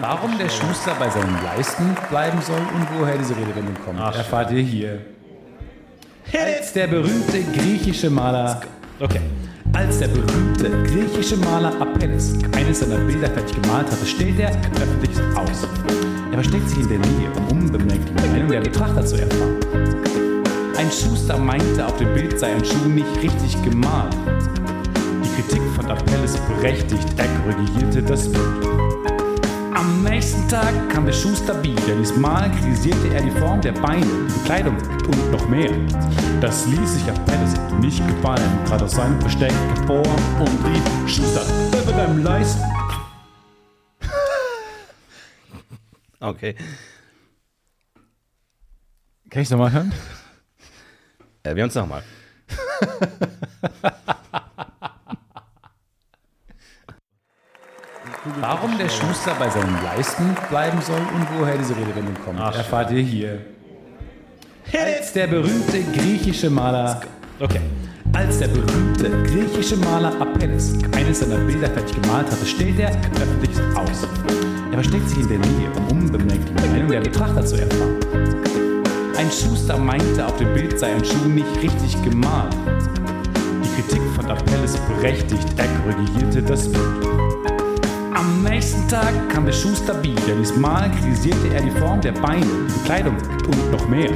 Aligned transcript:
Warum 0.00 0.36
der 0.36 0.50
Schuster 0.50 0.94
bei 0.98 1.08
seinen 1.08 1.42
Leisten 1.42 1.96
bleiben 2.10 2.38
soll 2.42 2.60
und 2.74 2.86
woher 2.98 3.16
diese 3.16 3.34
Redewendung 3.34 3.74
kommt, 3.82 3.98
Ach, 3.98 4.14
erfahrt 4.14 4.50
ihr 4.50 4.60
hier. 4.60 4.98
Als 6.32 6.74
der 6.74 6.86
berühmte 6.86 7.42
griechische 7.56 8.10
Maler. 8.10 8.60
Okay. 9.00 9.20
Als 9.72 9.98
der 10.00 10.08
berühmte 10.08 10.70
griechische 10.82 11.38
Maler 11.38 11.72
Apelles 11.80 12.34
eines 12.54 12.80
seiner 12.80 12.98
Bilder 12.98 13.30
fertig 13.30 13.60
gemalt 13.62 13.90
hatte, 13.90 14.04
stellt 14.04 14.38
er 14.38 14.50
öffentlich 14.50 15.16
aus. 15.34 15.66
Er 16.30 16.34
versteckt 16.34 16.68
sich 16.68 16.80
in 16.80 16.88
der 16.88 16.98
Nähe, 16.98 17.30
um 17.38 17.58
unbemerkt 17.58 18.08
die 18.08 18.28
Meinung 18.28 18.50
der 18.50 18.60
Betrachter 18.60 19.06
zu 19.06 19.16
erfahren. 19.18 19.56
Ein 20.76 20.90
Schuster 20.90 21.38
meinte, 21.38 21.86
auf 21.86 21.96
dem 21.96 22.12
Bild 22.12 22.38
sei 22.38 22.52
ein 22.52 22.64
Schuh 22.64 22.88
nicht 22.88 23.22
richtig 23.22 23.62
gemalt. 23.62 24.14
Die 25.24 25.42
Kritik 25.42 25.62
von 25.74 25.90
Apelles 25.90 26.36
berechtigt, 26.36 27.08
er 27.16 27.26
korrigierte 27.42 28.02
das 28.02 28.30
Bild. 28.30 28.89
Am 29.80 30.02
nächsten 30.02 30.46
Tag 30.46 30.90
kam 30.90 31.06
der 31.06 31.14
Schuster 31.14 31.62
wieder. 31.62 31.96
Diesmal 31.96 32.50
kritisierte 32.50 33.14
er 33.14 33.22
die 33.22 33.30
Form 33.30 33.62
der 33.62 33.72
Beine, 33.72 34.04
die 34.04 34.38
Bekleidung 34.38 34.76
und 34.76 35.30
noch 35.30 35.48
mehr. 35.48 35.70
Das 36.42 36.66
ließ 36.66 36.96
sich 36.96 37.04
Apelles 37.04 37.54
nicht 37.80 38.06
gefallen, 38.06 38.62
trat 38.66 38.82
aus 38.82 38.92
seinem 38.92 39.18
Versteck 39.22 39.52
hervor 39.52 40.04
und 40.38 40.66
rief: 40.66 41.10
Schuster, 41.10 41.40
über 41.68 41.92
deinem 41.92 42.22
Leisten. 42.22 42.62
Okay. 46.20 46.54
Kann 49.30 49.40
ich 49.40 49.48
nochmal 49.48 49.72
hören? 49.72 49.94
Äh, 51.42 51.56
wir 51.56 51.64
uns 51.64 51.74
nochmal. 51.74 52.02
Warum 58.40 58.78
der 58.78 58.88
Schuster 58.88 59.34
bei 59.38 59.48
seinen 59.48 59.82
Leisten 59.82 60.36
bleiben 60.48 60.80
soll 60.82 61.00
und 61.14 61.26
woher 61.38 61.56
diese 61.56 61.76
Redewendung 61.76 62.14
kommt, 62.24 62.38
Ach, 62.40 62.56
erfahrt 62.56 62.90
ihr 62.92 63.02
hier. 63.02 63.38
Als 64.72 65.12
der 65.12 65.26
berühmte 65.26 65.82
griechische 65.94 66.50
Maler. 66.50 67.00
Okay. 67.40 67.60
Als 68.12 68.38
der 68.38 68.48
berühmte 68.48 69.10
griechische 69.24 69.76
Maler 69.76 70.12
Apelles 70.20 70.74
eines 70.96 71.20
seiner 71.20 71.38
Bilder 71.38 71.68
fertig 71.68 72.00
gemalt 72.00 72.30
hatte, 72.30 72.46
stellt 72.46 72.78
er 72.78 72.90
öffentlich 72.90 73.56
aus. 73.74 74.06
Er 74.70 74.74
versteckt 74.74 75.08
sich 75.08 75.18
in 75.18 75.28
der 75.28 75.38
Nähe, 75.38 75.70
um 75.76 75.98
unbemerkt 75.98 76.48
die 76.48 76.68
Meinung 76.68 76.90
der 76.90 77.00
Betrachter 77.00 77.44
zu 77.44 77.60
erfahren. 77.60 77.96
Ein 79.16 79.30
Schuster 79.30 79.76
meinte, 79.78 80.24
auf 80.24 80.36
dem 80.36 80.52
Bild 80.54 80.78
sei 80.78 80.94
ein 80.94 81.04
Schuh 81.04 81.28
nicht 81.28 81.62
richtig 81.62 82.00
gemalt. 82.02 82.54
Die 83.64 83.82
Kritik 83.82 84.02
von 84.16 84.30
Apelles 84.30 84.76
berechtigt, 84.76 85.48
er 85.56 85.66
korrigierte 85.82 86.42
das 86.42 86.70
Bild. 86.70 87.49
Am 88.20 88.42
nächsten 88.42 88.86
Tag 88.86 89.30
kam 89.30 89.46
der 89.46 89.52
Schuster 89.54 90.02
wieder. 90.02 90.36
Diesmal 90.38 90.90
kritisierte 90.90 91.54
er 91.54 91.62
die 91.62 91.70
Form 91.70 92.02
der 92.02 92.12
Beine, 92.12 92.44
die 92.44 92.78
Bekleidung 92.78 93.16
und 93.16 93.70
noch 93.72 93.88
mehr. 93.88 94.10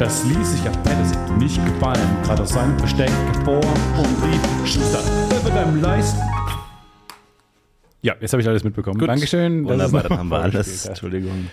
Das 0.00 0.24
ließ 0.24 0.54
sich 0.54 0.62
Apelles 0.62 1.12
nicht 1.38 1.64
gefallen, 1.64 2.00
trat 2.24 2.40
aus 2.40 2.48
seinem 2.48 2.76
Versteck 2.80 3.12
hervor 3.32 3.64
und 3.96 4.24
rief: 4.24 4.68
Schuster, 4.68 4.98
über 5.40 5.50
deinem 5.50 5.80
Leisten. 5.80 6.18
Ja, 8.02 8.16
jetzt 8.18 8.32
habe 8.32 8.42
ich 8.42 8.48
alles 8.48 8.64
mitbekommen. 8.64 8.98
Dankeschön. 8.98 9.62
dass 9.62 9.72
Wunderbar, 9.72 10.02
dann 10.08 10.18
haben 10.18 10.28
wir 10.30 10.38
alles. 10.42 10.86
Entschuldigung. 10.86 11.48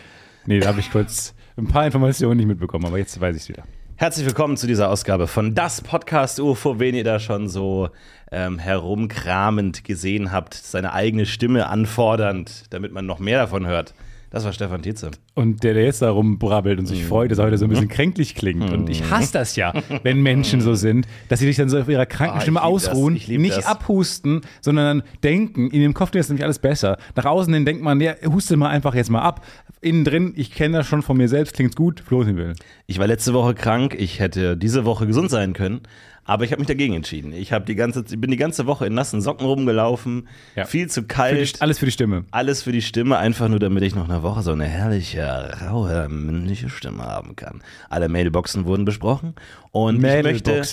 Nee, 0.47 0.61
da 0.61 0.69
habe 0.69 0.79
ich 0.79 0.91
kurz 0.91 1.35
ein 1.55 1.67
paar 1.67 1.85
Informationen 1.85 2.37
nicht 2.37 2.47
mitbekommen, 2.47 2.85
aber 2.85 2.97
jetzt 2.97 3.21
weiß 3.21 3.35
ich 3.35 3.43
es 3.43 3.49
wieder. 3.49 3.63
Herzlich 3.97 4.25
willkommen 4.25 4.57
zu 4.57 4.67
dieser 4.67 4.89
Ausgabe 4.89 5.25
von 5.25 5.55
Das 5.55 5.79
Podcast 5.79 6.41
UFO, 6.41 6.79
wen 6.79 6.95
ihr 6.95 7.05
da 7.05 7.17
schon 7.17 7.47
so 7.47 7.91
ähm, 8.29 8.59
herumkramend 8.59 9.85
gesehen 9.85 10.33
habt, 10.33 10.53
seine 10.53 10.91
eigene 10.91 11.25
Stimme 11.25 11.69
anfordernd, 11.69 12.65
damit 12.71 12.91
man 12.91 13.05
noch 13.05 13.19
mehr 13.19 13.39
davon 13.39 13.65
hört. 13.65 13.93
Das 14.35 14.43
war 14.43 14.51
Stefan 14.51 14.81
Tietze. 14.81 15.11
Und 15.33 15.63
der, 15.63 15.73
der 15.75 15.85
jetzt 15.85 16.01
da 16.01 16.09
rumbrabbelt 16.11 16.77
und 16.77 16.87
sich 16.87 17.03
Mhm. 17.03 17.07
freut, 17.07 17.31
dass 17.31 17.37
er 17.37 17.45
heute 17.45 17.57
so 17.57 17.63
ein 17.65 17.69
bisschen 17.69 17.87
kränklich 17.87 18.35
klingt. 18.35 18.69
Und 18.69 18.89
ich 18.89 19.09
hasse 19.09 19.31
das 19.31 19.55
ja, 19.55 19.71
wenn 20.03 20.21
Menschen 20.21 20.59
so 20.59 20.73
sind, 20.75 21.07
dass 21.29 21.39
sie 21.39 21.45
sich 21.45 21.55
dann 21.55 21.69
so 21.69 21.79
auf 21.79 21.87
ihrer 21.87 22.05
kranken 22.05 22.39
Ah, 22.39 22.41
Stimme 22.41 22.61
ausruhen, 22.61 23.13
nicht 23.13 23.55
das. 23.55 23.65
abhusten, 23.65 24.41
sondern 24.59 24.99
dann 24.99 25.07
denken, 25.23 25.69
in 25.71 25.79
dem 25.79 25.93
Kopf 25.93 26.13
ist 26.15 26.27
nämlich 26.27 26.43
alles 26.43 26.59
besser. 26.59 26.97
Nach 27.15 27.23
außen 27.23 27.53
hin 27.53 27.63
denkt 27.63 27.81
man, 27.81 28.01
ja, 28.01 28.13
huste 28.25 28.57
mal 28.57 28.67
einfach 28.67 28.93
jetzt 28.93 29.09
mal 29.09 29.21
ab. 29.21 29.41
Innen 29.79 30.03
drin, 30.03 30.33
ich 30.35 30.51
kenne 30.51 30.79
das 30.79 30.87
schon 30.87 31.01
von 31.01 31.15
mir 31.15 31.29
selbst, 31.29 31.55
klingt's 31.55 31.77
gut, 31.77 32.01
Florentin 32.01 32.35
will. 32.35 32.55
Ich 32.87 32.99
war 32.99 33.07
letzte 33.07 33.33
Woche 33.33 33.53
krank, 33.53 33.95
ich 33.97 34.19
hätte 34.19 34.57
diese 34.57 34.83
Woche 34.83 35.07
gesund 35.07 35.29
sein 35.29 35.53
können, 35.53 35.79
aber 36.25 36.43
ich 36.43 36.51
habe 36.51 36.59
mich 36.59 36.67
dagegen 36.67 36.93
entschieden. 36.95 37.31
Ich, 37.33 37.51
die 37.67 37.75
ganze, 37.75 38.03
bin 38.03 38.31
die 38.31 38.37
ganze 38.37 38.65
Woche 38.65 38.87
in 38.87 38.93
nassen 38.95 39.21
Socken 39.21 39.45
rumgelaufen, 39.45 40.27
Ja. 40.55 40.65
viel 40.65 40.89
zu 40.89 41.01
Für 41.01 41.07
kalt. 41.07 41.55
die, 41.57 41.61
alles 41.61 41.79
für 41.79 41.85
die 41.85 41.91
Stimme. 41.91 42.25
Alles 42.31 42.63
für 42.63 42.71
die 42.71 42.81
Stimme, 42.81 43.17
einfach 43.17 43.47
nur 43.47 43.59
damit 43.59 43.83
ich 43.83 43.93
noch 43.95 44.09
eine 44.09 44.23
Woche 44.23 44.41
so 44.41 44.51
eine 44.51 44.65
herrliche, 44.65 45.25
raue, 45.69 46.09
männliche 46.09 46.69
Stimme 46.69 47.03
haben 47.03 47.35
kann. 47.35 47.61
Alle 47.89 48.09
Mailboxen 48.09 48.65
wurden 48.65 48.85
besprochen 48.85 49.35
und 49.71 50.03
ich 50.03 50.23
möchte, 50.23 50.63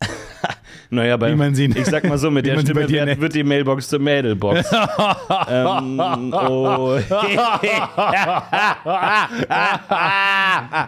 naja, 0.90 1.16
bei, 1.16 1.32
Wie 1.32 1.36
man 1.36 1.54
sie- 1.54 1.66
ich 1.74 1.86
sag 1.86 2.04
mal 2.04 2.18
so, 2.18 2.30
mit 2.30 2.44
wie 2.46 2.50
der 2.50 2.60
Stimme 2.60 2.86
dir 2.86 3.06
wird, 3.06 3.20
wird 3.20 3.34
die 3.34 3.42
Mailbox 3.44 3.88
zur 3.88 3.98
Mädelbox. 3.98 4.70
ähm, 5.48 6.00
oh. 6.34 6.98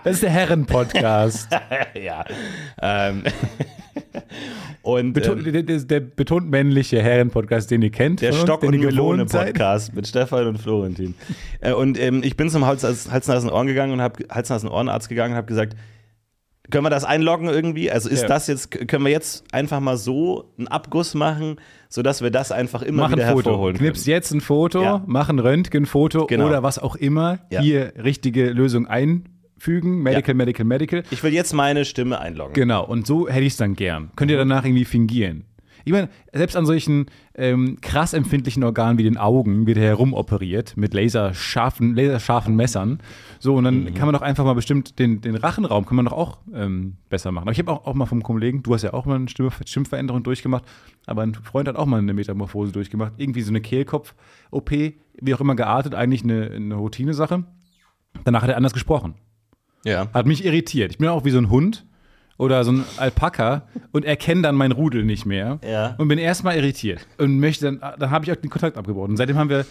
Das 0.04 0.14
ist 0.14 0.22
der 0.22 0.30
Herren-Podcast. 0.30 1.48
ja. 1.94 2.24
Ähm, 2.80 3.24
und 4.82 5.12
Betont, 5.12 5.46
ähm, 5.46 5.66
der, 5.66 5.78
der, 5.80 6.00
betont 6.00 6.50
männliche 6.50 7.02
Herren-Podcast, 7.02 7.70
den 7.70 7.82
ihr 7.82 7.90
kennt. 7.90 8.20
Der 8.20 8.32
uns, 8.32 8.42
Stock- 8.42 8.62
und. 8.62 8.76
Melone-Podcast 8.78 9.94
mit 9.94 10.06
Stefan 10.06 10.46
und 10.46 10.58
Florentin. 10.58 11.14
Äh, 11.60 11.72
und 11.72 11.98
ähm, 12.00 12.22
ich 12.24 12.36
bin 12.36 12.50
zum 12.50 12.64
Hals, 12.66 12.82
Hals 12.84 13.28
Nasen 13.28 13.50
Ohren 13.50 13.66
gegangen 13.66 13.92
und 13.92 14.00
habe 14.00 14.24
Hals 14.30 14.48
Nasen 14.50 14.68
Ohrenarzt 14.68 15.08
gegangen 15.08 15.32
und 15.32 15.36
habe 15.36 15.46
gesagt, 15.46 15.76
können 16.68 16.84
wir 16.84 16.90
das 16.90 17.04
einloggen 17.04 17.48
irgendwie? 17.48 17.92
Also 17.92 18.08
ist 18.08 18.22
Ja. 18.22 18.28
das 18.28 18.48
jetzt, 18.48 18.72
können 18.88 19.04
wir 19.04 19.12
jetzt 19.12 19.44
einfach 19.52 19.78
mal 19.78 19.96
so 19.96 20.52
einen 20.58 20.66
Abguss 20.66 21.14
machen, 21.14 21.56
sodass 21.88 22.22
wir 22.22 22.30
das 22.32 22.50
einfach 22.50 22.82
immer 22.82 23.02
Mach 23.04 23.10
ein 23.12 23.18
wieder 23.18 23.28
Foto. 23.28 23.50
hervorholen 23.50 23.76
Knips 23.76 24.02
können? 24.04 24.14
jetzt 24.14 24.32
ein 24.32 24.40
Foto, 24.40 24.82
Ja. 24.82 25.04
mach 25.06 25.28
ein 25.28 25.38
Röntgenfoto 25.38 26.26
Genau. 26.26 26.48
oder 26.48 26.64
was 26.64 26.80
auch 26.80 26.96
immer. 26.96 27.38
Ja. 27.50 27.60
Hier 27.60 27.92
richtige 28.02 28.50
Lösung 28.50 28.88
einfügen. 29.56 30.02
Medical, 30.02 30.34
medical, 30.34 30.64
medical. 30.64 31.02
Ich 31.10 31.22
will 31.22 31.32
jetzt 31.32 31.52
meine 31.52 31.84
Stimme 31.84 32.20
einloggen. 32.20 32.54
Genau. 32.54 32.84
Und 32.84 33.06
so 33.06 33.28
hätte 33.28 33.44
ich 33.44 33.54
es 33.54 33.56
dann 33.56 33.74
gern. 33.74 34.10
Könnt 34.16 34.30
ihr 34.30 34.36
danach 34.36 34.64
irgendwie 34.64 34.84
fingieren. 34.84 35.44
Ich 35.84 35.92
meine, 35.92 36.08
selbst 36.32 36.56
an 36.56 36.66
solchen 36.66 37.06
ähm, 37.36 37.78
krass 37.80 38.12
empfindlichen 38.12 38.64
Organen 38.64 38.98
wie 38.98 39.04
den 39.04 39.16
Augen 39.16 39.68
wird 39.68 39.78
herumoperiert 39.78 40.76
mit 40.76 40.94
laserscharfen, 40.94 41.94
laserscharfen 41.94 42.56
Messern. 42.56 42.98
So, 43.38 43.54
und 43.54 43.62
dann 43.62 43.94
kann 43.94 44.06
man 44.06 44.12
doch 44.12 44.22
einfach 44.22 44.44
mal 44.44 44.54
bestimmt 44.54 44.98
den, 44.98 45.20
den 45.20 45.36
Rachenraum 45.36 45.86
kann 45.86 45.94
man 45.94 46.06
doch 46.06 46.12
auch 46.12 46.38
ähm, 46.52 46.96
besser 47.08 47.30
machen. 47.30 47.44
Aber 47.44 47.52
ich 47.52 47.60
habe 47.60 47.70
auch, 47.70 47.86
auch 47.86 47.94
mal 47.94 48.06
vom 48.06 48.24
Kollegen, 48.24 48.64
du 48.64 48.74
hast 48.74 48.82
ja 48.82 48.94
auch 48.94 49.06
mal 49.06 49.14
eine 49.14 49.28
Stimme, 49.28 49.50
Stimmveränderung 49.64 50.24
durchgemacht, 50.24 50.64
aber 51.06 51.22
ein 51.22 51.34
Freund 51.34 51.68
hat 51.68 51.76
auch 51.76 51.86
mal 51.86 51.98
eine 51.98 52.14
Metamorphose 52.14 52.72
durchgemacht. 52.72 53.12
Irgendwie 53.16 53.42
so 53.42 53.52
eine 53.52 53.60
Kehlkopf-OP, 53.60 54.70
wie 54.70 55.34
auch 55.34 55.40
immer 55.40 55.54
geartet, 55.54 55.94
eigentlich 55.94 56.24
eine, 56.24 56.50
eine 56.50 56.74
Routinesache. 56.74 57.44
Danach 58.24 58.42
hat 58.42 58.50
er 58.50 58.56
anders 58.56 58.72
gesprochen. 58.72 59.14
Ja. 59.86 60.08
Hat 60.12 60.26
mich 60.26 60.44
irritiert. 60.44 60.90
Ich 60.92 60.98
bin 60.98 61.08
auch 61.08 61.24
wie 61.24 61.30
so 61.30 61.38
ein 61.38 61.48
Hund 61.50 61.84
oder 62.38 62.64
so 62.64 62.72
ein 62.72 62.84
Alpaka 62.98 63.62
und 63.92 64.04
erkenne 64.04 64.42
dann 64.42 64.54
mein 64.56 64.72
Rudel 64.72 65.04
nicht 65.04 65.24
mehr 65.26 65.58
Ja. 65.66 65.94
und 65.98 66.08
bin 66.08 66.18
erstmal 66.18 66.56
irritiert 66.56 67.06
und 67.18 67.38
möchte 67.40 67.64
dann, 67.66 67.80
dann 67.98 68.10
habe 68.10 68.24
ich 68.24 68.32
auch 68.32 68.36
den 68.36 68.50
Kontakt 68.50 68.76
abgebrochen. 68.76 69.10
Und 69.12 69.16
seitdem 69.16 69.36
haben 69.38 69.48
wir 69.48 69.64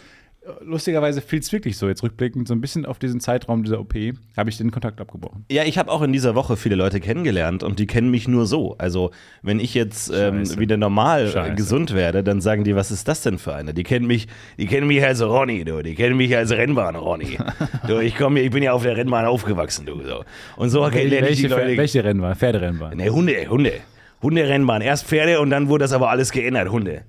lustigerweise 0.61 1.21
viel 1.21 1.41
wirklich 1.51 1.77
so 1.77 1.87
jetzt 1.87 2.03
rückblickend 2.03 2.47
so 2.47 2.53
ein 2.53 2.61
bisschen 2.61 2.85
auf 2.85 2.99
diesen 2.99 3.19
Zeitraum 3.19 3.63
dieser 3.63 3.79
OP 3.79 3.93
habe 4.37 4.49
ich 4.49 4.57
den 4.57 4.71
Kontakt 4.71 4.99
abgebrochen. 4.99 5.45
Ja, 5.51 5.63
ich 5.63 5.77
habe 5.77 5.91
auch 5.91 6.01
in 6.01 6.13
dieser 6.13 6.35
Woche 6.35 6.57
viele 6.57 6.75
Leute 6.75 6.99
kennengelernt 6.99 7.63
und 7.63 7.79
die 7.79 7.87
kennen 7.87 8.09
mich 8.09 8.27
nur 8.27 8.45
so. 8.45 8.75
Also, 8.77 9.11
wenn 9.41 9.59
ich 9.59 9.73
jetzt 9.73 10.11
ähm, 10.13 10.57
wieder 10.57 10.77
normal 10.77 11.25
äh, 11.25 11.31
Scheiße. 11.31 11.55
gesund 11.55 11.93
werde, 11.93 12.23
dann 12.23 12.41
sagen 12.41 12.63
die, 12.63 12.75
was 12.75 12.91
ist 12.91 13.07
das 13.07 13.21
denn 13.21 13.37
für 13.37 13.53
eine? 13.53 13.73
Die 13.73 13.83
kennen 13.83 14.07
mich, 14.07 14.27
die 14.57 14.65
kennen 14.65 14.87
mich 14.87 15.03
als 15.03 15.21
Ronny, 15.21 15.65
du. 15.65 15.81
Die 15.81 15.95
kennen 15.95 16.17
mich 16.17 16.35
als 16.35 16.51
Rennbahn-Ronny. 16.51 17.37
du, 17.87 17.99
ich 17.99 18.15
komme, 18.15 18.41
ich 18.41 18.51
bin 18.51 18.63
ja 18.63 18.73
auf 18.73 18.83
der 18.83 18.97
Rennbahn 18.97 19.25
aufgewachsen, 19.25 19.85
du. 19.85 20.01
So. 20.03 20.23
Und 20.55 20.69
so 20.69 20.85
lerne 20.87 21.29
ich 21.29 21.37
die 21.37 21.43
welche, 21.43 21.47
Leute. 21.47 21.77
welche 21.77 22.03
Rennbahn? 22.03 22.35
Pferderennbahn. 22.35 22.97
Ne, 22.97 23.09
Hunde, 23.09 23.47
Hunde. 23.49 23.73
Hunderennbahn. 24.21 24.81
Erst 24.81 25.05
Pferde 25.05 25.39
und 25.39 25.49
dann 25.49 25.67
wurde 25.67 25.83
das 25.83 25.93
aber 25.93 26.09
alles 26.09 26.31
geändert, 26.31 26.69
Hunde. 26.69 27.03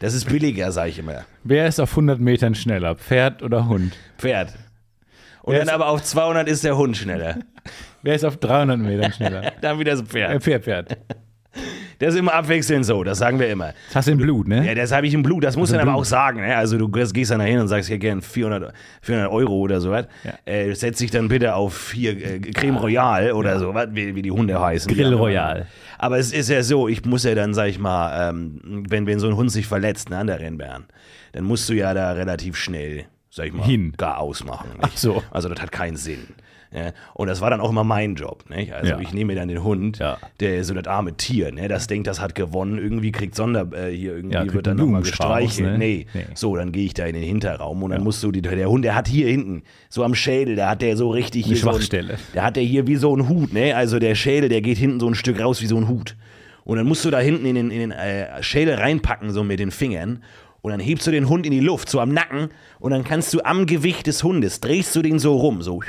Das 0.00 0.14
ist 0.14 0.24
billiger, 0.24 0.72
sag 0.72 0.88
ich 0.88 0.98
immer. 0.98 1.24
Wer 1.44 1.66
ist 1.66 1.78
auf 1.78 1.90
100 1.90 2.18
Metern 2.18 2.54
schneller, 2.54 2.96
Pferd 2.96 3.42
oder 3.42 3.68
Hund? 3.68 3.94
Pferd. 4.16 4.54
Und 5.42 5.52
Wer 5.52 5.64
dann 5.64 5.74
aber 5.74 5.88
auf 5.88 6.02
200 6.02 6.48
ist 6.48 6.64
der 6.64 6.76
Hund 6.76 6.96
schneller. 6.96 7.38
Wer 8.02 8.14
ist 8.14 8.24
auf 8.24 8.38
300 8.38 8.78
Metern 8.78 9.12
schneller? 9.12 9.52
Dann 9.60 9.78
wieder 9.78 9.94
so 9.96 10.04
Pferd. 10.04 10.32
Äh, 10.32 10.40
Pferd, 10.40 10.64
Pferd. 10.64 10.96
Das 12.00 12.14
ist 12.14 12.18
immer 12.18 12.32
abwechselnd 12.32 12.84
so, 12.84 13.04
das 13.04 13.18
sagen 13.18 13.38
wir 13.38 13.48
immer. 13.48 13.74
Das 13.88 13.96
hast 13.96 14.08
du 14.08 14.12
im 14.12 14.18
Blut, 14.18 14.48
ne? 14.48 14.66
Ja, 14.66 14.74
das 14.74 14.90
habe 14.90 15.06
ich 15.06 15.12
im 15.12 15.22
Blut, 15.22 15.44
das 15.44 15.56
muss 15.56 15.70
Also 15.70 15.78
man 15.78 15.88
aber 15.88 15.98
auch 15.98 16.04
sagen. 16.04 16.40
Ne? 16.40 16.56
Also 16.56 16.78
du 16.78 16.88
gehst 16.88 17.30
dann 17.30 17.38
da 17.38 17.44
hin 17.44 17.58
und 17.60 17.68
sagst, 17.68 17.88
ich 17.88 17.92
hätte 17.92 18.00
gern 18.00 18.22
400, 18.22 18.72
400 19.02 19.30
Euro 19.30 19.54
oder 19.58 19.80
so 19.80 19.90
was. 19.90 20.06
Ja. 20.24 20.32
Äh, 20.46 20.74
setz 20.74 20.98
dich 20.98 21.10
dann 21.10 21.28
bitte 21.28 21.54
auf 21.54 21.92
hier 21.92 22.12
äh, 22.12 22.40
Creme 22.40 22.78
Royale 22.78 23.34
oder 23.34 23.58
so, 23.58 23.74
was, 23.74 23.88
wie, 23.92 24.14
wie 24.14 24.22
die 24.22 24.30
Hunde 24.30 24.58
heißen. 24.58 24.92
Grill 24.92 25.12
Ja, 25.12 25.16
Royal. 25.16 25.66
Aber 25.98 26.18
es 26.18 26.32
ist 26.32 26.48
ja 26.48 26.62
so, 26.62 26.88
ich 26.88 27.04
muss 27.04 27.24
ja 27.24 27.34
dann, 27.34 27.52
sag 27.52 27.68
ich 27.68 27.78
mal, 27.78 28.30
ähm, 28.30 28.84
wenn, 28.88 29.06
wenn 29.06 29.20
so 29.20 29.28
ein 29.28 29.36
Hund 29.36 29.52
sich 29.52 29.66
verletzt 29.66 30.08
ne, 30.08 30.16
an 30.16 30.26
der 30.26 30.40
Rennbahn, 30.40 30.86
dann 31.32 31.44
musst 31.44 31.68
du 31.68 31.74
ja 31.74 31.92
da 31.92 32.12
relativ 32.12 32.56
schnell 32.56 33.04
sag 33.30 33.46
ich 33.46 33.52
mal, 33.52 33.64
Hin. 33.64 33.92
gar 33.96 34.18
ausmachen. 34.18 34.70
Nicht? 34.70 34.80
Ach 34.82 34.96
so. 34.96 35.22
Also 35.30 35.48
das 35.48 35.60
hat 35.60 35.72
keinen 35.72 35.96
Sinn. 35.96 36.28
Ja, 36.72 36.92
und 37.14 37.26
das 37.26 37.40
war 37.40 37.50
dann 37.50 37.60
auch 37.60 37.70
immer 37.70 37.82
mein 37.82 38.14
Job. 38.14 38.44
Nicht? 38.48 38.72
Also 38.72 38.92
Ja. 38.92 39.00
ich 39.00 39.12
nehme 39.12 39.32
mir 39.32 39.38
dann 39.40 39.48
den 39.48 39.64
Hund, 39.64 39.98
Ja. 39.98 40.18
der 40.38 40.62
so 40.62 40.72
das 40.72 40.86
arme 40.86 41.16
Tier, 41.16 41.50
ne? 41.50 41.66
das 41.66 41.88
denkt, 41.88 42.06
das 42.06 42.20
hat 42.20 42.36
gewonnen, 42.36 42.78
irgendwie 42.78 43.10
kriegt 43.10 43.34
Sonder, 43.34 43.66
äh, 43.72 43.90
hier 43.90 44.14
irgendwie 44.14 44.34
Ja, 44.36 44.52
wird 44.52 44.68
dann 44.68 44.76
nochmal 44.76 45.02
gestreichelt. 45.02 45.72
ne? 45.72 45.78
Nee. 45.78 46.06
Nee. 46.14 46.26
So, 46.34 46.54
dann 46.54 46.70
gehe 46.70 46.84
ich 46.84 46.94
da 46.94 47.06
in 47.06 47.14
den 47.14 47.24
Hinterraum 47.24 47.82
und 47.82 47.90
dann 47.90 48.04
musst 48.04 48.22
du, 48.22 48.30
die, 48.30 48.40
der 48.40 48.68
Hund, 48.70 48.84
der 48.84 48.94
hat 48.94 49.08
hier 49.08 49.26
hinten, 49.28 49.62
so 49.88 50.04
am 50.04 50.14
Schädel, 50.14 50.54
da 50.54 50.70
hat 50.70 50.82
der 50.82 50.96
so 50.96 51.10
richtig 51.10 51.44
Eine 51.44 51.54
hier 51.54 51.62
so 51.62 51.70
Schwachstelle. 51.72 52.12
ein, 52.14 52.18
der 52.34 52.42
hat 52.44 52.54
der 52.56 52.62
hier 52.62 52.86
wie 52.86 52.96
so 52.96 53.16
ein 53.16 53.28
Hut, 53.28 53.52
ne? 53.52 53.74
Also 53.74 53.98
der 53.98 54.14
Schädel, 54.14 54.48
der 54.48 54.60
geht 54.60 54.78
hinten 54.78 55.00
so 55.00 55.08
ein 55.08 55.14
Stück 55.16 55.40
raus 55.40 55.60
wie 55.62 55.66
so 55.66 55.76
ein 55.76 55.88
Hut. 55.88 56.14
Und 56.62 56.76
dann 56.76 56.86
musst 56.86 57.04
du 57.04 57.10
da 57.10 57.18
hinten 57.18 57.46
in 57.46 57.56
den, 57.56 57.70
in 57.72 57.80
den 57.80 57.90
äh, 57.90 58.40
Schädel 58.44 58.74
reinpacken, 58.76 59.32
so 59.32 59.42
mit 59.42 59.58
den 59.58 59.72
Fingern. 59.72 60.22
Und 60.62 60.72
dann 60.72 60.80
hebst 60.80 61.06
du 61.06 61.10
den 61.10 61.26
Hund 61.30 61.46
in 61.46 61.52
die 61.52 61.60
Luft, 61.60 61.88
so 61.88 62.00
am 62.00 62.12
Nacken. 62.12 62.48
Und 62.80 62.90
dann 62.90 63.02
kannst 63.02 63.32
du 63.32 63.40
am 63.42 63.64
Gewicht 63.64 64.06
des 64.06 64.22
Hundes, 64.22 64.60
drehst 64.60 64.94
du 64.94 65.00
den 65.00 65.18
so 65.18 65.34
rum, 65.38 65.62
so. 65.62 65.80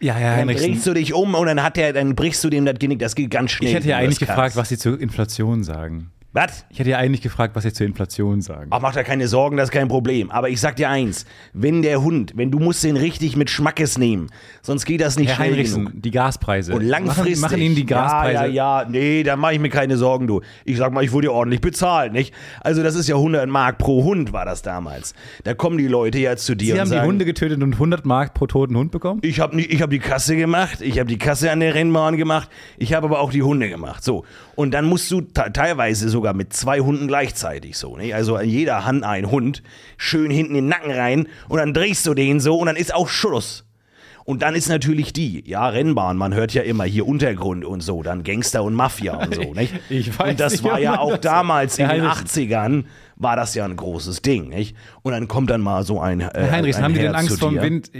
Ja, 0.00 0.18
ja, 0.18 0.36
Dann 0.36 0.48
drehst 0.48 0.86
du 0.86 0.94
dich 0.94 1.12
um 1.12 1.34
und 1.34 1.46
dann 1.46 1.62
hat 1.62 1.76
der, 1.76 1.92
dann 1.92 2.14
brichst 2.14 2.42
du 2.44 2.50
dem 2.50 2.64
das 2.64 2.78
Genick. 2.78 2.98
Das 2.98 3.14
geht 3.14 3.30
ganz 3.30 3.50
schnell. 3.50 3.70
Ich 3.70 3.74
hätte 3.76 3.88
ja 3.88 3.98
eigentlich 3.98 4.18
gefragt, 4.18 4.56
was 4.56 4.68
sie 4.68 4.78
zur 4.78 5.00
Inflation 5.00 5.64
sagen. 5.64 6.10
Was? 6.34 6.66
Ich 6.68 6.80
hätte 6.80 6.90
ja 6.90 6.98
eigentlich 6.98 7.22
gefragt, 7.22 7.54
was 7.54 7.62
sie 7.62 7.72
zur 7.72 7.86
Inflation 7.86 8.42
sagen. 8.42 8.66
Ach, 8.70 8.80
mach 8.80 8.92
da 8.92 9.04
keine 9.04 9.28
Sorgen, 9.28 9.56
das 9.56 9.68
ist 9.68 9.72
kein 9.72 9.86
Problem. 9.86 10.30
Aber 10.32 10.48
ich 10.48 10.60
sag 10.60 10.74
dir 10.74 10.90
eins, 10.90 11.26
wenn 11.52 11.80
der 11.82 12.02
Hund, 12.02 12.32
wenn 12.34 12.50
du 12.50 12.58
musst 12.58 12.82
den 12.82 12.96
richtig 12.96 13.36
mit 13.36 13.50
Schmackes 13.50 13.98
nehmen, 13.98 14.26
sonst 14.60 14.84
geht 14.84 15.00
das 15.00 15.16
nicht 15.16 15.28
Herr 15.28 15.36
schnell 15.36 15.50
Heinrichsen, 15.52 15.84
genug. 15.86 16.02
die 16.02 16.10
Gaspreise. 16.10 16.74
Und 16.74 16.82
langfristig. 16.82 17.40
Machen, 17.40 17.52
machen 17.52 17.62
Ihnen 17.62 17.76
die 17.76 17.86
Gaspreise. 17.86 18.32
Ja, 18.34 18.46
ja, 18.46 18.82
ja. 18.82 18.88
Nee, 18.88 19.22
da 19.22 19.36
mache 19.36 19.54
ich 19.54 19.60
mir 19.60 19.68
keine 19.68 19.96
Sorgen, 19.96 20.26
du. 20.26 20.40
Ich 20.64 20.76
sag 20.76 20.92
mal, 20.92 21.04
ich 21.04 21.12
wurde 21.12 21.28
ja 21.28 21.32
ordentlich 21.32 21.60
bezahlt, 21.60 22.12
nicht? 22.12 22.34
Also, 22.62 22.82
das 22.82 22.96
ist 22.96 23.08
ja 23.08 23.14
100 23.14 23.48
Mark 23.48 23.78
pro 23.78 24.02
Hund, 24.02 24.32
war 24.32 24.44
das 24.44 24.62
damals. 24.62 25.14
Da 25.44 25.54
kommen 25.54 25.78
die 25.78 25.86
Leute 25.86 26.18
ja 26.18 26.36
zu 26.36 26.56
dir 26.56 26.66
Sie 26.66 26.72
und 26.72 26.80
haben 26.80 26.88
sagen, 26.88 27.02
die 27.02 27.06
Hunde 27.06 27.24
getötet 27.26 27.62
und 27.62 27.74
100 27.74 28.04
Mark 28.06 28.34
pro 28.34 28.48
toten 28.48 28.76
Hund 28.76 28.90
bekommen? 28.90 29.20
ich 29.22 29.38
habe 29.38 29.56
hab 29.62 29.90
die 29.90 30.00
Kasse 30.00 30.34
gemacht, 30.36 30.80
ich 30.80 30.98
habe 30.98 31.08
die 31.08 31.18
Kasse 31.18 31.52
an 31.52 31.60
der 31.60 31.76
Rennbahn 31.76 32.16
gemacht, 32.16 32.48
ich 32.76 32.92
habe 32.92 33.06
aber 33.06 33.20
auch 33.20 33.30
die 33.30 33.42
Hunde 33.44 33.68
gemacht. 33.68 34.02
So. 34.02 34.24
Und 34.56 34.72
dann 34.74 34.86
musst 34.86 35.08
du 35.12 35.20
te- 35.20 35.52
teilweise 35.52 36.08
sogar 36.08 36.23
mit 36.32 36.52
zwei 36.52 36.80
Hunden 36.80 37.08
gleichzeitig 37.08 37.76
so. 37.76 37.96
Nicht? 37.96 38.14
Also 38.14 38.36
an 38.36 38.48
jeder 38.48 38.84
Hand 38.84 39.04
ein 39.04 39.30
Hund, 39.30 39.62
schön 39.96 40.30
hinten 40.30 40.54
in 40.54 40.64
den 40.64 40.68
Nacken 40.68 40.92
rein 40.92 41.28
und 41.48 41.58
dann 41.58 41.74
drehst 41.74 42.06
du 42.06 42.14
den 42.14 42.40
so 42.40 42.56
und 42.56 42.66
dann 42.66 42.76
ist 42.76 42.94
auch 42.94 43.08
Schluss. 43.08 43.64
Und 44.24 44.40
dann 44.40 44.54
ist 44.54 44.70
natürlich 44.70 45.12
die, 45.12 45.44
ja, 45.46 45.68
Rennbahn, 45.68 46.16
man 46.16 46.32
hört 46.32 46.54
ja 46.54 46.62
immer 46.62 46.84
hier 46.84 47.06
Untergrund 47.06 47.64
und 47.64 47.82
so, 47.82 48.02
dann 48.02 48.24
Gangster 48.24 48.62
und 48.64 48.72
Mafia 48.72 49.16
und 49.16 49.34
so, 49.34 49.52
nicht? 49.52 49.74
Ich 49.90 50.18
weiß 50.18 50.30
und 50.30 50.40
das 50.40 50.52
nicht, 50.52 50.64
war 50.64 50.80
ja 50.80 50.98
auch 50.98 51.18
damals 51.18 51.78
in 51.78 51.88
den 51.88 52.02
Heinrichsen. 52.02 52.48
80ern, 52.48 52.84
war 53.16 53.36
das 53.36 53.54
ja 53.54 53.66
ein 53.66 53.76
großes 53.76 54.22
Ding, 54.22 54.48
nicht? 54.48 54.76
Und 55.02 55.12
dann 55.12 55.28
kommt 55.28 55.50
dann 55.50 55.60
mal 55.60 55.84
so 55.84 56.00
ein. 56.00 56.20
Äh, 56.20 56.30
Herr 56.32 56.50
Heinrichsen, 56.52 56.80
ein 56.80 56.84
haben 56.84 56.94
die 56.94 57.00
denn 57.00 57.14
Angst 57.14 57.38
vor 57.38 57.50
dem. 57.50 57.62
Wind? 57.62 57.90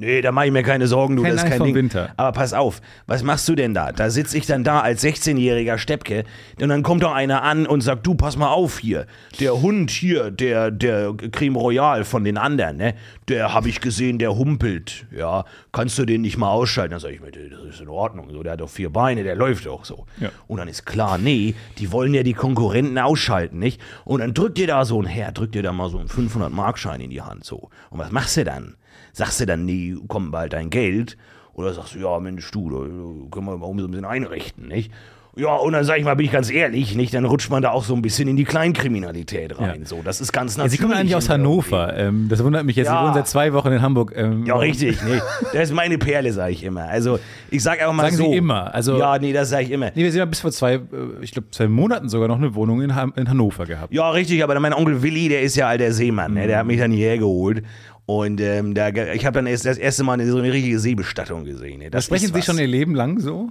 Nee, 0.00 0.20
da 0.20 0.30
mache 0.30 0.46
ich 0.46 0.52
mir 0.52 0.62
keine 0.62 0.86
Sorgen, 0.86 1.16
du, 1.16 1.22
Keine 1.24 1.34
das 1.34 1.42
ist 1.42 1.50
kein 1.50 1.64
Ding. 1.64 1.74
Winter. 1.74 2.10
Aber 2.16 2.30
pass 2.30 2.52
auf, 2.52 2.80
was 3.08 3.24
machst 3.24 3.48
du 3.48 3.56
denn 3.56 3.74
da? 3.74 3.90
Da 3.90 4.10
sitze 4.10 4.38
ich 4.38 4.46
dann 4.46 4.62
da 4.62 4.78
als 4.78 5.02
16-jähriger 5.02 5.76
Steppke 5.76 6.22
und 6.60 6.68
dann 6.68 6.84
kommt 6.84 7.02
doch 7.02 7.12
einer 7.12 7.42
an 7.42 7.66
und 7.66 7.80
sagt, 7.80 8.06
du, 8.06 8.14
pass 8.14 8.36
mal 8.36 8.46
auf 8.46 8.78
hier, 8.78 9.08
der 9.40 9.60
Hund 9.60 9.90
hier, 9.90 10.30
der, 10.30 10.70
der 10.70 11.12
Creme 11.32 11.56
Royal 11.56 12.04
von 12.04 12.22
den 12.22 12.38
anderen, 12.38 12.76
ne, 12.76 12.94
der 13.26 13.52
habe 13.52 13.68
ich 13.68 13.80
gesehen, 13.80 14.20
der 14.20 14.36
humpelt, 14.36 15.04
ja, 15.10 15.44
kannst 15.72 15.98
du 15.98 16.04
den 16.04 16.20
nicht 16.20 16.36
mal 16.36 16.50
ausschalten? 16.52 16.92
Dann 16.92 17.00
sag 17.00 17.10
ich 17.10 17.20
mir, 17.20 17.32
das 17.32 17.74
ist 17.74 17.80
in 17.80 17.88
Ordnung, 17.88 18.30
so, 18.30 18.44
der 18.44 18.52
hat 18.52 18.60
doch 18.60 18.70
vier 18.70 18.90
Beine, 18.90 19.24
der 19.24 19.34
läuft 19.34 19.66
doch 19.66 19.84
so. 19.84 20.06
Ja. 20.20 20.30
Und 20.46 20.58
dann 20.58 20.68
ist 20.68 20.86
klar, 20.86 21.18
nee, 21.18 21.56
die 21.78 21.90
wollen 21.90 22.14
ja 22.14 22.22
die 22.22 22.34
Konkurrenten 22.34 22.98
ausschalten, 22.98 23.58
nicht? 23.58 23.80
Und 24.04 24.20
dann 24.20 24.32
drückt 24.32 24.58
dir 24.58 24.68
da 24.68 24.84
so 24.84 25.02
ein 25.02 25.06
Herr, 25.06 25.32
drückt 25.32 25.56
dir 25.56 25.64
da 25.64 25.72
mal 25.72 25.90
so 25.90 25.98
einen 25.98 26.08
500-Markschein 26.08 27.00
in 27.00 27.10
die 27.10 27.22
Hand, 27.22 27.44
so. 27.44 27.70
Und 27.90 27.98
was 27.98 28.12
machst 28.12 28.36
du 28.36 28.44
dann? 28.44 28.76
Sagst 29.12 29.40
du 29.40 29.46
dann, 29.46 29.64
nee, 29.64 29.94
komm 30.08 30.30
bald 30.30 30.52
dein 30.52 30.70
Geld? 30.70 31.16
Oder 31.54 31.74
sagst 31.74 31.94
du, 31.94 31.98
ja, 31.98 32.18
Mensch, 32.20 32.50
du, 32.52 32.70
da 32.70 32.76
können 32.78 33.46
wir 33.46 33.56
mal 33.56 33.66
so 33.66 33.84
ein 33.84 33.90
bisschen 33.90 34.04
einrichten, 34.04 34.68
nicht? 34.68 34.92
Ja, 35.36 35.54
und 35.54 35.72
dann 35.72 35.84
sag 35.84 35.98
ich 35.98 36.04
mal, 36.04 36.14
bin 36.16 36.26
ich 36.26 36.32
ganz 36.32 36.50
ehrlich, 36.50 36.96
nicht? 36.96 37.14
Dann 37.14 37.24
rutscht 37.24 37.48
man 37.48 37.62
da 37.62 37.70
auch 37.70 37.84
so 37.84 37.94
ein 37.94 38.02
bisschen 38.02 38.26
in 38.26 38.34
die 38.36 38.42
Kleinkriminalität 38.44 39.58
rein. 39.60 39.80
Ja. 39.82 39.86
So, 39.86 40.00
das 40.04 40.20
ist 40.20 40.32
ganz 40.32 40.56
Ja, 40.56 40.64
natürlich. 40.64 40.78
Sie 40.80 40.82
kommen 40.84 40.98
eigentlich 40.98 41.14
aus 41.14 41.28
Hannover. 41.28 41.96
Ähm, 41.96 42.26
das 42.28 42.42
wundert 42.42 42.64
mich 42.64 42.74
jetzt. 42.74 42.86
Ja. 42.88 42.98
Sie 42.98 43.04
wohnen 43.04 43.14
seit 43.14 43.28
zwei 43.28 43.52
Wochen 43.52 43.68
in 43.70 43.80
Hamburg. 43.80 44.12
Ähm, 44.16 44.44
Ja, 44.46 44.56
richtig. 44.56 44.98
Nee, 45.04 45.20
das 45.52 45.68
ist 45.70 45.74
meine 45.74 45.96
Perle, 45.96 46.32
sage 46.32 46.52
ich 46.52 46.64
immer. 46.64 46.82
Also, 46.88 47.20
ich 47.50 47.62
sag 47.62 47.80
auch 47.84 47.92
mal 47.92 48.04
Sagen 48.04 48.16
Sie 48.16 48.22
so. 48.24 48.32
immer, 48.32 48.74
also- 48.74 48.98
ja, 48.98 49.16
nee, 49.18 49.32
das 49.32 49.50
sage 49.50 49.64
ich 49.64 49.70
immer. 49.70 49.86
Nee, 49.94 50.02
wir 50.04 50.10
sind 50.10 50.18
ja 50.18 50.24
bis 50.24 50.40
vor 50.40 50.50
zwei, 50.50 50.74
äh, 50.74 50.80
ich 51.20 51.30
glaube, 51.30 51.48
zwei 51.52 51.68
Monaten 51.68 52.08
sogar 52.08 52.26
noch 52.26 52.38
eine 52.38 52.54
Wohnung 52.56 52.80
in, 52.82 52.94
Han- 52.96 53.12
in 53.14 53.28
Hannover 53.28 53.64
gehabt. 53.66 53.92
Ja, 53.94 54.10
richtig, 54.10 54.42
aber 54.42 54.58
mein 54.58 54.72
Onkel 54.74 55.02
Willi, 55.02 55.28
der 55.28 55.42
ist 55.42 55.54
ja 55.54 55.68
alter 55.68 55.92
Seemann, 55.92 56.34
ne? 56.34 56.46
der 56.48 56.58
hat 56.58 56.66
mich 56.66 56.78
dann 56.78 56.90
hierher 56.90 57.18
geholt. 57.18 57.62
Und 58.10 58.40
ähm, 58.40 58.72
da, 58.72 58.88
ich 58.88 59.26
habe 59.26 59.34
dann 59.34 59.46
erst 59.46 59.66
das 59.66 59.76
erste 59.76 60.02
Mal 60.02 60.14
eine, 60.14 60.26
so 60.30 60.38
eine 60.38 60.50
richtige 60.50 60.78
Seebestattung 60.78 61.44
gesehen. 61.44 61.80
Ne? 61.80 61.90
Das 61.90 62.06
Sprechen 62.06 62.32
Sie 62.32 62.40
schon 62.40 62.58
Ihr 62.58 62.66
Leben 62.66 62.94
lang 62.94 63.20
so? 63.20 63.50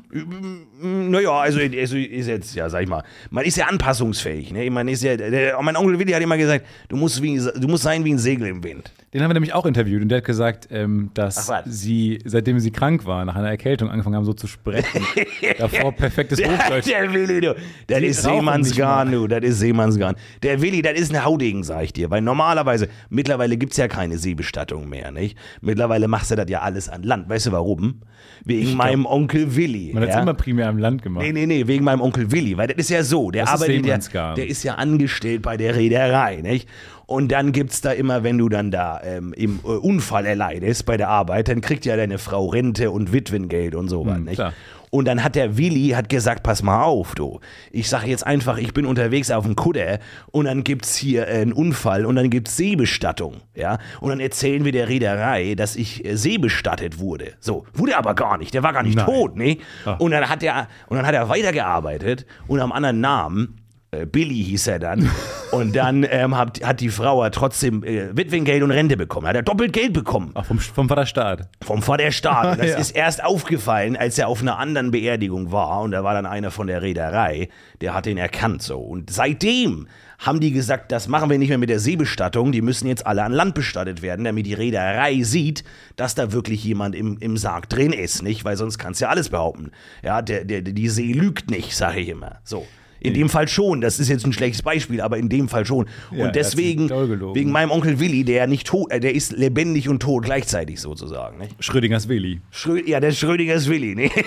Naja, 0.81 1.29
also, 1.29 1.59
also 1.59 1.95
ist 1.95 2.27
jetzt, 2.27 2.55
ja, 2.55 2.67
sag 2.67 2.81
ich 2.81 2.89
mal, 2.89 3.03
man 3.29 3.45
ist 3.45 3.55
ja 3.55 3.67
anpassungsfähig. 3.67 4.51
Ne? 4.51 4.67
Man 4.71 4.87
ist 4.87 5.03
ja, 5.03 5.15
der, 5.15 5.61
mein 5.61 5.75
Onkel 5.75 5.99
Willi 5.99 6.11
hat 6.11 6.23
immer 6.23 6.37
gesagt, 6.37 6.65
du 6.89 6.95
musst, 6.95 7.21
wie, 7.21 7.37
du 7.37 7.67
musst 7.67 7.83
sein 7.83 8.03
wie 8.03 8.13
ein 8.13 8.17
Segel 8.17 8.47
im 8.47 8.63
Wind. 8.63 8.91
Den 9.13 9.21
haben 9.21 9.29
wir 9.29 9.35
nämlich 9.35 9.53
auch 9.53 9.67
interviewt 9.67 10.01
und 10.01 10.09
der 10.09 10.17
hat 10.17 10.25
gesagt, 10.25 10.67
ähm, 10.71 11.11
dass? 11.13 11.51
Sie, 11.65 12.19
seitdem 12.25 12.59
Sie 12.59 12.71
krank 12.71 13.05
waren, 13.05 13.27
nach 13.27 13.35
einer 13.35 13.49
Erkältung 13.49 13.91
angefangen 13.91 14.15
haben, 14.15 14.25
so 14.25 14.33
zu 14.33 14.47
sprechen. 14.47 15.05
Davor 15.59 15.91
perfektes 15.91 16.37
Der, 16.39 16.57
Hochdeutsch. 16.57 16.87
der 16.87 17.13
Willi, 17.13 17.41
du. 17.41 17.55
Das 17.85 18.01
ist 18.01 18.23
Seemannsgarn, 18.23 19.11
du. 19.11 19.27
Das 19.27 19.43
ist 19.43 19.59
Seemannsgarn. 19.59 20.15
Der 20.41 20.61
Willi, 20.63 20.81
das 20.81 20.99
ist 20.99 21.13
ein 21.13 21.23
Haudegen, 21.23 21.63
sag 21.63 21.83
ich 21.83 21.93
dir. 21.93 22.09
Weil 22.09 22.21
normalerweise, 22.21 22.89
mittlerweile 23.09 23.55
gibt's 23.55 23.77
ja 23.77 23.87
keine 23.87 24.17
Seebestattung 24.17 24.46
mehr, 24.87 25.11
nicht? 25.11 25.37
Mittlerweile 25.61 26.07
machst 26.07 26.31
du 26.31 26.35
das 26.35 26.49
ja 26.49 26.61
alles 26.61 26.89
an 26.89 27.03
Land. 27.03 27.29
Weißt 27.29 27.47
du 27.47 27.51
warum? 27.51 28.01
Wegen 28.43 28.75
meinem 28.75 29.05
Onkel 29.05 29.55
Willi. 29.55 29.91
Man 29.93 30.03
hat 30.03 30.09
es 30.09 30.15
ja? 30.15 30.21
immer 30.21 30.33
primär 30.33 30.69
am 30.69 30.77
Land 30.77 31.01
gemacht. 31.01 31.25
Nee, 31.25 31.33
nee, 31.33 31.45
nee, 31.45 31.67
wegen 31.67 31.83
meinem 31.83 32.01
Onkel 32.01 32.31
Willi, 32.31 32.57
weil 32.57 32.67
das 32.67 32.77
ist 32.77 32.89
ja 32.89 33.03
so, 33.03 33.31
der 33.31 33.43
Das 33.45 33.53
ist 33.53 33.61
arbeitet, 33.61 33.75
der, 33.77 33.83
Seemannsgarn. 33.83 34.35
der 34.35 34.47
ist 34.47 34.63
ja 34.63 34.75
angestellt 34.75 35.41
bei 35.41 35.57
der 35.57 35.75
Reederei, 35.75 36.37
nicht? 36.41 36.67
Und 37.05 37.31
dann 37.31 37.53
gibt's 37.53 37.79
da 37.81 37.91
immer, 37.91 38.23
wenn 38.23 38.37
du 38.37 38.49
dann 38.49 38.69
da 38.69 38.99
ähm, 39.01 39.33
im 39.33 39.59
äh, 39.63 39.67
Unfall 39.67 40.25
erleidest 40.25 40.85
bei 40.85 40.97
der 40.97 41.07
Arbeit, 41.07 41.47
dann 41.47 41.61
kriegt 41.61 41.85
ja 41.85 41.95
deine 41.95 42.17
Frau 42.17 42.47
Rente 42.47 42.91
und 42.91 43.13
Witwengeld 43.13 43.75
und 43.75 43.87
sowas, 43.87 44.19
nicht? 44.19 44.31
Hm, 44.31 44.35
klar. 44.35 44.53
Und 44.89 45.05
dann 45.05 45.23
hat 45.23 45.35
der 45.35 45.57
Willi 45.57 45.89
hat 45.89 46.09
gesagt, 46.09 46.43
pass 46.43 46.63
mal 46.63 46.83
auf, 46.83 47.13
du. 47.13 47.39
Ich 47.71 47.89
sage 47.89 48.07
jetzt 48.07 48.25
einfach, 48.25 48.57
ich 48.57 48.73
bin 48.73 48.85
unterwegs 48.85 49.31
auf 49.31 49.43
dem 49.45 49.55
Kutter 49.55 49.99
und 50.31 50.45
dann 50.45 50.63
gibt's 50.63 50.95
hier 50.95 51.27
äh, 51.27 51.41
einen 51.41 51.53
Unfall 51.53 52.05
und 52.05 52.15
dann 52.15 52.29
gibt's 52.29 52.55
Seebestattung, 52.55 53.37
ja? 53.53 53.79
Und 53.99 54.09
dann 54.09 54.19
erzählen 54.19 54.63
wir 54.63 54.71
der 54.71 54.87
Reederei, 54.87 55.55
dass 55.55 55.75
ich 55.75 56.05
äh, 56.05 56.15
seebestattet 56.15 56.99
wurde. 56.99 57.33
So, 57.39 57.65
wurde 57.73 57.97
aber 57.97 58.15
gar 58.15 58.37
nicht, 58.37 58.53
der 58.53 58.63
war 58.63 58.71
gar 58.73 58.83
nicht 58.83 58.95
Nein. 58.95 59.05
tot, 59.05 59.35
ne? 59.35 59.57
Ah. 59.85 59.93
Und 59.93 60.11
dann 60.11 60.29
hat 60.29 60.41
er 60.41 60.67
und 60.87 60.97
dann 60.97 61.05
hat 61.05 61.15
er 61.15 61.27
weitergearbeitet 61.27 62.25
und 62.47 62.61
am 62.61 62.71
anderen 62.71 63.01
Namen 63.01 63.66
Billy 64.05 64.43
hieß 64.43 64.67
er 64.67 64.79
dann. 64.79 65.09
Und 65.51 65.75
dann 65.75 66.05
ähm, 66.09 66.37
hat, 66.37 66.61
hat 66.63 66.79
die 66.81 66.89
Frau 66.89 67.23
ja 67.23 67.29
trotzdem 67.29 67.83
äh, 67.83 68.15
Witwengeld 68.15 68.61
und 68.63 68.71
Rente 68.71 68.97
bekommen. 68.97 69.27
Hat 69.27 69.35
er 69.35 69.43
doppelt 69.43 69.73
Geld 69.73 69.93
bekommen. 69.93 70.31
Auch 70.35 70.45
vom, 70.45 70.59
vom 70.59 70.87
Vaterstaat. 70.89 71.49
Vom 71.63 71.81
Vaterstaat. 71.81 72.51
Und 72.53 72.59
das 72.59 72.71
Ja. 72.71 72.77
ist 72.77 72.91
erst 72.91 73.23
aufgefallen, 73.23 73.95
als 73.95 74.17
er 74.17 74.27
auf 74.27 74.41
einer 74.41 74.57
anderen 74.59 74.91
Beerdigung 74.91 75.51
war. 75.51 75.81
Und 75.81 75.91
da 75.91 76.03
war 76.03 76.13
dann 76.13 76.25
einer 76.25 76.51
von 76.51 76.67
der 76.67 76.81
Reederei, 76.81 77.49
der 77.81 77.93
hat 77.93 78.07
ihn 78.07 78.17
erkannt 78.17 78.61
so. 78.61 78.77
Und 78.79 79.09
seitdem 79.09 79.87
haben 80.19 80.39
die 80.39 80.51
gesagt, 80.51 80.91
das 80.91 81.07
machen 81.07 81.29
wir 81.29 81.37
nicht 81.37 81.49
mehr 81.49 81.59
mit 81.59 81.69
der 81.69 81.79
Seebestattung. 81.79 82.51
Die 82.51 82.61
müssen 82.63 82.87
jetzt 82.87 83.05
alle 83.05 83.23
an 83.23 83.31
Land 83.31 83.53
bestattet 83.53 84.01
werden, 84.01 84.25
damit 84.25 84.47
die 84.47 84.55
Reederei 84.55 85.21
sieht, 85.21 85.63
dass 85.95 86.15
da 86.15 86.31
wirklich 86.31 86.63
jemand 86.63 86.95
im, 86.95 87.17
im 87.19 87.37
Sarg 87.37 87.69
drin 87.69 87.93
ist, 87.93 88.23
nicht? 88.23 88.43
Weil 88.43 88.57
sonst 88.57 88.79
kannst 88.79 88.99
du 88.99 89.05
ja 89.05 89.09
alles 89.11 89.29
behaupten. 89.29 89.71
Ja, 90.03 90.21
der, 90.23 90.43
der, 90.43 90.61
die 90.63 90.89
See 90.89 91.11
lügt 91.13 91.51
nicht, 91.51 91.75
sage 91.75 91.99
ich 91.99 92.09
immer. 92.09 92.39
So. 92.43 92.65
In 92.99 93.13
dem 93.13 93.29
Fall 93.29 93.47
schon, 93.47 93.81
das 93.81 93.99
ist 93.99 94.09
jetzt 94.09 94.25
ein 94.25 94.33
schlechtes 94.33 94.61
Beispiel, 94.61 95.01
aber 95.01 95.17
in 95.17 95.29
dem 95.29 95.47
Fall 95.49 95.65
schon. 95.65 95.87
Ja, 96.11 96.25
und 96.25 96.35
deswegen, 96.35 96.89
wegen 96.89 97.51
meinem 97.51 97.71
Onkel 97.71 97.99
Willi, 97.99 98.23
der 98.23 98.47
nicht 98.47 98.67
tot, 98.67 98.91
äh, 98.91 98.99
der 98.99 99.13
ist 99.13 99.31
lebendig 99.31 99.87
und 99.87 100.01
tot 100.01 100.23
gleichzeitig 100.23 100.79
sozusagen. 100.79 101.37
Nicht? 101.37 101.55
Schrödingers 101.59 102.07
Willi. 102.07 102.41
Schrö 102.51 102.81
ja, 102.85 102.99
der 102.99 103.11
Schrödingers 103.11 103.69
Willi, 103.69 103.95
ne? 103.95 104.09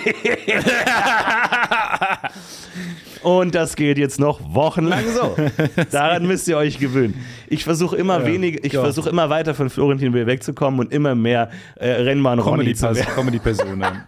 Und 3.23 3.53
das 3.53 3.75
geht 3.75 3.97
jetzt 3.99 4.19
noch 4.19 4.39
wochenlang 4.53 5.03
so. 5.13 5.35
Daran 5.91 6.25
müsst 6.25 6.47
ihr 6.47 6.57
euch 6.57 6.79
gewöhnen. 6.79 7.13
Ich 7.47 7.63
versuche 7.63 7.95
immer 7.95 8.21
Ja, 8.21 8.25
weniger, 8.25 8.63
ich 8.63 8.73
versuche 8.73 9.09
immer 9.09 9.29
weiter 9.29 9.53
von 9.53 9.69
Florentin 9.69 10.13
Will 10.13 10.25
wegzukommen 10.25 10.79
und 10.79 10.91
immer 10.91 11.13
mehr 11.13 11.51
äh, 11.75 11.89
Rennbahn 11.91 12.39
Ronny 12.39 12.73
zu 12.73 12.83
werden. 12.95 13.13
Comedy-Personen. 13.13 13.85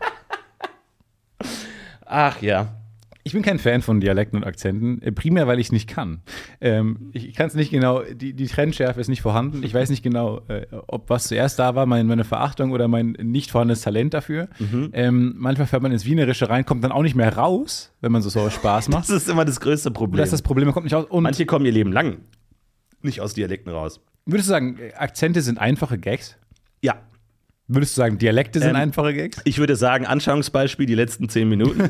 Ach 2.05 2.41
ja. 2.41 2.73
Ich 3.25 3.31
bin 3.31 3.41
kein 3.41 3.57
Fan 3.57 3.81
von 3.81 4.01
Dialekten 4.01 4.37
und 4.37 4.43
Akzenten, 4.45 5.01
äh, 5.01 5.11
primär 5.11 5.47
weil 5.47 5.59
ich 5.59 5.67
es 5.67 5.71
nicht 5.71 5.87
kann. 5.87 6.21
Ähm, 6.59 7.09
ich 7.13 7.33
kann 7.33 7.47
es 7.47 7.53
nicht 7.53 7.71
genau, 7.71 8.01
die, 8.01 8.33
die 8.33 8.47
Trennschärfe 8.47 8.99
ist 8.99 9.07
nicht 9.07 9.21
vorhanden. 9.21 9.63
Ich 9.63 9.73
weiß 9.73 9.89
nicht 9.89 10.03
genau, 10.03 10.41
äh, 10.49 10.65
ob 10.87 11.09
was 11.09 11.27
zuerst 11.29 11.57
da 11.57 11.73
war, 11.75 11.85
mein, 11.85 12.05
meine 12.05 12.25
Verachtung 12.25 12.71
oder 12.71 12.87
mein 12.89 13.11
nicht 13.21 13.51
vorhandenes 13.51 13.81
Talent 13.81 14.13
dafür. 14.13 14.49
Mhm. 14.59 14.89
Ähm, 14.91 15.35
manchmal 15.37 15.67
fährt 15.67 15.81
man 15.81 15.93
ins 15.93 16.05
Wienerische 16.05 16.49
rein, 16.49 16.65
kommt 16.65 16.83
dann 16.83 16.91
auch 16.91 17.01
nicht 17.01 17.15
mehr 17.15 17.33
raus, 17.35 17.93
wenn 18.01 18.11
man 18.11 18.21
so, 18.21 18.29
so 18.29 18.49
Spaß 18.49 18.89
macht. 18.89 19.07
Das 19.13 19.21
ist 19.23 19.29
immer 19.29 19.45
das 19.45 19.59
größte 19.59 19.91
Problem. 19.91 20.17
Das 20.17 20.27
ist 20.27 20.33
das 20.33 20.41
Problem, 20.41 20.65
man 20.65 20.73
kommt 20.73 20.85
nicht 20.85 20.95
aus. 20.95 21.05
Und 21.05 21.23
Manche 21.23 21.45
kommen 21.45 21.65
ihr 21.65 21.71
Leben 21.71 21.91
lang 21.91 22.17
nicht 23.03 23.21
aus 23.21 23.33
Dialekten 23.33 23.71
raus. 23.71 24.01
Würdest 24.25 24.47
du 24.49 24.51
sagen, 24.51 24.77
Akzente 24.97 25.41
sind 25.41 25.59
einfache 25.59 25.97
Gags? 25.97 26.37
Ja. 26.81 26.95
Würdest 27.67 27.95
du 27.95 28.01
sagen, 28.01 28.17
Dialekte 28.17 28.59
sind 28.59 28.71
Ähm, 28.71 28.75
einfache 28.75 29.13
Gags? 29.13 29.41
Ich 29.45 29.57
würde 29.57 29.75
sagen, 29.75 30.05
Anschauungsbeispiel 30.05 30.85
die 30.85 30.95
letzten 30.95 31.29
zehn 31.29 31.47
Minuten. 31.49 31.89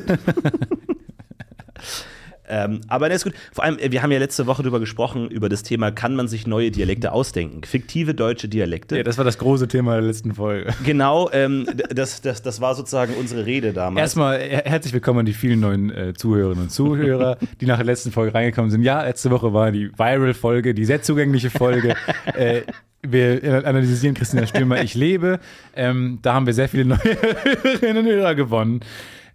ähm, 2.46 2.82
aber 2.88 3.08
das 3.08 3.18
ist 3.18 3.24
gut. 3.24 3.32
Vor 3.52 3.64
allem, 3.64 3.78
äh, 3.78 3.90
wir 3.90 4.02
haben 4.02 4.12
ja 4.12 4.18
letzte 4.18 4.46
Woche 4.46 4.62
darüber 4.62 4.78
gesprochen, 4.78 5.30
über 5.30 5.48
das 5.48 5.62
Thema, 5.62 5.90
kann 5.90 6.14
man 6.14 6.28
sich 6.28 6.46
neue 6.46 6.70
Dialekte 6.70 7.12
ausdenken? 7.12 7.64
Fiktive 7.64 8.12
deutsche 8.14 8.48
Dialekte. 8.48 8.98
Ja, 8.98 9.02
das 9.02 9.16
war 9.16 9.24
das 9.24 9.38
große 9.38 9.66
Thema 9.66 9.92
der 9.94 10.02
letzten 10.02 10.34
Folge. 10.34 10.72
Genau, 10.84 11.30
ähm, 11.32 11.66
das, 11.88 12.20
das, 12.20 12.42
das 12.42 12.60
war 12.60 12.74
sozusagen 12.74 13.14
unsere 13.14 13.46
Rede 13.46 13.72
damals. 13.72 14.00
Erstmal 14.02 14.40
her- 14.40 14.64
herzlich 14.66 14.92
willkommen 14.92 15.20
an 15.20 15.26
die 15.26 15.32
vielen 15.32 15.60
neuen 15.60 15.90
äh, 15.90 16.12
Zuhörerinnen 16.12 16.64
und 16.64 16.70
Zuhörer, 16.70 17.38
die 17.62 17.66
nach 17.66 17.76
der 17.76 17.86
letzten 17.86 18.12
Folge 18.12 18.34
reingekommen 18.34 18.70
sind. 18.70 18.82
Ja, 18.82 19.02
letzte 19.02 19.30
Woche 19.30 19.54
war 19.54 19.72
die 19.72 19.90
Viral-Folge, 19.96 20.74
die 20.74 20.84
sehr 20.84 21.00
zugängliche 21.00 21.48
Folge. 21.48 21.94
äh, 22.34 22.60
wir 23.06 23.66
analysieren 23.66 24.14
Christina 24.14 24.46
Stürmer, 24.46 24.82
ich 24.82 24.94
lebe. 24.94 25.38
Ähm, 25.76 26.18
da 26.20 26.34
haben 26.34 26.44
wir 26.46 26.52
sehr 26.54 26.68
viele 26.68 26.84
neue 26.84 26.98
Hörerinnen 27.02 27.98
und 27.98 28.06
Hörer 28.12 28.34
gewonnen. 28.34 28.80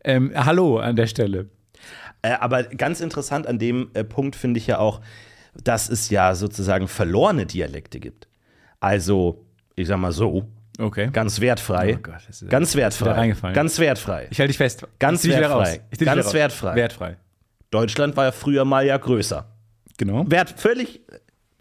Ähm, 0.04 0.32
hallo 0.36 0.78
an 0.78 0.96
der 0.96 1.08
Stelle. 1.08 1.48
Äh, 2.22 2.32
aber 2.34 2.64
ganz 2.64 3.00
interessant 3.02 3.48
an 3.48 3.60
dem 3.60 3.90
äh, 3.94 4.04
Punkt 4.04 4.36
finde 4.36 4.58
ich 4.60 4.68
ja 4.68 4.78
auch, 4.80 5.02
dass 5.64 5.90
es 5.90 6.10
ja 6.10 6.36
sozusagen 6.36 6.88
verlorene 6.88 7.46
Dialekte 7.46 8.00
gibt. 8.00 8.28
Also, 8.80 9.46
ich 9.76 9.88
sag 9.88 9.98
mal 9.98 10.12
so, 10.12 10.48
Okay. 10.80 11.10
ganz 11.12 11.42
wertfrei. 11.42 11.96
Oh 11.98 12.02
Gott, 12.02 12.22
das 12.28 12.42
ist- 12.42 12.50
ganz 12.50 12.76
wertfrei. 12.76 13.12
reingefallen. 13.12 13.54
Ganz 13.54 13.80
wertfrei. 13.80 14.28
Ich 14.32 14.40
halte 14.40 14.50
dich 14.50 14.58
fest. 14.58 14.88
Ganz 15.00 15.24
Ich 15.24 15.32
wertfrei. 15.32 15.82
Ich 15.92 16.00
Ganz 16.00 16.26
raus. 16.28 16.34
wertfrei. 16.34 16.76
Wertfrei. 16.76 17.18
Deutschland 17.72 18.16
war 18.16 18.26
ja 18.26 18.32
früher 18.32 18.64
mal 18.66 18.86
ja 18.86 18.98
größer. 18.98 19.46
Genau. 19.98 20.24
Wert, 20.32 20.54
völlig 20.58 21.02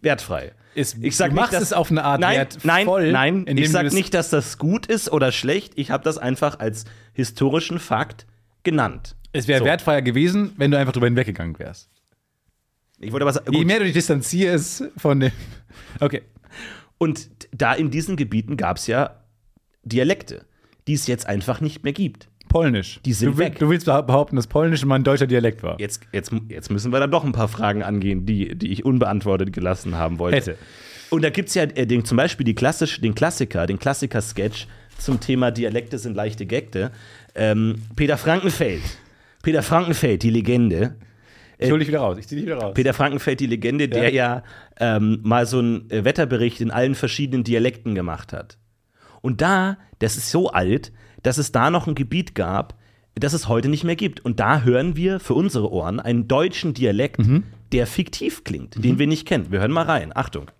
wertfrei. 0.01 0.53
Ist, 0.75 0.97
Ich 1.01 1.17
sag 1.17 1.29
du 1.29 1.33
nicht, 1.33 1.41
machst 1.41 1.53
dass- 1.53 1.63
es 1.63 1.73
auf 1.73 1.91
eine 1.91 2.03
Art 2.05 2.21
Nein, 2.21 2.37
wertvoll. 2.37 3.11
nein, 3.11 3.43
nein. 3.45 3.57
Ich 3.57 3.71
sag 3.71 3.91
nicht, 3.91 4.13
dass 4.13 4.29
das 4.29 4.57
gut 4.57 4.85
ist 4.85 5.11
oder 5.11 5.31
schlecht. 5.33 5.73
Ich 5.75 5.91
habe 5.91 6.03
das 6.03 6.17
einfach 6.17 6.59
als 6.59 6.85
historischen 7.11 7.79
Fakt 7.79 8.25
genannt. 8.63 9.15
Es 9.31 9.47
wäre 9.47 9.59
So. 9.59 9.65
wertfreier 9.65 10.01
gewesen, 10.01 10.53
wenn 10.57 10.71
du 10.71 10.77
einfach 10.77 10.93
drüber 10.93 11.07
hinweggegangen 11.07 11.57
wärst. 11.59 11.89
Ich 12.99 13.11
wollte 13.11 13.23
aber 13.23 13.33
sagen, 13.33 13.53
Je 13.53 13.65
mehr 13.65 13.79
du 13.79 13.85
dich 13.85 13.93
distanzierst 13.93 14.85
von 14.97 15.19
dem. 15.19 15.31
Okay. 15.99 16.23
Und 16.97 17.29
da 17.51 17.73
in 17.73 17.91
diesen 17.91 18.17
Gebieten 18.17 18.57
gab 18.57 18.77
es 18.77 18.87
ja 18.87 19.23
Dialekte, 19.83 20.45
die 20.87 20.93
es 20.93 21.07
jetzt 21.07 21.27
einfach 21.27 21.61
nicht 21.61 21.83
mehr 21.83 21.93
gibt. 21.93 22.27
Polnisch. 22.49 22.99
Die 23.05 23.13
sind 23.13 23.35
du, 23.35 23.37
weg. 23.37 23.59
Du 23.59 23.69
willst 23.69 23.85
behaupten, 23.85 24.35
dass 24.35 24.47
Polnisch 24.47 24.83
mal 24.83 24.95
ein 24.95 25.03
deutscher 25.03 25.27
Dialekt 25.27 25.63
war. 25.63 25.79
Jetzt, 25.79 26.01
jetzt, 26.11 26.33
jetzt 26.49 26.71
müssen 26.71 26.91
wir 26.91 26.99
da 26.99 27.07
doch 27.07 27.23
ein 27.23 27.31
paar 27.31 27.47
Fragen 27.47 27.83
angehen, 27.83 28.25
die, 28.25 28.55
die 28.55 28.71
ich 28.71 28.83
unbeantwortet 28.83 29.53
gelassen 29.53 29.95
haben 29.95 30.19
wollte. 30.19 30.37
Hätte. 30.37 30.57
Und 31.11 31.23
da 31.23 31.29
gibt 31.29 31.49
es 31.49 31.55
ja 31.55 31.63
äh, 31.63 31.85
den, 31.85 32.03
zum 32.05 32.17
Beispiel 32.17 32.43
die 32.43 32.55
klassisch, 32.55 32.99
den 33.01 33.15
Klassiker, 33.15 33.67
den 33.67 33.79
Klassiker-Sketch 33.79 34.67
zum 34.97 35.19
Thema 35.19 35.51
Dialekte 35.51 35.97
sind 35.97 36.15
leichte 36.15 36.45
Gegte. 36.45 36.91
Ähm, 37.35 37.75
Peter 37.95 38.17
Frankenfeld. 38.17 38.81
Peter 39.49 39.63
Frankenfeld, 39.63 40.21
die 40.21 40.29
Legende. 40.29 40.95
Ich 41.57 41.71
hol 41.71 41.79
dich 41.79 41.87
wieder 41.87 42.01
raus. 42.01 42.19
Ich 42.19 42.27
zieh 42.27 42.35
dich 42.35 42.45
wieder 42.45 42.57
raus. 42.57 42.75
Peter 42.75 42.93
Frankenfeld, 42.93 43.39
die 43.39 43.47
Legende, 43.47 43.89
der 43.89 44.13
ja 44.13 44.43
ähm, 44.79 45.21
mal 45.23 45.47
so 45.47 45.57
einen 45.57 45.89
äh, 45.89 46.05
Wetterbericht 46.05 46.61
in 46.61 46.69
allen 46.69 46.93
verschiedenen 46.93 47.43
Dialekten 47.43 47.95
gemacht 47.95 48.31
hat. 48.31 48.59
Und 49.21 49.41
da, 49.41 49.79
das 49.97 50.17
ist 50.17 50.29
so 50.29 50.51
alt, 50.51 50.91
dass 51.23 51.39
es 51.39 51.51
da 51.51 51.71
noch 51.71 51.87
ein 51.87 51.95
Gebiet 51.95 52.35
gab, 52.35 52.75
das 53.15 53.33
es 53.33 53.47
heute 53.47 53.69
nicht 53.69 53.83
mehr 53.83 53.95
gibt. 53.95 54.23
Und 54.23 54.39
da 54.39 54.61
hören 54.61 54.95
wir 54.95 55.19
für 55.19 55.33
unsere 55.33 55.71
Ohren 55.71 55.99
einen 55.99 56.27
deutschen 56.27 56.75
Dialekt, 56.75 57.19
der 57.71 57.87
fiktiv 57.87 58.43
klingt, 58.43 58.83
den 58.83 58.99
wir 58.99 59.07
nicht 59.07 59.27
kennen. 59.27 59.51
Wir 59.51 59.61
hören 59.61 59.71
mal 59.71 59.85
rein. 59.85 60.11
Achtung. 60.15 60.51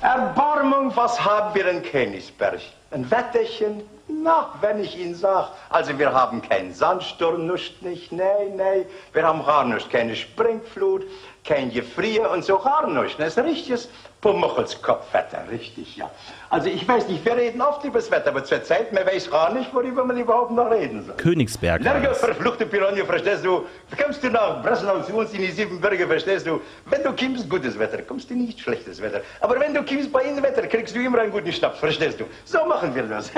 Erbarmung, 0.00 0.90
was 0.96 1.24
haben 1.24 1.54
wir 1.54 1.70
in 1.70 1.80
Königsberg? 1.84 2.58
Ein 2.90 3.08
Wetterchen? 3.08 3.82
Na, 4.08 4.52
wenn 4.60 4.82
ich 4.82 4.98
Ihnen 4.98 5.14
sag, 5.14 5.50
also 5.70 5.98
wir 5.98 6.12
haben 6.12 6.42
keinen 6.42 6.74
Sandsturm, 6.74 7.46
nicht, 7.46 7.82
nicht, 7.82 8.12
nee, 8.12 8.48
nee. 8.54 8.86
Wir 9.12 9.22
haben 9.26 9.44
gar 9.44 9.64
nicht, 9.64 9.90
keine 9.90 10.16
Springflut, 10.16 11.04
kein 11.44 11.70
Gefrier 11.70 12.30
und 12.30 12.44
so 12.44 12.58
gar 12.58 12.86
nicht. 12.88 13.18
Das 13.18 13.36
ist 13.36 13.88
richtiges 14.22 14.32
Pumuckelskopfwetter, 14.32 15.44
richtig, 15.50 15.96
ja. 15.96 16.10
Also 16.50 16.68
ich 16.68 16.86
weiß 16.86 17.08
nicht, 17.08 17.24
wir 17.24 17.36
reden 17.36 17.60
oft 17.60 17.84
über 17.84 17.98
das 17.98 18.10
Wetter, 18.10 18.28
aber 18.28 18.44
zur 18.44 18.62
Zeit, 18.62 18.92
man 18.92 19.04
weiß 19.06 19.30
gar 19.30 19.52
nicht, 19.52 19.74
worüber 19.74 20.04
man 20.04 20.16
überhaupt 20.16 20.52
noch 20.52 20.70
reden 20.70 21.04
soll. 21.04 21.16
Königsberg. 21.16 21.82
Lerge, 21.82 22.14
verfluchte 22.14 22.66
Piranha, 22.66 23.04
verstehst 23.04 23.44
du? 23.44 23.66
Kommst 24.00 24.22
du 24.22 24.30
nach 24.30 24.62
Breslau 24.62 25.00
zu 25.02 25.14
uns 25.14 25.32
in 25.32 25.40
die 25.40 25.50
Siebenbürger, 25.50 26.06
verstehst 26.06 26.46
du? 26.46 26.60
Wenn 26.86 27.02
du 27.02 27.14
kommst, 27.14 27.48
gutes 27.48 27.78
Wetter, 27.78 28.02
kommst 28.02 28.30
du 28.30 28.34
nicht 28.34 28.60
schlechtes 28.60 29.00
Wetter. 29.00 29.20
Aber 29.40 29.58
wenn 29.58 29.74
du 29.74 29.84
kommst 29.84 30.12
bei 30.12 30.22
ihnen 30.24 30.42
Wetter, 30.42 30.66
kriegst 30.66 30.94
du 30.94 31.00
immer 31.00 31.18
einen 31.20 31.32
guten 31.32 31.52
Schnaps, 31.52 31.78
verstehst 31.78 32.20
du? 32.20 32.24
So 32.44 32.64
machen 32.66 32.94
wir 32.94 33.04
das. 33.04 33.30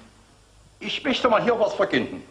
ich 0.80 1.02
möchte 1.04 1.28
mal 1.28 1.42
hier 1.42 1.58
was 1.58 1.74
verkünden. 1.74 2.22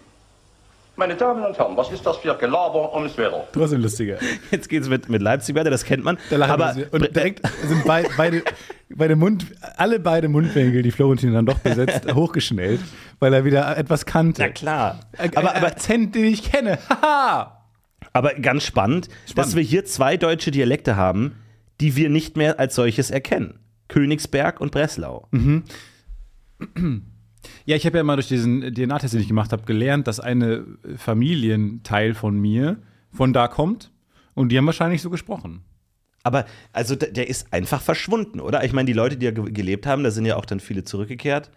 Meine 0.98 1.16
Damen 1.16 1.44
und 1.46 1.58
Herren, 1.58 1.78
was 1.78 1.90
ist 1.92 2.06
das 2.06 2.18
für 2.18 2.36
Gelaber 2.36 2.94
ums 2.94 3.18
Wetter? 3.18 3.48
Trotzdem 3.54 3.82
lustiger. 3.82 4.18
Jetzt 4.52 4.68
geht's 4.68 4.90
mit, 4.90 5.10
mit 5.10 5.22
Leipzig 5.22 5.56
weiter, 5.56 5.70
das 5.70 5.86
kennt 5.86 6.04
man. 6.04 6.18
Da 6.30 6.38
lachen 6.38 6.52
Aber 6.52 6.76
wir. 6.76 6.94
Und 6.94 7.16
direkt 7.16 7.42
sind 7.66 7.86
bei, 7.86 8.06
beide, 8.18 8.44
beide 8.90 9.16
Mund, 9.16 9.46
alle 9.78 10.00
beide 10.00 10.28
Mundwinkel, 10.28 10.82
die 10.84 10.92
Florentin 10.92 11.34
dann 11.34 11.46
doch 11.46 11.60
besetzt, 11.60 12.12
hochgeschnellt, 12.14 12.82
weil 13.20 13.34
er 13.34 13.46
wieder 13.46 13.78
etwas 13.78 14.06
kannte. 14.06 14.42
na 14.42 14.50
klar. 14.50 15.00
Aber, 15.18 15.38
Aber, 15.38 15.56
aber, 15.56 15.68
Akzent, 15.68 16.14
den 16.14 16.26
ich 16.26 16.44
kenne. 16.44 16.78
Haha! 16.90 17.58
aber 18.14 18.34
ganz 18.34 18.64
spannend, 18.66 19.08
dass 19.36 19.56
wir 19.56 19.64
hier 19.64 19.86
zwei 19.86 20.18
deutsche 20.18 20.52
Dialekte 20.52 20.98
haben, 20.98 21.36
die 21.80 21.96
wir 21.96 22.10
nicht 22.10 22.36
mehr 22.36 22.60
als 22.60 22.76
solches 22.76 23.10
erkennen. 23.10 23.60
Königsberg 23.88 24.60
und 24.60 24.72
Breslau. 24.72 25.28
Ja, 27.66 27.76
ich 27.76 27.86
habe 27.86 27.98
ja 27.98 28.04
mal 28.04 28.16
durch 28.16 28.28
diesen 28.28 28.74
DNA-Test, 28.74 29.14
den 29.14 29.22
ich 29.22 29.28
gemacht 29.28 29.52
habe, 29.52 29.64
gelernt, 29.64 30.08
dass 30.08 30.20
eine 30.20 30.66
Familienteil 30.98 32.14
von 32.14 32.38
mir 32.38 32.78
von 33.12 33.34
da 33.34 33.48
kommt 33.48 33.92
und 34.34 34.50
die 34.50 34.58
haben 34.58 34.66
wahrscheinlich 34.66 35.02
so 35.02 35.10
gesprochen. 35.10 35.64
Aber 36.24 36.46
also 36.72 36.96
der, 36.96 37.28
ist 37.28 37.52
einfach 37.52 37.82
verschwunden, 37.82 38.40
oder? 38.40 38.64
Ich 38.64 38.74
meine, 38.74 38.86
die 38.86 38.94
Leute, 38.94 39.18
die 39.18 39.26
ja 39.26 39.32
ge 39.32 39.52
gelebt 39.52 39.88
haben, 39.88 40.04
da 40.04 40.12
sind 40.12 40.26
ja 40.26 40.36
auch 40.36 40.46
dann 40.46 40.60
viele 40.60 40.84
zurückgekehrt 40.84 41.50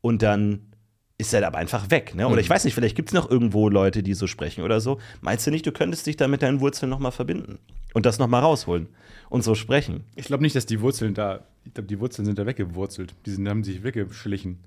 und 0.00 0.22
dann 0.22 0.72
ist 1.18 1.32
er 1.32 1.46
aber 1.46 1.58
einfach 1.58 1.90
weg, 1.90 2.14
ne? 2.14 2.26
Oder 2.26 2.40
ich 2.40 2.50
weiß 2.50 2.64
nicht, 2.64 2.74
vielleicht 2.74 2.96
gibt 2.96 3.10
es 3.10 3.14
noch 3.14 3.30
irgendwo 3.30 3.68
Leute, 3.68 4.02
die 4.02 4.14
so 4.14 4.26
sprechen 4.26 4.64
oder 4.64 4.80
so. 4.80 4.98
Meinst 5.20 5.46
du 5.46 5.50
nicht, 5.50 5.66
du 5.66 5.72
könntest 5.72 6.06
dich 6.06 6.16
da 6.16 6.26
mit 6.26 6.42
deinen 6.42 6.60
Wurzeln 6.60 6.90
nochmal 6.90 7.12
verbinden 7.12 7.58
und 7.94 8.06
das 8.06 8.18
nochmal 8.18 8.42
rausholen 8.42 8.88
und 9.28 9.42
so 9.42 9.54
sprechen? 9.54 10.04
Ich 10.16 10.26
glaube 10.26 10.42
nicht, 10.42 10.56
dass 10.56 10.66
die 10.66 10.80
Wurzeln 10.80 11.14
da, 11.14 11.44
ich 11.64 11.74
glaube, 11.74 11.86
die 11.86 12.00
Wurzeln 12.00 12.26
sind 12.26 12.38
da 12.38 12.46
weggewurzelt. 12.46 13.14
Die 13.26 13.30
sind, 13.30 13.48
haben 13.48 13.62
sich 13.62 13.82
weggeschlichen. 13.82 14.58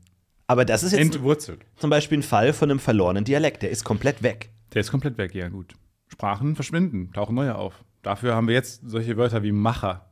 Aber 0.48 0.66
das 0.66 0.84
ist 0.84 0.92
jetzt 0.92 1.16
Entwurzelt. 1.16 1.66
zum 1.76 1.90
Beispiel 1.90 2.20
ein 2.20 2.24
Fall 2.24 2.54
von 2.54 2.70
einem 2.70 2.80
verlorenen 2.80 3.24
Dialekt, 3.24 3.64
der 3.64 3.72
ist 3.72 3.84
komplett 3.84 4.22
weg. 4.24 4.52
Der 4.74 4.82
ist 4.82 4.92
komplett 4.92 5.18
weg, 5.18 5.34
ja 5.34 5.50
gut. 5.50 5.74
Sprachen 6.08 6.56
verschwinden, 6.56 7.12
tauchen 7.14 7.36
neue 7.36 7.56
auf. 7.56 7.84
Dafür 8.04 8.36
haben 8.36 8.48
wir 8.48 8.54
jetzt 8.54 8.82
solche 8.86 9.18
Wörter 9.18 9.42
wie 9.44 9.52
Macher 9.52 10.10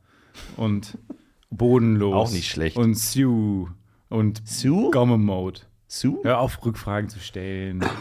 und 0.58 0.98
bodenlos. 1.50 2.30
Auch 2.30 2.34
nicht 2.34 2.50
schlecht. 2.50 2.78
Und 2.78 2.96
Sue 2.98 3.72
und 4.10 4.48
Sue? 4.48 4.90
Gomme 4.92 5.18
Mode. 5.18 5.62
Sue? 5.88 6.20
Hör 6.24 6.40
auf, 6.40 6.66
Rückfragen 6.66 7.10
zu 7.10 7.20
stellen. 7.20 7.86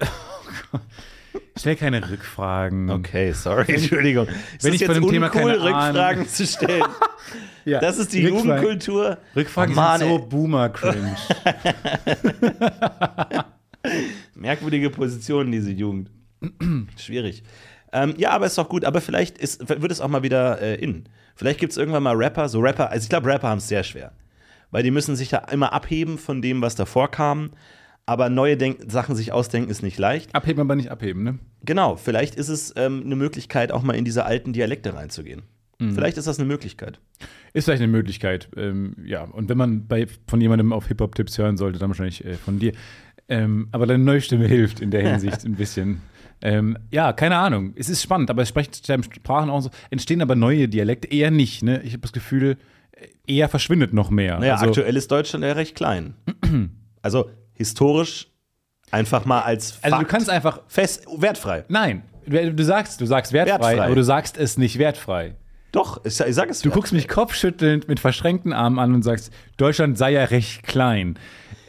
Stell 1.58 1.76
keine 1.76 2.08
Rückfragen. 2.08 2.90
Okay, 2.90 3.32
sorry, 3.32 3.74
Entschuldigung. 3.74 4.28
Ist 4.28 4.64
wenn 4.64 4.74
ich 4.74 4.80
jetzt 4.80 4.94
dem 4.94 5.08
Thema 5.08 5.28
keine 5.28 5.52
Ahnung- 5.58 5.66
Rückfragen 5.66 6.28
zu 6.28 6.46
stellen? 6.46 6.84
Ja. 7.64 7.80
Das 7.80 7.98
ist 7.98 8.14
die 8.14 8.24
Rückfragen- 8.26 8.62
Jugendkultur. 8.62 9.18
Rückfragen 9.36 9.74
Oh 9.74 9.76
Mann, 9.76 9.98
sind 9.98 10.08
so. 10.08 10.18
Boomer-Cringe. 10.26 11.16
Merkwürdige 14.34 14.88
Position, 14.88 15.52
diese 15.52 15.70
Jugend. 15.72 16.10
Schwierig. 16.96 17.42
Ähm, 17.92 18.14
ja, 18.16 18.30
aber 18.30 18.46
ist 18.46 18.56
doch 18.56 18.70
gut. 18.70 18.86
Aber 18.86 19.02
vielleicht 19.02 19.36
ist, 19.38 19.68
wird 19.68 19.92
es 19.92 20.00
auch 20.00 20.08
mal 20.08 20.22
wieder 20.22 20.62
äh, 20.62 20.76
in. 20.76 21.04
Vielleicht 21.34 21.60
gibt 21.60 21.72
es 21.72 21.76
irgendwann 21.76 22.02
mal 22.02 22.16
Rapper, 22.16 22.48
so 22.48 22.60
Rapper, 22.60 22.90
also 22.90 23.04
ich 23.04 23.10
glaube, 23.10 23.28
Rapper 23.28 23.48
haben 23.48 23.58
es 23.58 23.68
sehr 23.68 23.84
schwer. 23.84 24.12
Weil 24.70 24.82
die 24.82 24.90
müssen 24.90 25.16
sich 25.16 25.28
da 25.28 25.38
immer 25.50 25.72
abheben 25.72 26.18
von 26.18 26.40
dem, 26.42 26.60
was 26.62 26.74
davor 26.74 27.10
kam. 27.10 27.50
Aber 28.08 28.30
neue 28.30 28.56
Denk 28.56 28.90
Sachen 28.90 29.14
sich 29.16 29.32
ausdenken 29.32 29.70
ist 29.70 29.82
nicht 29.82 29.98
leicht. 29.98 30.34
abheben, 30.34 30.62
aber 30.62 30.74
nicht 30.74 30.90
abheben, 30.90 31.24
ne? 31.24 31.38
Genau, 31.62 31.96
vielleicht 31.96 32.36
ist 32.36 32.48
es 32.48 32.72
ähm, 32.74 33.02
eine 33.04 33.16
Möglichkeit, 33.16 33.70
auch 33.70 33.82
mal 33.82 33.92
in 33.92 34.06
diese 34.06 34.24
alten 34.24 34.54
Dialekte 34.54 34.94
reinzugehen. 34.94 35.42
Mhm. 35.78 35.92
Vielleicht 35.92 36.16
ist 36.16 36.26
das 36.26 36.38
eine 36.38 36.48
Möglichkeit. 36.48 37.00
Ist 37.52 37.66
vielleicht 37.66 37.82
eine 37.82 37.92
Möglichkeit, 37.92 38.48
ähm, 38.56 38.96
ja. 39.04 39.24
Und 39.24 39.50
wenn 39.50 39.58
man 39.58 39.86
bei, 39.86 40.06
von 40.26 40.40
jemandem 40.40 40.72
auf 40.72 40.88
Hip-Hop-Tipps 40.88 41.36
hören 41.36 41.58
sollte, 41.58 41.78
dann 41.78 41.90
wahrscheinlich 41.90 42.24
äh, 42.24 42.36
von 42.36 42.58
dir. 42.58 42.72
Ähm, 43.28 43.68
aber 43.72 43.84
deine 43.84 44.02
neue 44.02 44.22
Stimme 44.22 44.46
hilft 44.46 44.80
in 44.80 44.90
der 44.90 45.06
Hinsicht 45.06 45.44
ein 45.44 45.56
bisschen. 45.56 46.00
Ähm, 46.40 46.78
ja, 46.90 47.12
keine 47.12 47.36
Ahnung. 47.36 47.74
Es 47.76 47.90
ist 47.90 48.02
spannend, 48.02 48.30
aber 48.30 48.40
es 48.40 48.48
sprechen 48.48 48.72
Sprachen 49.02 49.50
auch 49.50 49.60
so. 49.60 49.68
Entstehen 49.90 50.22
aber 50.22 50.34
neue 50.34 50.66
Dialekte 50.66 51.08
eher 51.08 51.30
nicht, 51.30 51.62
ne? 51.62 51.82
Ich 51.82 51.92
habe 51.92 52.00
das 52.00 52.12
Gefühl, 52.12 52.56
eher 53.26 53.50
verschwindet 53.50 53.92
noch 53.92 54.08
mehr. 54.08 54.38
Naja, 54.38 54.54
also, 54.54 54.68
aktuell 54.68 54.96
ist 54.96 55.10
Deutschland 55.10 55.44
ja 55.44 55.52
recht 55.52 55.74
klein. 55.74 56.14
also 57.02 57.28
historisch 57.58 58.28
einfach 58.90 59.24
mal 59.26 59.42
als 59.42 59.72
Fakt 59.72 59.84
also 59.84 59.98
du 59.98 60.04
kannst 60.06 60.30
einfach. 60.30 60.60
fest, 60.66 61.06
wertfrei. 61.16 61.64
Nein, 61.68 62.02
du 62.26 62.64
sagst, 62.64 63.00
du 63.00 63.06
sagst 63.06 63.32
wertfrei, 63.32 63.58
Wertfrei. 63.58 63.84
aber 63.84 63.94
du 63.94 64.04
sagst 64.04 64.38
es 64.38 64.56
nicht 64.56 64.78
wertfrei. 64.78 65.34
Doch, 65.72 66.02
ich, 66.04 66.18
ich 66.18 66.34
sag 66.34 66.48
es 66.48 66.62
Du 66.62 66.70
guckst 66.70 66.92
mich 66.92 67.08
kopfschüttelnd 67.08 67.88
mit 67.88 68.00
verschränkten 68.00 68.52
Armen 68.52 68.78
an 68.78 68.94
und 68.94 69.02
sagst, 69.02 69.30
Deutschland 69.58 69.98
sei 69.98 70.12
ja 70.12 70.24
recht 70.24 70.62
klein. 70.62 71.18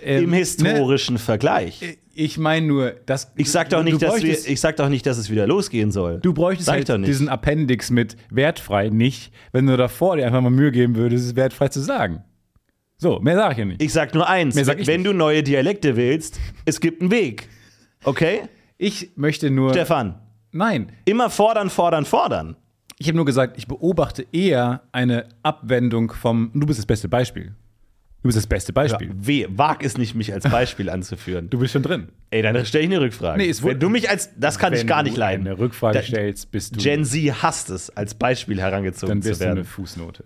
Ähm, 0.01 0.25
im 0.25 0.34
historischen 0.34 1.17
Vergleich. 1.17 1.81
Ne, 1.81 1.98
ich 2.13 2.38
meine 2.38 2.65
nur, 2.65 2.91
dass 3.05 3.31
Ich 3.36 3.51
sag 3.51 3.69
doch 3.69 3.84
nicht, 3.84 4.01
dass 4.01 4.22
wir, 4.22 4.31
ich 4.31 4.60
sag 4.62 4.77
doch 4.77 4.88
nicht, 4.88 5.05
dass 5.05 5.17
es 5.17 5.29
wieder 5.29 5.48
losgehen 5.48 5.91
soll. 5.91 6.19
Du 6.22 6.34
bräuchtest 6.34 6.67
Sag 6.67 6.88
halt 6.88 7.05
diesen 7.05 7.27
Appendix 7.27 7.89
mit 7.89 8.15
wertfrei 8.29 8.89
nicht, 8.89 9.34
wenn 9.51 9.65
du 9.67 9.75
davor 9.75 10.15
dir 10.15 10.25
einfach 10.25 10.41
mal 10.41 10.50
Mühe 10.50 10.72
geben 10.72 10.96
würdest, 10.96 11.27
es 11.27 11.36
wertfrei 11.36 11.67
zu 11.67 11.81
sagen. 11.81 12.24
So, 13.01 13.20
mehr 13.22 13.36
sage 13.38 13.53
ich 13.53 13.58
ja 13.60 13.65
nicht. 13.65 13.82
Ich 13.82 13.94
sag 13.94 14.13
nur 14.13 14.27
eins, 14.27 14.56
Mehr 14.56 14.65
sag 14.65 14.77
ich 14.79 14.86
wenn 14.86 15.01
nicht. 15.01 15.10
du 15.12 15.13
neue 15.13 15.41
Dialekte 15.41 15.96
willst, 15.96 16.38
es 16.65 16.82
gibt 16.82 17.01
einen 17.01 17.12
Weg. 17.12 17.48
Okay? 18.03 18.41
Ich 18.77 19.12
möchte 19.15 19.50
nur. 19.50 19.72
Stefan, 19.72 20.20
Nein, 20.51 20.91
immer 21.06 21.29
fordern, 21.29 21.70
fordern, 21.70 22.03
fordern. 22.06 22.56
ich 22.98 23.08
habe 23.08 23.15
nur 23.15 23.25
gesagt, 23.25 23.58
ich 23.58 23.68
beobachte 23.68 24.25
eher 24.34 24.82
eine 24.91 25.29
Abwendung 25.44 26.12
vom. 26.12 26.51
Du 26.53 26.65
bist 26.68 26.77
das 26.79 26.86
beste 26.86 27.08
Beispiel. 27.08 27.53
Du 28.22 28.28
bist 28.28 28.38
das 28.38 28.48
beste 28.48 28.74
Beispiel. 28.74 29.12
Weh, 29.16 29.48
wag 29.50 29.78
es 29.82 29.98
nicht, 29.98 30.14
mich 30.14 30.34
als 30.34 30.44
Beispiel 30.44 30.90
anzuführen. 30.90 31.50
Du 31.50 31.58
bist 31.60 31.72
schon 31.72 31.84
drin. 31.84 32.10
Ey, 32.32 32.42
dann 32.42 32.66
stelle 32.66 32.84
ich 32.84 32.90
eine 32.92 33.00
Rückfrage. 33.00 33.38
Nee, 33.38 33.50
es 33.50 33.64
wenn 33.64 33.80
du 33.80 33.88
mich 33.88 34.10
als, 34.10 34.30
das 34.38 34.60
kann 34.60 34.74
ich 34.74 34.82
Wenn 34.82 34.88
gar 34.88 35.04
du 35.04 35.10
nicht 35.10 35.18
leiden. 35.18 35.48
Eine 35.48 35.58
Rückfrage 35.58 36.00
Da- 36.00 36.04
stellst, 36.04 36.52
bist 36.52 36.76
du. 36.76 36.80
Gen 36.82 37.06
Z 37.06 37.42
hasst 37.42 37.70
es, 37.70 37.90
als 37.90 38.16
Beispiel 38.16 38.60
herangezogen 38.60 39.10
dann 39.16 39.22
zu 39.22 39.30
wirst 39.30 39.42
du 39.42 39.46
eine 39.46 39.56
werden. 39.56 39.66
Fußnote. 39.66 40.24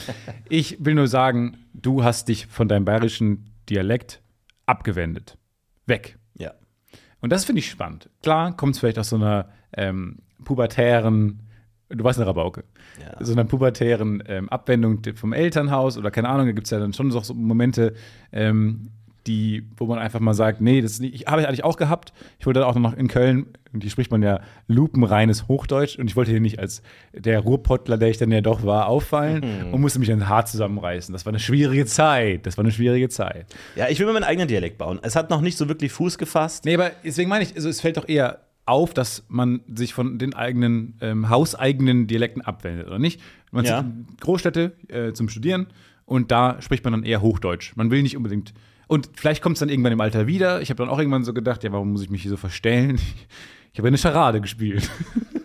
Ich 0.48 0.84
will 0.84 0.94
nur 0.94 1.06
sagen, 1.06 1.56
du 1.72 2.02
hast 2.02 2.28
dich 2.28 2.46
von 2.46 2.66
deinem 2.68 2.84
bayerischen 2.84 3.50
Dialekt 3.70 4.22
abgewendet. 4.66 5.38
Weg. 5.86 6.18
Ja. 6.36 6.52
Und 7.20 7.30
das 7.30 7.44
finde 7.44 7.60
ich 7.60 7.70
spannend. 7.70 8.10
Klar, 8.22 8.56
kommt 8.56 8.74
es 8.74 8.80
vielleicht 8.80 8.98
aus 8.98 9.10
so 9.10 9.16
einer 9.16 9.48
ähm, 9.76 10.18
pubertären, 10.44 11.42
du 11.88 12.04
warst 12.04 12.18
eine 12.18 12.26
Rabauke, 12.26 12.64
Ja. 13.00 13.24
so 13.24 13.32
einer 13.32 13.44
pubertären 13.44 14.22
ähm, 14.26 14.48
Abwendung 14.48 15.00
vom 15.14 15.32
Elternhaus 15.32 15.96
oder 15.98 16.10
keine 16.10 16.28
Ahnung, 16.28 16.46
da 16.46 16.52
gibt 16.52 16.66
es 16.66 16.70
ja 16.70 16.78
dann 16.78 16.92
schon 16.92 17.10
so 17.10 17.34
Momente, 17.34 17.94
ähm, 18.32 18.90
die, 19.26 19.66
wo 19.76 19.86
man 19.86 19.98
einfach 19.98 20.20
mal 20.20 20.34
sagt, 20.34 20.60
nee, 20.60 20.80
das 20.80 21.00
habe 21.00 21.40
ich 21.40 21.48
eigentlich 21.48 21.64
auch 21.64 21.76
gehabt. 21.76 22.12
Ich 22.38 22.46
wollte 22.46 22.60
dann 22.60 22.68
auch 22.68 22.76
noch 22.76 22.96
in 22.96 23.08
Köln, 23.08 23.46
und 23.72 23.82
hier 23.82 23.90
spricht 23.90 24.12
man 24.12 24.22
ja 24.22 24.38
lupenreines 24.68 25.48
Hochdeutsch 25.48 25.98
und 25.98 26.06
ich 26.08 26.14
wollte 26.14 26.30
hier 26.30 26.40
nicht 26.40 26.60
als 26.60 26.80
der 27.12 27.40
Ruhrpottler, 27.40 27.98
der 27.98 28.08
ich 28.08 28.18
dann 28.18 28.30
ja 28.30 28.40
doch 28.40 28.64
war, 28.64 28.86
auffallen 28.86 29.72
und 29.72 29.80
musste 29.80 29.98
mich 29.98 30.12
ein 30.12 30.28
Haar 30.28 30.46
zusammenreißen. 30.46 31.12
Das 31.12 31.26
war 31.26 31.30
eine 31.32 31.40
schwierige 31.40 31.86
Zeit. 31.86 32.46
Das 32.46 32.56
war 32.56 32.64
eine 32.64 32.70
schwierige 32.72 33.08
Zeit. 33.08 33.46
ja, 33.74 33.88
ich 33.88 33.98
will 33.98 34.06
mir 34.06 34.12
meinen 34.12 34.24
eigenen 34.24 34.46
Dialekt 34.48 34.78
bauen. 34.78 35.00
Es 35.02 35.16
hat 35.16 35.28
noch 35.28 35.40
nicht 35.40 35.58
so 35.58 35.68
wirklich 35.68 35.90
Fuß 35.92 36.18
gefasst. 36.18 36.64
Nee, 36.64 36.74
aber 36.74 36.92
deswegen 37.04 37.28
meine 37.28 37.42
ich, 37.44 37.54
also 37.56 37.68
es 37.68 37.80
fällt 37.80 37.96
doch 37.96 38.08
eher 38.08 38.38
auf, 38.66 38.92
dass 38.94 39.24
man 39.28 39.60
sich 39.72 39.94
von 39.94 40.18
den 40.18 40.34
eigenen, 40.34 40.94
ähm, 41.00 41.28
hauseigenen 41.30 42.06
Dialekten 42.06 42.42
abwendet, 42.42 42.86
oder 42.86 42.98
nicht? 42.98 43.20
Man 43.52 43.64
Ja. 43.64 43.78
zieht 43.82 43.86
in 43.86 44.06
Großstädte 44.20 44.72
äh, 44.88 45.12
zum 45.12 45.28
Studieren 45.28 45.68
und 46.04 46.30
da 46.30 46.60
spricht 46.60 46.84
man 46.84 46.92
dann 46.92 47.04
eher 47.04 47.22
Hochdeutsch. 47.22 47.74
Man 47.76 47.90
will 47.90 48.02
nicht 48.02 48.16
unbedingt. 48.16 48.52
Und 48.88 49.10
vielleicht 49.14 49.42
kommt 49.42 49.56
es 49.56 49.60
dann 49.60 49.68
irgendwann 49.68 49.92
im 49.92 50.00
Alter 50.00 50.26
wieder. 50.26 50.60
Ich 50.62 50.70
habe 50.70 50.78
dann 50.78 50.88
auch 50.88 50.98
irgendwann 50.98 51.24
so 51.24 51.32
gedacht, 51.32 51.64
ja, 51.64 51.72
warum 51.72 51.92
muss 51.92 52.02
ich 52.02 52.10
mich 52.10 52.22
hier 52.22 52.30
so 52.30 52.36
verstellen? 52.36 52.98
Ich 53.72 53.78
habe 53.78 53.88
eine 53.88 53.98
Charade 53.98 54.40
gespielt. 54.40 54.88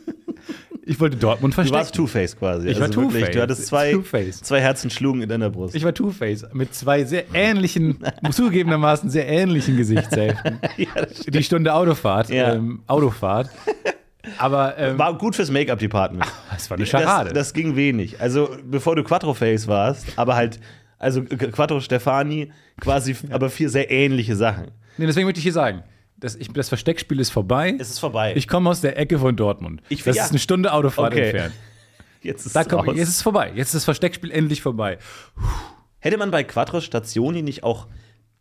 ich 0.92 1.00
wollte 1.00 1.18
Dortmund 1.18 1.54
Du 1.54 1.56
verstecken. 1.56 1.80
warst 1.80 1.96
Two-Face 1.96 2.38
quasi. 2.38 2.68
Ich 2.70 2.78
war 2.80 2.88
also 2.88 3.02
Two-Face. 3.02 3.32
Du 3.32 3.42
hattest 3.42 3.66
zwei, 3.68 3.98
zwei 4.42 4.60
Herzen 4.62 4.90
schlugen 4.90 5.22
in 5.22 5.30
deiner 5.30 5.50
Brust. 5.50 5.74
ich 5.76 5.84
war 5.84 5.94
Two-Face 5.94 6.48
mit 6.54 6.74
zwei 6.76 7.04
sehr 7.06 7.26
ähnlichen, 7.34 8.00
zugegebenermaßen 8.32 9.10
sehr 9.10 9.28
ähnlichen 9.28 9.78
Gesichtshälften. 9.78 10.60
Die 11.28 11.44
Stunde 11.44 11.74
Autofahrt, 11.74 12.30
Ja. 12.30 12.54
ähm, 12.54 12.84
Autofahrt. 12.88 13.50
Aber 14.38 14.78
ähm, 14.78 15.00
War 15.00 15.18
gut 15.18 15.36
fürs 15.36 15.50
Make-up-Department. 15.50 16.26
das 16.52 16.70
war 16.70 16.78
eine 16.78 16.86
Charade. 16.86 17.30
Das, 17.30 17.48
das 17.48 17.54
ging 17.54 17.76
wenig. 17.76 18.22
Also, 18.22 18.56
bevor 18.64 18.96
du 18.96 19.04
Quattro-Face 19.04 19.68
warst, 19.68 20.06
aber 20.16 20.36
halt, 20.36 20.60
also 21.00 21.22
Qu- 21.22 21.50
Quattro 21.52 21.80
Stefani, 21.80 22.52
quasi, 22.80 23.16
aber 23.32 23.50
vier 23.50 23.70
sehr 23.70 23.90
ähnliche 23.90 24.36
Sachen. 24.36 24.68
nee, 24.98 25.08
deswegen 25.08 25.26
möchte 25.26 25.40
ich 25.40 25.44
hier 25.44 25.54
sagen, 25.54 25.82
das, 26.22 26.36
ich, 26.36 26.48
das 26.54 26.70
Versteckspiel 26.70 27.20
ist 27.20 27.32
vorbei. 27.32 27.76
Es 27.78 27.90
ist 27.90 28.00
vorbei. 28.00 28.34
ich 28.36 28.48
komme 28.48 28.70
aus 28.70 28.80
der 28.80 28.98
Ecke 28.98 29.20
von 29.20 29.36
Dortmund. 29.36 29.82
Ich- 29.90 30.04
das 30.04 30.16
ja. 30.16 30.24
ist 30.24 30.30
eine 30.30 30.40
Stunde 30.40 30.72
Autofahrt 30.72 31.12
Okay. 31.12 31.24
entfernt. 31.26 31.54
jetzt 32.22 32.46
ist 32.46 32.56
Da 32.56 32.62
es 32.62 32.70
komm, 32.70 32.86
jetzt 32.96 33.10
ist 33.10 33.16
es 33.18 33.22
vorbei. 33.22 33.52
Jetzt 33.54 33.68
ist 33.70 33.76
das 33.76 33.84
Versteckspiel 33.86 34.32
endlich 34.32 34.62
vorbei. 34.62 34.98
Hätte 36.00 36.18
man 36.18 36.32
bei 36.32 36.44
Quattro 36.44 36.80
Stationi 36.80 37.42
nicht 37.42 37.64
auch 37.64 37.88
ein 37.88 37.92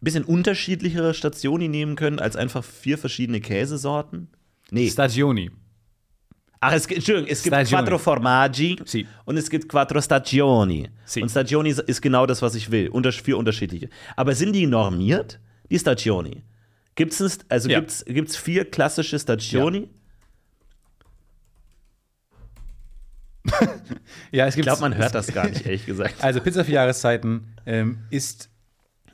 bisschen 0.00 0.24
unterschiedlichere 0.24 1.12
Stationi 1.14 1.68
nehmen 1.68 1.96
können, 1.96 2.18
als 2.20 2.36
einfach 2.36 2.64
vier 2.64 2.96
verschiedene 2.96 3.40
Käsesorten? 3.40 4.28
Nee. 4.70 4.88
Stagioni. 4.88 5.50
Ach, 6.62 6.72
es, 6.74 6.86
gibt- 6.86 6.98
Entschuldigung, 6.98 7.30
es 7.30 7.42
gibt 7.42 7.54
Stagioni. 7.54 7.82
Quattro 7.82 7.98
Formaggi 7.98 8.76
Sì. 8.84 9.06
und 9.24 9.36
es 9.38 9.48
gibt 9.48 9.68
Quattro 9.68 10.00
Stagioni. 10.00 10.88
Sì. 11.06 11.22
Und 11.22 11.30
Stagioni 11.30 11.70
ist 11.86 12.02
genau 12.02 12.26
das, 12.26 12.42
was 12.42 12.54
ich 12.54 12.70
will. 12.70 12.88
Unter, 12.90 13.12
vier 13.12 13.38
unterschiedliche. 13.38 13.88
Aber 14.16 14.34
sind 14.34 14.52
die 14.52 14.66
normiert, 14.66 15.40
die 15.70 15.78
Stagioni? 15.78 16.42
Gibt 16.94 17.12
es 17.18 17.38
also 17.48 17.68
Ja. 17.68 17.81
gibt's, 17.81 18.05
gibt's 18.05 18.37
vier 18.37 18.64
klassische 18.70 19.18
Stagioni? 19.18 19.88
Ja, 24.33 24.46
es 24.46 24.50
Ich 24.50 24.57
gibt. 24.57 24.66
glaube, 24.66 24.83
man 24.83 24.94
hört 24.96 25.14
das 25.14 25.33
gar 25.33 25.48
nicht, 25.48 25.64
ehrlich 25.66 25.87
gesagt. 25.87 26.22
Also 26.22 26.40
Pizza 26.40 26.64
für 26.64 26.72
Jahreszeiten 26.72 27.55
ähm, 27.64 28.00
ist, 28.11 28.50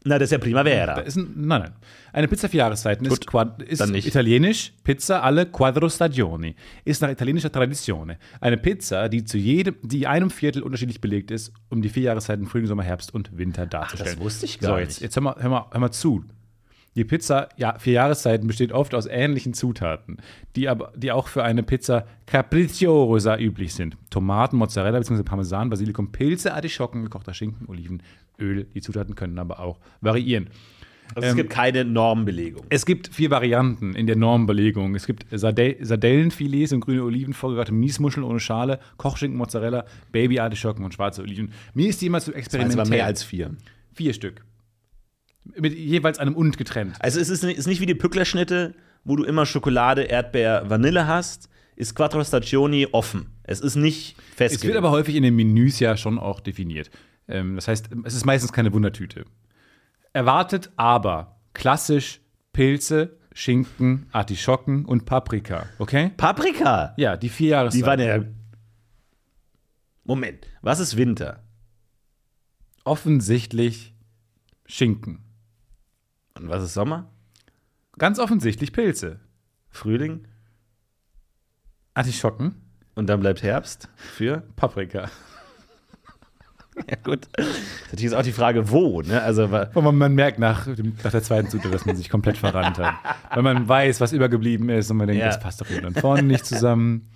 Na, 0.05 0.19
das 0.19 0.27
ist 0.27 0.33
ja 0.33 0.39
Primavera. 0.39 0.99
ist 1.01 1.17
ein, 1.17 1.33
nein, 1.37 1.63
nein. 1.63 1.73
Eine 2.13 2.29
Pizza 2.29 2.49
für 2.49 2.57
Jahreszeiten 2.57 3.05
ist, 3.07 3.27
Gut, 3.31 3.63
ist 3.63 3.81
dann 3.81 3.91
nicht. 3.93 4.07
italienisch, 4.09 4.73
Pizza 4.83 5.23
alle 5.23 5.47
quattro 5.47 5.89
stagioni. 5.89 6.57
Ist 6.85 7.03
nach 7.03 7.11
italienischer 7.11 7.53
Tradition. 7.53 8.17
Eine 8.41 8.57
Pizza, 8.57 9.09
die 9.09 9.25
zu 9.25 9.39
jedem, 9.39 9.77
die 9.83 10.07
einem 10.07 10.31
Viertel 10.31 10.63
unterschiedlich 10.63 11.01
belegt 11.01 11.31
ist, 11.31 11.53
um 11.69 11.83
die 11.83 11.89
vier 11.89 12.05
Jahreszeiten 12.05 12.47
Frühling, 12.47 12.67
Sommer, 12.67 12.83
Herbst 12.85 13.15
und 13.15 13.37
Winter 13.39 13.67
darzustellen. 13.67 14.17
das 14.17 14.25
wusste 14.25 14.47
ich 14.47 14.59
gar 14.59 14.73
so, 14.73 14.79
jetzt, 14.79 14.89
nicht. 14.89 15.01
jetzt 15.03 15.17
hör 15.17 15.23
mal, 15.23 15.37
hör, 15.39 15.51
mal, 15.51 15.67
hör 15.71 15.81
mal 15.81 15.93
zu. 15.93 16.25
Die 16.97 17.05
Pizza, 17.05 17.51
ja, 17.57 17.79
vier 17.79 17.93
Jahreszeiten 17.93 18.47
besteht 18.47 18.73
oft 18.73 18.95
aus 18.95 19.07
ähnlichen 19.07 19.53
Zutaten, 19.53 20.17
die, 20.57 20.69
aber, 20.69 20.93
die 20.97 21.13
auch 21.13 21.29
für 21.29 21.45
eine 21.45 21.63
Pizza 21.63 22.07
capricciosa 22.27 23.39
üblich 23.39 23.75
sind. 23.75 23.97
Tomaten, 24.11 24.57
Mozzarella 24.57 24.99
bzw. 24.99 25.23
Parmesan, 25.23 25.69
Basilikum, 25.71 26.11
Pilze, 26.11 26.55
Artischocken, 26.55 27.03
gekochter 27.03 27.35
Schinken, 27.35 27.69
Oliven, 27.69 28.03
Öl. 28.41 28.67
Die 28.75 28.81
Zutaten 28.81 29.15
können 29.15 29.39
aber 29.39 29.61
auch 29.61 29.79
variieren. 30.01 30.49
Also 31.15 31.29
es 31.29 31.37
gibt 31.37 31.51
keine 31.51 31.85
Normbelegung. 31.85 32.65
Es 32.69 32.85
gibt 32.85 33.09
vier 33.09 33.31
Varianten 33.31 33.95
in 33.95 34.07
der 34.09 34.17
Normbelegung. 34.17 34.95
Es 34.97 35.07
gibt 35.07 35.25
Sarde 35.31 35.77
Sardellenfilets 35.81 36.73
und 36.73 36.81
grüne 36.81 37.05
Oliven, 37.05 37.33
vorgegarte 37.33 37.73
Miesmuscheln 37.73 38.25
ohne 38.25 38.41
Schale, 38.41 38.81
Kochschinken, 38.97 39.39
Mozzarella, 39.39 39.85
Babyartischocken 40.11 40.85
und 40.85 40.95
schwarze 40.95 41.23
Oliven. 41.23 41.53
Mir 41.75 41.89
ist 41.91 42.01
die 42.03 42.07
immer 42.07 42.21
zu 42.21 42.31
Also 42.31 42.39
experimentell. 42.39 42.79
war 42.79 42.89
mehr 42.89 43.07
als 43.07 43.23
vier. 43.23 43.55
vier 43.93 44.15
Stück. 44.15 44.45
Mit 45.59 45.75
jeweils 45.75 46.19
einem 46.19 46.35
und 46.35 46.57
getrennt. 46.59 46.97
Also 47.01 47.21
es 47.21 47.29
ist, 47.29 47.43
nicht- 47.45 47.59
ist 47.59 47.67
nicht 47.67 47.81
wie 47.81 47.87
die 47.87 47.95
Pücklerschnitte, 47.95 48.75
wo 49.05 49.17
du 49.17 49.25
immer 49.25 49.47
Schokolade, 49.47 50.03
Erdbeer, 50.03 50.69
Vanille 50.69 51.07
hast, 51.07 51.49
ist 51.77 51.95
Quattro 51.95 52.25
Stagioni 52.25 52.89
offen. 52.93 53.27
Es 53.45 53.61
ist 53.61 53.77
nicht 53.77 54.17
Es 54.31 54.35
festgelegt. 54.37 54.65
wird 54.69 54.77
aber 54.79 54.91
häufig 54.91 55.15
in 55.15 55.23
den 55.23 55.37
Menüs 55.37 55.79
ja 55.79 55.97
schon 55.97 56.19
auch 56.19 56.41
definiert. 56.41 56.91
Ähm, 57.29 57.55
das 57.57 57.69
heißt, 57.69 57.91
es 58.05 58.15
ist 58.15 58.25
meistens 58.25 58.53
keine 58.53 58.73
Wundertüte. 58.73 59.25
Erwartet 60.13 60.71
aber 60.77 61.39
klassisch 61.55 62.21
Pilze, 62.53 63.17
Schinken, 63.35 64.07
Artischocken 64.13 64.85
und 64.87 65.05
Paprika. 65.05 65.67
Okay? 65.79 66.11
Paprika. 66.17 66.95
Ja, 66.97 67.17
die 67.19 67.29
vier 67.29 67.51
Jahreszeiten. 67.51 67.83
Die 67.83 67.87
waren 67.87 68.01
ja. 68.01 68.25
Moment, 70.05 70.47
was 70.63 70.81
ist 70.81 70.97
Winter? 70.97 71.43
offensichtlich 72.85 73.95
Schinken. 74.67 75.25
Und 76.37 76.49
was 76.49 76.63
ist 76.63 76.75
Sommer? 76.75 77.11
Ganz 77.99 78.19
offensichtlich 78.19 78.73
Pilze. 78.73 79.21
Frühling? 79.69 80.29
Artischocken, 81.95 82.55
Und 82.95 83.07
dann 83.09 83.21
bleibt 83.21 83.43
Herbst 83.43 83.89
für? 83.97 84.43
Paprika. 84.57 85.11
Ja, 86.91 86.97
gut. 87.03 87.27
Das 87.37 87.47
ist 87.47 87.93
natürlich 87.93 88.15
auch 88.17 88.23
die 88.23 88.33
Frage, 88.33 88.71
wo, 88.71 89.01
ne? 89.01 89.23
Also, 89.23 89.45
Und 89.45 89.75
man, 89.85 89.97
man 89.97 90.15
merkt 90.15 90.39
nach, 90.39 90.67
nach 90.67 91.11
der 91.11 91.23
zweiten 91.23 91.49
Zutat, 91.49 91.73
dass 91.73 91.87
man 91.87 91.97
sich 91.97 92.11
komplett 92.11 92.37
verrannt 92.37 92.79
hat. 92.79 92.95
Weil 93.33 93.43
man 93.43 93.67
weiß, 93.67 94.01
was 94.03 94.13
übergeblieben 94.13 94.69
ist 94.69 94.91
und 94.91 94.99
man 94.99 95.07
denkt, 95.07 95.21
Ja. 95.21 95.27
das 95.29 95.41
passt 95.41 95.61
doch 95.61 95.67
hier 95.67 95.81
dann 95.81 95.95
vorne 95.95 96.23
nicht 96.23 96.45
zusammen. 96.45 97.11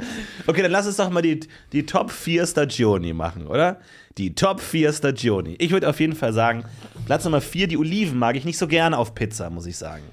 okay, 0.46 0.62
dann 0.62 0.70
lass 0.70 0.87
uns 0.87 0.96
doch 0.96 1.11
mal 1.11 1.20
die, 1.20 1.40
die 1.73 1.85
Top 1.85 2.11
4 2.11 2.46
Stagioni 2.46 3.12
machen, 3.12 3.46
oder? 3.46 3.81
Die 4.16 4.35
Top 4.35 4.61
4 4.61 4.92
Stagioni. 4.94 5.57
Ich 5.59 5.73
würde 5.73 5.88
auf 5.90 6.01
jeden 6.01 6.14
Fall 6.16 6.33
sagen, 6.33 6.64
Platz 7.05 7.25
Nummer 7.25 7.42
4, 7.42 7.68
die 7.68 7.77
Oliven 7.77 8.18
mag 8.18 8.37
ich 8.37 8.46
nicht 8.46 8.59
so 8.59 8.66
gerne 8.66 8.96
auf 8.96 9.14
Pizza, 9.14 9.51
muss 9.51 9.66
ich 9.66 9.77
sagen. 9.77 10.05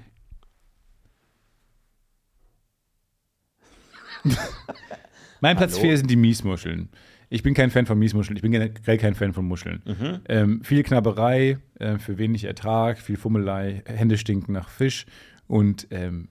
Mein 5.40 5.56
Platz 5.58 5.74
Hallo? 5.74 5.84
4 5.84 5.98
sind 6.00 6.12
die 6.12 6.16
Miesmuscheln. 6.16 6.90
Ich 7.30 7.44
bin 7.44 7.54
kein 7.54 7.72
Fan 7.72 7.86
von 7.86 8.00
Miesmuscheln. 8.00 8.38
Ich 8.38 8.42
bin 8.42 8.52
generell 8.52 8.98
kein 8.98 9.16
Fan 9.16 9.34
von 9.34 9.46
Muscheln. 9.46 9.82
Mhm. 9.86 10.20
Ähm, 10.30 10.64
viel 10.64 10.84
Knabberei, 10.84 11.58
äh, 11.80 11.98
für 11.98 12.18
wenig 12.18 12.46
Ertrag, 12.46 13.00
viel 13.00 13.18
Fummelei, 13.18 13.84
Hände 13.86 14.18
stinken 14.18 14.54
nach 14.54 14.70
Fisch. 14.70 15.06
Und 15.48 15.88
ähm, 15.92 16.30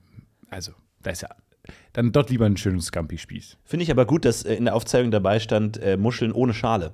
also, 0.49 0.73
da 1.03 1.11
ist 1.11 1.23
ja 1.23 1.29
dann 1.93 2.13
dort 2.13 2.31
lieber 2.31 2.47
einen 2.47 2.57
schönen 2.57 2.81
Scampi-Spieß. 2.81 3.57
Finde 3.65 3.83
ich 3.83 3.91
aber 3.91 4.07
gut, 4.07 4.25
dass 4.25 4.45
äh, 4.45 4.55
in 4.55 4.65
der 4.67 4.75
Aufzeichnung 4.75 5.11
dabei 5.11 5.41
stand, 5.41 5.79
äh, 5.79 5.97
Muscheln 5.97 6.33
ohne 6.33 6.55
Schale. 6.55 6.93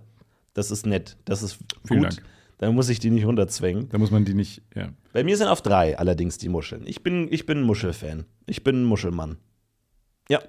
Das 0.55 0.71
ist 0.71 0.87
nett. 0.87 1.17
Das 1.25 1.43
ist 1.43 1.59
Vielen 1.85 2.03
gut. 2.03 2.13
Dank. 2.13 2.23
Dann 2.59 2.75
muss 2.75 2.89
ich 2.89 3.01
die 3.01 3.11
nicht 3.11 3.27
runterzwängen. 3.27 3.89
Da 3.89 3.99
muss 3.99 4.13
man 4.13 4.25
die 4.25 4.35
nicht, 4.35 4.63
ja. 4.75 4.91
Bei 5.13 5.25
mir 5.25 5.37
sind 5.37 5.49
auf 5.49 5.63
drei 5.63 5.99
allerdings 5.99 6.39
die 6.39 6.49
Muscheln. 6.49 6.83
Ich 6.87 7.03
bin, 7.03 7.27
ich 7.31 7.45
bin 7.45 7.59
ein 7.59 7.65
Muschelfan. 7.65 8.25
Ich 8.47 8.63
bin 8.63 8.83
ein 8.83 8.85
Muschelmann. 8.85 9.37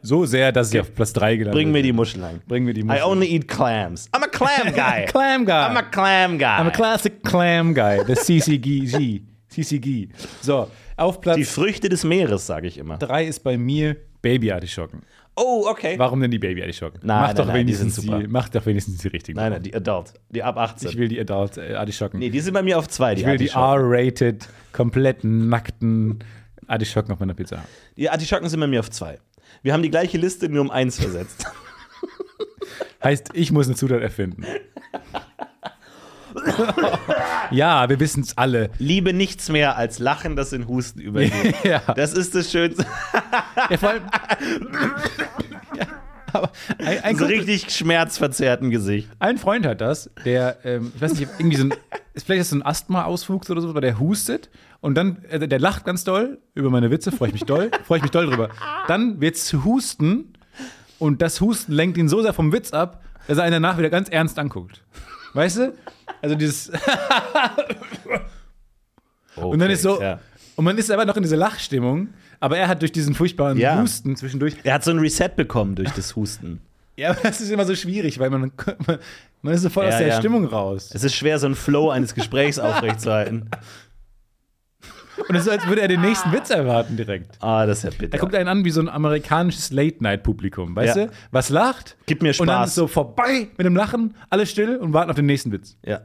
So 0.02 0.26
sehr, 0.26 0.52
dass 0.52 0.70
sie 0.70 0.80
auf 0.80 0.94
Platz 0.96 1.12
3 1.14 1.36
gelandet 1.36 1.56
Bring 1.56 1.72
mir 1.72 1.82
die. 1.84 1.92
Muscheln 1.92 2.24
ein. 2.24 2.42
Bringen 2.48 2.68
wir 2.68 2.74
die 2.74 2.82
I 2.82 2.86
Muscheln. 2.86 3.04
only 3.04 3.28
eat 3.28 3.48
clams. 3.48 4.10
I'm 4.16 4.24
a 4.24 4.28
clam 4.28 4.74
guy. 4.76 5.06
Clam 5.08 5.46
Guy. 5.46 5.52
I'm 5.52 5.78
a 5.78 5.84
clam 5.84 6.38
guy. 6.38 6.60
I'm 6.60 6.68
a 6.68 6.72
classic 6.72 7.22
clam 7.24 7.74
guy. 7.74 8.00
The 8.06 8.16
CCG. 8.16 9.24
CCG. 9.50 10.10
So, 10.42 10.70
auf 10.98 11.18
die 11.18 11.22
Platz 11.22 11.50
Früchte 11.50 11.90
des 11.90 12.04
Meeres, 12.04 12.48
sage 12.48 12.68
ich 12.68 12.78
immer. 12.78 12.98
3 12.98 13.26
ist 13.26 13.42
bei 13.44 13.58
mir 13.58 13.98
Baby-Artischocken. 14.22 15.02
Oh, 15.36 15.66
okay. 15.68 15.96
Warum 15.98 16.22
denn 16.22 16.32
die 16.32 16.40
Baby-Artischocken? 16.40 17.00
Nein, 17.04 17.20
mach 17.22 17.28
nein, 17.28 17.36
doch 17.36 17.46
nein, 17.48 17.56
die 17.56 17.60
wenigstens 17.62 17.96
sind 17.96 18.06
super. 18.06 18.20
Die, 18.20 18.28
mach 18.28 18.50
doch 18.50 18.66
wenigstens 18.66 18.98
die 19.00 19.08
richtigen. 19.10 19.36
Nein, 19.38 19.52
nein, 19.52 19.64
die 19.64 19.76
Adult. 19.76 20.14
Die 20.30 20.42
ab 20.44 20.58
18. 20.58 20.90
Ich 20.90 20.98
will 20.98 21.08
die 21.08 21.20
Adult-Artischocken. 21.20 22.20
nee, 22.20 22.30
die 22.30 22.40
sind 22.40 22.54
bei 22.54 22.62
mir 22.64 22.78
auf 22.80 22.88
zwei. 22.88 23.16
Die 23.16 23.22
ich 23.22 23.28
will 23.28 23.38
die. 23.38 23.50
R-rated, 23.50 24.48
komplett 24.72 25.24
nackten 25.24 26.20
Artischocken 26.68 27.12
auf 27.12 27.20
meiner 27.20 27.34
Pizza 27.34 27.58
haben. 27.58 27.68
Die 27.98 28.10
Artischocken 28.10 28.48
sind 28.48 28.60
bei 28.60 28.68
mir 28.68 28.80
auf 28.80 28.90
zwei. 28.92 29.18
Wir 29.63 29.71
haben 29.73 29.82
die 29.82 29.89
gleiche 29.89 30.17
Liste 30.17 30.49
nur 30.49 30.62
um 30.62 30.69
eins 30.71 30.97
versetzt. 30.99 31.45
Heißt, 33.04 33.30
ich 33.34 33.52
muss 33.52 33.67
eine 33.67 33.76
Zutat 33.76 34.02
erfinden. 34.02 34.45
ja, 37.52 37.88
wir 37.88 37.99
wissen 37.99 38.23
es 38.23 38.38
alle. 38.38 38.71
Liebe 38.78 39.13
nichts 39.13 39.47
mehr 39.49 39.78
als 39.78 39.99
Lachen, 39.99 40.36
das 40.36 40.52
in 40.52 40.67
Husten 40.67 40.99
übergeht. 40.99 41.56
Ja. 41.63 41.80
Das 41.95 42.12
ist 42.13 42.36
das 42.36 42.52
Schönste. 42.52 42.86
Ja, 43.69 43.78
vor 43.78 43.89
allem, 43.89 44.04
ja, 45.78 45.88
aber 46.34 46.52
ein, 46.80 47.04
ein, 47.04 47.15
So 47.15 47.26
richtig 47.26 47.71
schmerzverzerrten 47.71 48.69
Gesicht. 48.69 49.08
ein 49.19 49.38
Freund 49.38 49.65
hat 49.65 49.80
das, 49.80 50.10
der, 50.26 50.58
ähm, 50.65 50.91
ich 50.93 51.02
weiß 51.02 51.13
nicht, 51.13 51.30
irgendwie 51.38 51.58
so 51.58 51.63
ein, 51.65 51.73
ist 52.13 52.26
vielleicht 52.26 52.41
ist 52.41 52.49
so 52.49 52.58
ein 52.58 52.65
Asthma-Auswuchs 52.65 53.49
oder 53.49 53.62
so, 53.62 53.69
aber 53.69 53.82
der 53.82 53.97
hustet 53.99 54.49
und 54.84 54.96
dann, 54.96 55.24
äh, 55.30 55.48
der 55.48 55.60
lacht 55.60 55.86
ganz 55.86 56.04
doll 56.04 56.39
über 56.56 56.69
meine 56.69 56.91
Witze, 56.91 57.13
freue 57.13 57.30
ich 57.30 57.34
mich 57.34 57.46
doll, 57.46 57.72
freue 57.86 58.00
ich 58.00 58.04
mich 58.04 58.12
doll 58.12 58.26
drüber. 58.26 58.50
Dann 58.89 59.22
wird's 59.22 59.54
husten 59.54 60.34
und 61.00 61.22
das 61.22 61.39
Husten 61.39 61.72
lenkt 61.72 61.98
ihn 61.98 62.10
so 62.10 62.22
sehr 62.22 62.34
vom 62.34 62.52
Witz 62.52 62.74
ab, 62.74 63.02
dass 63.30 63.38
er 63.38 63.46
einen 63.46 63.63
danach 63.63 63.78
wieder 63.78 63.89
ganz 63.89 64.10
ernst 64.10 64.38
anguckt. 64.38 64.84
Weißt 65.34 65.58
du? 65.58 65.74
Also 66.22 66.36
dieses, 66.36 66.69
und 69.36 69.60
dann 69.60 69.69
ist 69.69 69.84
so, 69.84 70.02
Ja. 70.02 70.19
und 70.58 70.65
man 70.65 70.78
ist 70.78 70.91
aber 70.91 71.06
noch 71.06 71.15
in 71.15 71.24
dieser 71.24 71.38
Lachstimmung, 71.38 72.10
aber 72.41 72.58
er 72.58 72.67
hat 72.67 72.82
durch 72.82 72.91
diesen 72.91 73.15
furchtbaren 73.15 73.58
Ja. 73.58 73.82
Husten 73.82 74.17
zwischendurch 74.17 74.56
Er 74.63 74.74
hat 74.74 74.84
so 74.84 74.91
ein 74.91 75.00
Reset 75.00 75.30
bekommen 75.36 75.76
durch 75.76 75.91
das 75.91 76.15
Husten. 76.15 76.60
Ja, 76.96 77.10
aber 77.10 77.22
das 77.24 77.41
ist 77.41 77.50
immer 77.50 77.65
so 77.65 77.74
schwierig, 77.74 78.19
weil 78.19 78.30
man, 78.30 78.52
man, 78.86 79.00
man 79.41 79.54
ist 79.56 79.63
so 79.63 79.69
voll 79.69 79.86
Ja, 79.86 79.89
aus 79.93 79.98
der 79.98 80.10
ja. 80.10 80.19
Stimmung 80.19 80.46
raus. 80.46 80.91
Es 80.93 81.04
ist 81.04 81.15
schwer, 81.15 81.39
so 81.39 81.48
einen 81.48 81.56
Flow 81.56 81.89
eines 81.89 82.13
Gesprächs 82.13 82.60
aufrechtzuerhalten. 82.60 83.50
Und 85.30 85.36
es 85.36 85.41
ist 85.41 85.45
so, 85.45 85.52
als 85.52 85.65
würde 85.67 85.82
er 85.82 85.88
den 85.88 86.02
nächsten 86.02 86.32
Witz 86.32 86.49
erwarten 86.49 86.97
direkt. 86.97 87.38
Ah, 87.41 87.65
das 87.65 87.80
ist 87.80 87.84
ja 87.84 87.89
bitter. 87.97 88.13
Er 88.13 88.19
guckt 88.19 88.34
einen 88.36 88.47
an 88.47 88.65
wie 88.65 88.71
so 88.71 88.82
ein 88.82 88.89
amerikanisches 88.89 89.71
Late-Night-Publikum, 89.71 90.76
weißt 90.76 90.95
Ja. 90.97 91.06
du? 91.06 91.12
Was 91.32 91.49
lacht? 91.49 91.95
Gib 92.06 92.21
mir 92.23 92.30
Und 92.39 92.47
dann 92.47 92.58
Spaß. 92.58 92.69
ist 92.69 92.76
so 92.76 92.88
vorbei 92.88 93.47
mit 93.58 93.65
dem 93.65 93.76
Lachen, 93.76 94.15
alle 94.30 94.45
still 94.45 94.78
und 94.78 94.93
warten 94.93 95.10
auf 95.10 95.15
den 95.15 95.26
nächsten 95.26 95.52
Witz. 95.52 95.78
ja. 95.86 96.02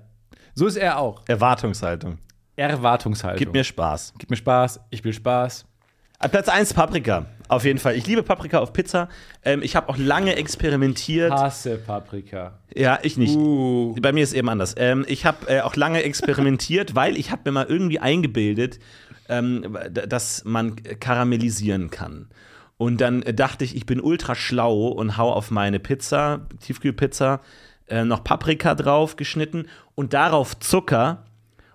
So 0.54 0.66
ist 0.66 0.76
er 0.76 0.98
auch. 0.98 1.22
Erwartungshaltung. 1.28 2.18
Erwartungshaltung. 2.56 3.38
Gib 3.38 3.52
mir 3.52 3.62
Spaß. 3.64 4.14
Gib 4.18 4.28
mir 4.30 4.36
Spaß, 4.36 4.80
ich 4.90 5.04
will 5.04 5.12
Spaß. 5.12 5.64
Äh, 6.20 6.28
Platz 6.28 6.48
1 6.48 6.74
Paprika. 6.74 7.26
Auf 7.46 7.64
jeden 7.64 7.78
Fall. 7.78 7.94
Ich 7.94 8.06
liebe 8.06 8.22
Paprika 8.22 8.58
auf 8.58 8.72
Pizza. 8.72 9.08
Ähm, 9.44 9.62
ich 9.62 9.76
habe 9.76 9.88
auch 9.88 9.96
lange 9.96 10.34
experimentiert. 10.34 11.32
Hasse 11.32 11.78
Paprika. 11.78 12.58
Ja, 12.74 12.98
ich 13.02 13.16
nicht. 13.16 13.36
Uh. 13.36 13.94
Bei 14.00 14.12
mir 14.12 14.24
ist 14.24 14.32
eben 14.32 14.48
anders. 14.48 14.74
Ähm, 14.76 15.04
ich 15.08 15.24
habe 15.24 15.48
äh, 15.48 15.60
auch 15.60 15.76
lange 15.76 16.02
experimentiert, 16.02 16.94
weil 16.96 17.16
ich 17.16 17.30
habe 17.30 17.42
mir 17.46 17.52
mal 17.52 17.66
irgendwie 17.66 18.00
eingebildet, 18.00 18.80
ähm, 19.28 19.78
dass 19.90 20.44
man 20.44 20.76
karamellisieren 20.98 21.90
kann. 21.90 22.28
Und 22.76 23.00
dann 23.00 23.20
dachte 23.20 23.64
ich, 23.64 23.76
ich 23.76 23.86
bin 23.86 24.00
ultra 24.00 24.34
schlau 24.34 24.88
und 24.88 25.16
hau 25.16 25.32
auf 25.32 25.50
meine 25.50 25.78
Pizza, 25.78 26.46
Tiefkühlpizza, 26.60 27.40
äh, 27.88 28.04
noch 28.04 28.24
Paprika 28.24 28.74
drauf 28.74 29.16
geschnitten 29.16 29.66
und 29.94 30.12
darauf 30.14 30.58
Zucker 30.58 31.24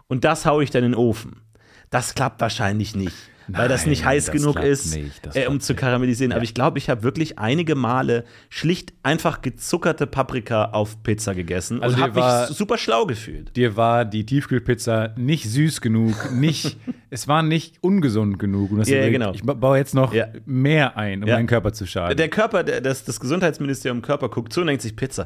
und 0.08 0.24
das 0.24 0.46
hau 0.46 0.62
ich 0.62 0.70
dann 0.70 0.84
in 0.84 0.92
den 0.92 1.00
Ofen. 1.00 1.42
Das 1.90 2.16
klappt 2.16 2.42
wahrscheinlich 2.42 2.96
nicht. 2.96 3.16
Weil 3.48 3.68
das 3.68 3.82
Nein, 3.82 3.90
nicht 3.92 4.06
heiß 4.06 4.26
das 4.28 4.34
genug 4.36 4.60
ist, 4.60 4.96
nicht, 4.96 5.36
äh, 5.36 5.48
um 5.48 5.60
zu 5.60 5.76
karamellisieren. 5.76 6.32
Aber 6.34 6.44
ich 6.44 6.54
glaube, 6.54 6.78
ich 6.78 6.90
habe 6.90 7.04
wirklich 7.04 7.40
einige 7.40 7.76
Male 7.76 8.24
schlicht 8.50 8.94
einfach 9.04 9.42
gezuckerte 9.42 10.08
Paprika 10.08 10.66
auf 10.66 11.02
Pizza 11.04 11.36
gegessen 11.36 11.82
Also 11.82 11.96
und 11.96 12.00
dir 12.00 12.04
habe 12.04 12.16
war- 12.16 12.48
mich 12.48 12.58
super 12.58 12.78
schlau 12.78 13.06
gefühlt. 13.06 13.56
Dir 13.56 13.76
war 13.76 14.06
die 14.06 14.26
Tiefkühlpizza 14.26 15.14
nicht 15.18 15.50
süß 15.50 15.82
genug, 15.82 16.32
nicht, 16.32 16.78
es 17.10 17.28
war 17.28 17.44
nicht 17.44 17.76
ungesund 17.82 18.40
genug. 18.40 18.72
Und 18.72 18.80
das 18.80 18.90
Ja, 18.90 18.96
ja, 18.96 19.02
überlegt, 19.08 19.20
genau. 19.22 19.34
Ich 19.34 19.44
ba- 19.44 19.54
baue 19.54 19.78
jetzt 19.78 19.94
noch 19.96 20.14
Ja. 20.14 20.28
mehr 20.46 20.98
ein, 20.98 21.22
um 21.24 21.30
Ja. 21.30 21.36
meinen 21.36 21.48
Körper 21.48 21.74
zu 21.74 21.86
schaden. 21.86 22.16
Der 22.18 22.30
Körper, 22.30 22.64
der, 22.64 22.82
das, 22.82 23.04
das 23.04 23.20
Gesundheitsministerium 23.20 24.02
Körper 24.02 24.30
guckt 24.30 24.54
zu 24.54 24.62
und 24.62 24.68
denkt 24.68 24.82
sich 24.82 24.96
Pizza. 24.96 25.26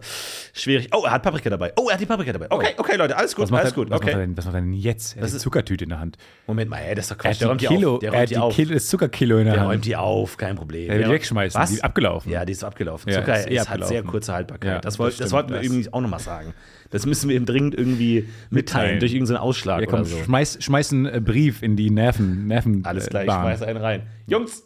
Schwierig. 0.54 0.90
Oh, 0.94 1.04
er 1.06 1.12
hat 1.12 1.24
Paprika 1.24 1.50
dabei. 1.50 1.74
Oh, 1.78 1.88
er 1.90 1.94
hat 1.94 2.02
die 2.02 2.06
Paprika 2.06 2.34
dabei. 2.34 2.48
Okay, 2.50 2.74
okay, 2.78 2.96
Leute, 2.98 3.16
alles 3.18 3.36
gut, 3.36 3.44
was 3.44 3.52
macht, 3.52 3.62
alles 3.62 3.74
er, 3.74 3.76
gut. 3.76 3.90
was, 3.90 4.00
macht 4.00 4.08
er 4.10 4.16
Okay. 4.16 4.26
denn, 4.26 4.38
was 4.38 4.46
macht 4.46 4.56
er 4.56 4.62
denn 4.62 4.74
jetzt? 4.74 5.16
Er 5.16 5.24
hat 5.24 5.30
ist- 5.30 5.40
Zuckertüte 5.40 5.84
in 5.84 5.90
der 5.92 6.00
Hand. 6.00 6.18
Moment 6.48 6.70
mal, 6.70 6.78
ey, 6.80 6.96
das 6.96 7.06
ist 7.06 7.12
doch 7.12 7.18
Er 7.18 7.22
Quatsch. 7.32 7.42
Der 7.42 7.50
hat 7.50 7.62
die 7.62 7.68
Kilo, 7.68 7.96
auf. 7.96 8.04
Der 8.12 8.14
er 8.14 8.20
räumt 8.20 8.22
hat 8.24 8.30
die 8.30 8.34
die 8.36 8.40
auf. 8.40 8.56
Kilo, 8.56 8.74
das 8.74 8.88
Zuckerkilo 8.88 9.38
in 9.38 9.46
der 9.46 9.54
Der 9.54 9.62
Hand. 9.64 9.72
räumt 9.72 9.86
die 9.86 9.96
auf, 9.96 10.38
kein 10.38 10.56
Problem. 10.56 10.90
Er 10.90 10.98
die 10.98 11.04
Ja. 11.04 11.10
wegschmeißen, 11.12 11.60
Was? 11.62 11.70
die 11.70 11.76
ist 11.76 11.84
abgelaufen. 11.84 12.32
Ja, 12.32 12.46
die 12.46 12.52
ist 12.54 12.64
abgelaufen. 12.64 13.12
Ja, 13.12 13.20
Zucker 13.20 13.40
ist 13.40 13.48
eh 13.50 13.54
ist, 13.56 13.60
hat 13.62 13.68
abgelaufen. 13.70 13.94
sehr 13.94 14.04
kurze 14.04 14.34
Haltbarkeit. 14.34 14.72
Ja, 14.72 14.80
das, 14.80 14.98
wollt, 15.00 15.14
das 15.14 15.20
das, 15.20 15.32
wollten 15.32 15.50
wir 15.50 15.58
das- 15.58 15.66
übrigens 15.66 15.94
auch 15.94 16.02
nochmal 16.02 16.20
sagen. 16.20 16.54
Das 16.90 17.06
müssen 17.06 17.30
wir 17.30 17.36
ihm 17.36 17.46
dringend 17.46 17.76
irgendwie 17.76 18.22
mitteilen, 18.22 18.48
Mitteilen. 18.50 19.00
durch 19.00 19.14
irgendeinen 19.14 19.38
Ausschlag 19.40 19.82
Ja, 19.82 19.86
komm, 19.88 20.00
oder 20.02 20.06
so. 20.10 20.18
schmeiß, 20.24 20.58
schmeiß 20.62 20.94
einen 20.94 21.06
äh, 21.06 21.22
Brief 21.24 21.62
in 21.62 21.76
die 21.76 21.90
Nerven, 21.90 22.48
Nerven 22.48 22.86
Alles 22.86 23.08
äh, 23.08 23.10
klar, 23.10 23.22
ich 23.24 23.28
Bahn. 23.28 23.42
schmeiß 23.44 23.62
einen 23.64 23.78
rein. 23.78 24.04
Jungs! 24.28 24.64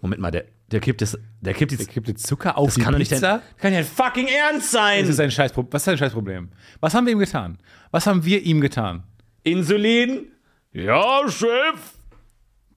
Moment 0.00 0.20
mal, 0.20 0.30
der, 0.30 0.44
der 0.70 0.80
kippt 0.80 1.00
jetzt. 1.00 1.18
Der 1.40 1.54
kippt 1.54 1.72
Der 1.72 1.78
jetzt. 1.78 1.90
kippt 1.90 2.08
jetzt 2.08 2.26
Zucker 2.26 2.56
auf 2.56 2.66
Das 2.66 2.74
die 2.76 2.80
kann 2.82 2.92
doch 2.92 2.98
nicht 2.98 3.10
Pizza. 3.10 3.38
dein, 3.38 3.56
kann 3.58 3.72
ja 3.72 3.80
ein 3.80 3.84
fucking 3.84 4.26
Ernst 4.28 4.70
sein! 4.70 5.00
Das 5.00 5.10
ist 5.10 5.20
ein 5.20 5.30
Scheißpro 5.30 5.66
Was 5.70 5.82
ist 5.82 5.88
ein 5.88 5.98
Scheißproblem? 5.98 6.50
Was 6.80 6.94
haben 6.94 7.06
wir 7.06 7.12
ihm 7.12 7.18
getan? 7.18 7.58
Was 7.90 8.06
haben 8.06 8.24
wir 8.24 8.42
ihm 8.42 8.60
getan? 8.60 9.02
Insulin? 9.42 10.26
Ja, 10.72 11.22
Chef, 11.28 11.94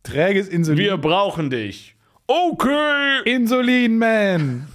Träges 0.03 0.47
Insulin. 0.47 0.77
wir 0.79 0.97
brauchen 0.97 1.49
dich. 1.49 1.95
Okay! 2.27 3.21
Insulin, 3.25 3.97
man! 3.97 4.67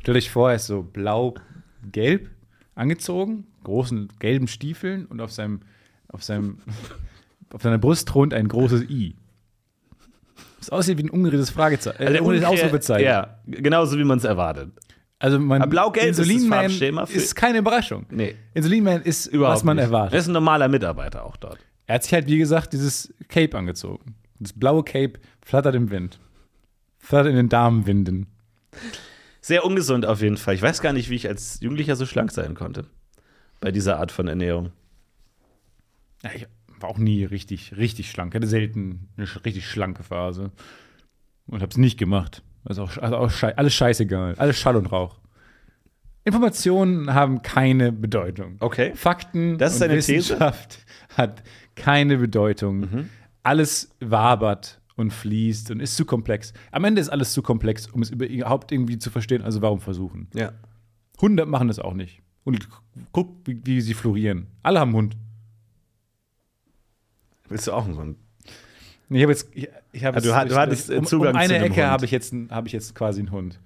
Stell 0.00 0.14
dich 0.14 0.30
vor, 0.30 0.50
er 0.50 0.56
ist 0.56 0.66
so 0.66 0.82
blau-gelb 0.82 2.30
angezogen, 2.74 3.46
großen 3.64 4.08
gelben 4.18 4.48
Stiefeln 4.48 5.04
und 5.06 5.20
auf 5.20 5.30
seinem, 5.30 5.60
auf 6.08 6.22
seinem, 6.24 6.58
auf 7.52 7.62
seiner 7.62 7.78
Brust 7.78 8.08
thront 8.08 8.32
ein 8.34 8.48
großes 8.48 8.82
I. 8.88 9.14
Das 10.58 10.70
aussieht 10.70 10.98
wie 10.98 11.02
ein 11.04 11.10
ungerades 11.10 11.50
Fragezeichen. 11.50 12.00
Äh, 12.02 12.06
Also 12.06 12.12
der 12.14 12.22
ungerades 12.24 12.48
Unkre- 12.48 12.52
Ausrufezeichen. 12.64 13.04
Ja, 13.04 13.38
genauso 13.46 13.98
wie 13.98 14.04
man 14.04 14.18
es 14.18 14.24
erwartet. 14.24 14.70
Also 15.18 15.38
mein 15.38 15.60
Aber 15.62 15.70
blau-gelb 15.70 16.10
ist 16.10 16.18
Insulinman 16.18 16.70
für- 16.70 17.12
ist 17.16 17.34
keine 17.36 17.58
Überraschung. 17.58 18.06
Nee. 18.10 18.34
Insulinman 18.54 19.02
ist, 19.02 19.26
Überhaupt 19.26 19.56
was 19.58 19.64
man 19.64 19.76
nicht. 19.76 19.84
erwartet. 19.86 20.14
Er 20.14 20.18
ist 20.20 20.26
ein 20.28 20.32
normaler 20.32 20.68
Mitarbeiter 20.68 21.24
auch 21.24 21.36
dort. 21.36 21.58
Er 21.92 21.96
hat 21.96 22.04
sich 22.04 22.14
halt, 22.14 22.26
wie 22.26 22.38
gesagt, 22.38 22.72
dieses 22.72 23.12
Cape 23.28 23.54
angezogen. 23.54 24.14
Das 24.38 24.54
blaue 24.54 24.82
Cape 24.82 25.20
flattert 25.44 25.74
im 25.74 25.90
Wind. 25.90 26.18
Flattert 26.98 27.32
in 27.32 27.36
den 27.36 27.48
Damenwinden. 27.50 28.28
Sehr 29.42 29.62
ungesund 29.62 30.06
auf 30.06 30.22
jeden 30.22 30.38
Fall. 30.38 30.54
Ich 30.54 30.62
weiß 30.62 30.80
gar 30.80 30.94
nicht, 30.94 31.10
wie 31.10 31.16
ich 31.16 31.28
als 31.28 31.60
Jugendlicher 31.60 31.94
so 31.94 32.06
schlank 32.06 32.30
sein 32.30 32.54
konnte. 32.54 32.86
Bei 33.60 33.70
dieser 33.70 33.98
Art 33.98 34.10
von 34.10 34.26
Ernährung. 34.26 34.70
Ja, 36.22 36.30
ich 36.34 36.46
war 36.80 36.88
auch 36.88 36.96
nie 36.96 37.24
richtig, 37.24 37.76
richtig 37.76 38.10
schlank. 38.10 38.34
Hatte 38.34 38.46
selten 38.46 39.10
eine 39.18 39.26
richtig 39.44 39.68
schlanke 39.68 40.02
Phase. 40.02 40.50
Und 41.46 41.60
hab's 41.60 41.76
nicht 41.76 41.98
gemacht. 41.98 42.42
Also, 42.64 42.84
auch, 42.84 42.96
also 42.96 43.16
auch 43.18 43.30
schei 43.30 43.54
alles 43.58 43.74
scheißegal. 43.74 44.36
Alles 44.36 44.58
Schall 44.58 44.76
und 44.76 44.86
Rauch. 44.86 45.20
Informationen 46.24 47.12
haben 47.12 47.42
keine 47.42 47.92
Bedeutung. 47.92 48.56
Okay. 48.60 48.92
Fakten 48.94 49.58
Das 49.58 49.74
ist 49.74 49.82
und 49.82 49.90
eine 49.90 50.00
These? 50.00 50.16
Wissenschaft 50.16 50.78
hat 51.16 51.42
keine 51.74 52.18
Bedeutung. 52.18 53.08
Alles 53.42 53.90
wabert 54.00 54.80
und 54.96 55.12
fließt 55.12 55.70
und 55.70 55.80
ist 55.80 55.96
zu 55.96 56.04
komplex. 56.04 56.52
Am 56.70 56.84
Ende 56.84 57.00
ist 57.00 57.08
alles 57.08 57.32
zu 57.32 57.42
komplex, 57.42 57.86
um 57.88 58.02
es 58.02 58.10
überhaupt 58.10 58.70
irgendwie 58.72 58.98
zu 58.98 59.10
verstehen. 59.10 59.42
Also 59.42 59.62
warum 59.62 59.80
versuchen? 59.80 60.28
Ja. 60.34 60.52
Hunde 61.20 61.46
machen 61.46 61.68
das 61.68 61.78
auch 61.78 61.94
nicht. 61.94 62.20
Und 62.44 62.68
guck, 63.12 63.34
wie, 63.46 63.60
wie 63.64 63.80
sie 63.80 63.94
florieren. 63.94 64.48
Alle 64.62 64.80
haben 64.80 64.88
einen 64.90 64.96
Hund. 64.96 65.16
Willst 67.48 67.66
du 67.66 67.72
auch 67.72 67.86
so 67.92 68.00
ein. 68.00 68.16
Nee, 69.08 69.18
Ich 69.18 69.22
habe 69.24 69.32
jetzt, 69.32 69.48
ich, 69.54 69.68
ich 69.92 70.06
Ah, 70.06 70.12
du 70.12 70.34
hat- 70.34 70.50
du 70.50 70.56
hattest, 70.56 70.90
um, 70.90 71.04
Zugang 71.04 71.30
um 71.32 71.36
eine 71.36 71.48
zu 71.48 71.54
einem 71.54 71.64
Ecke 71.66 71.82
Hund. 71.82 71.90
habe 71.90 72.04
ich 72.04 72.10
jetzt, 72.10 72.34
habe 72.50 72.66
ich 72.66 72.72
jetzt 72.72 72.94
quasi 72.94 73.20
einen 73.20 73.30
Hund. 73.30 73.60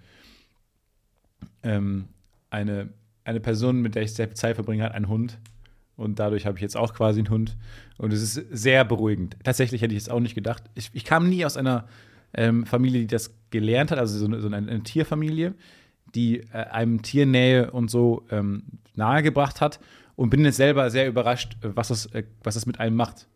Ähm, 1.62 2.06
eine, 2.50 2.88
eine 3.24 3.40
Person, 3.40 3.80
mit 3.80 3.94
der 3.94 4.02
ich 4.02 4.12
sehr 4.14 4.26
viel 4.28 4.36
Zeit 4.36 4.54
verbringe, 4.56 4.82
hat 4.84 4.92
einen 4.92 5.08
Hund. 5.08 5.38
Und 5.96 6.18
dadurch 6.18 6.44
habe 6.46 6.58
ich 6.58 6.62
jetzt 6.62 6.76
auch 6.76 6.94
quasi 6.94 7.20
einen 7.20 7.30
Hund. 7.30 7.56
Und 7.96 8.12
es 8.12 8.22
ist 8.22 8.46
sehr 8.50 8.84
beruhigend. 8.84 9.36
Tatsächlich 9.44 9.80
hätte 9.80 9.94
ich 9.94 10.02
es 10.02 10.08
auch 10.08 10.20
nicht 10.20 10.34
gedacht. 10.34 10.64
Ich, 10.74 10.90
ich 10.92 11.04
kam 11.04 11.28
nie 11.28 11.44
aus 11.44 11.56
einer 11.56 11.86
ähm, 12.34 12.66
Familie, 12.66 13.00
die 13.00 13.06
das 13.06 13.34
gelernt 13.50 13.90
hat, 13.90 13.98
also 13.98 14.18
so 14.18 14.26
eine, 14.26 14.40
so 14.40 14.46
eine, 14.46 14.56
eine 14.56 14.82
Tierfamilie, 14.82 15.54
die 16.14 16.40
äh, 16.40 16.66
einem 16.70 17.02
Tiernähe 17.02 17.70
und 17.70 17.90
so 17.90 18.24
ähm, 18.30 18.64
nahegebracht 18.94 19.60
hat. 19.60 19.80
Und 20.16 20.30
bin 20.30 20.44
jetzt 20.44 20.56
selber 20.56 20.90
sehr 20.90 21.08
überrascht, 21.08 21.56
äh, 21.62 21.68
was 21.74 21.88
das, 21.88 22.06
äh, 22.06 22.24
was 22.42 22.54
das 22.54 22.66
mit 22.66 22.78
einem 22.78 22.96
macht. 22.96 23.26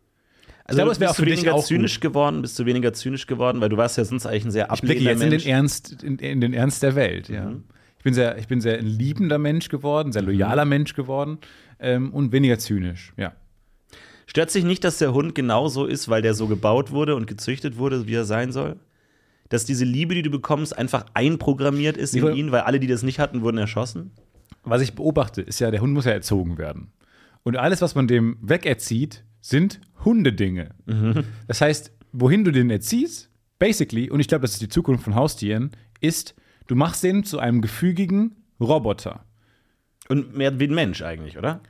Also 0.65 0.77
glaube, 0.77 0.89
du 0.89 0.91
es 0.91 0.99
wäre 0.99 1.11
auch 1.11 1.15
für 1.15 1.25
weniger 1.25 1.55
auch 1.55 1.65
zynisch 1.65 1.95
gut. 1.95 2.11
geworden? 2.11 2.43
Bist 2.43 2.59
du 2.59 2.65
weniger 2.65 2.93
zynisch 2.93 3.25
geworden? 3.25 3.59
Weil 3.59 3.69
du 3.69 3.77
warst 3.77 3.97
ja 3.97 4.05
sonst 4.05 4.27
eigentlich 4.27 4.45
ein 4.45 4.51
sehr 4.51 4.71
Ich 4.71 4.81
blicke 4.81 4.99
ablehnender 4.99 5.11
jetzt 5.11 5.23
in 5.23 5.29
den 5.29 5.29
Mensch. 5.31 5.45
Ernst, 5.47 6.03
in, 6.03 6.19
in 6.19 6.41
den 6.41 6.53
Ernst 6.53 6.83
der 6.83 6.93
Welt, 6.93 7.27
ja. 7.27 7.45
Mhm. 7.45 7.63
Ich 7.97 8.03
bin 8.03 8.15
sehr, 8.15 8.35
ich 8.39 8.47
bin 8.47 8.61
sehr 8.61 8.79
ein 8.79 8.87
liebender 8.87 9.37
Mensch 9.37 9.69
geworden, 9.69 10.11
sehr 10.11 10.23
loyaler 10.23 10.65
Mensch 10.65 10.95
geworden 10.95 11.37
ähm, 11.81 12.13
und 12.13 12.31
weniger 12.31 12.59
zynisch, 12.59 13.13
ja. 13.17 13.33
Stört 14.27 14.49
sich 14.49 14.63
nicht, 14.63 14.83
dass 14.85 14.97
der 14.97 15.13
Hund 15.13 15.35
genauso 15.35 15.85
ist, 15.85 16.07
weil 16.07 16.21
der 16.21 16.33
so 16.33 16.47
gebaut 16.47 16.91
wurde 16.91 17.15
und 17.15 17.27
gezüchtet 17.27 17.77
wurde, 17.77 18.07
wie 18.07 18.15
er 18.15 18.23
sein 18.23 18.53
soll? 18.53 18.79
Dass 19.49 19.65
diese 19.65 19.83
Liebe, 19.83 20.15
die 20.15 20.21
du 20.21 20.29
bekommst, 20.29 20.77
einfach 20.77 21.05
einprogrammiert 21.13 21.97
ist 21.97 22.15
in 22.15 22.33
ihn, 22.33 22.51
weil 22.53 22.61
alle, 22.61 22.79
die 22.79 22.87
das 22.87 23.03
nicht 23.03 23.19
hatten, 23.19 23.41
wurden 23.41 23.57
erschossen? 23.57 24.11
Was 24.63 24.81
ich 24.81 24.95
beobachte, 24.95 25.41
ist 25.41 25.59
ja, 25.59 25.69
der 25.69 25.81
Hund 25.81 25.93
muss 25.93 26.05
ja 26.05 26.13
erzogen 26.13 26.57
werden. 26.57 26.93
Und 27.43 27.57
alles, 27.57 27.81
was 27.81 27.93
man 27.95 28.07
dem 28.07 28.37
wegerzieht, 28.41 29.25
sind 29.41 29.81
Hundedinge. 30.05 30.69
Das 31.47 31.59
heißt, 31.59 31.91
wohin 32.13 32.45
du 32.45 32.51
den 32.51 32.69
erziehst, 32.69 33.29
basically, 33.59 34.09
und 34.09 34.21
ich 34.21 34.29
glaube, 34.29 34.43
das 34.43 34.53
ist 34.53 34.61
die 34.61 34.69
Zukunft 34.69 35.03
von 35.03 35.15
Haustieren, 35.15 35.71
ist, 35.99 36.35
du 36.67 36.75
machst 36.75 37.03
den 37.03 37.23
zu 37.25 37.39
einem 37.39 37.61
gefügigen 37.61 38.35
Roboter. 38.61 39.25
Und 40.11 40.35
mehr 40.35 40.59
wie 40.59 40.67
ein 40.67 40.75
Mensch 40.75 41.01
eigentlich, 41.01 41.37
oder? 41.37 41.61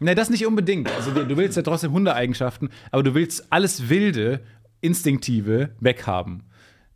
Ne, 0.00 0.16
das 0.16 0.28
nicht 0.28 0.44
unbedingt. 0.44 0.90
Also 0.90 1.12
du 1.12 1.36
willst 1.36 1.56
ja 1.56 1.62
trotzdem 1.62 1.92
Hundeeigenschaften, 1.92 2.70
aber 2.90 3.04
du 3.04 3.14
willst 3.14 3.52
alles 3.52 3.88
Wilde, 3.88 4.40
Instinktive 4.80 5.70
weghaben. 5.78 6.42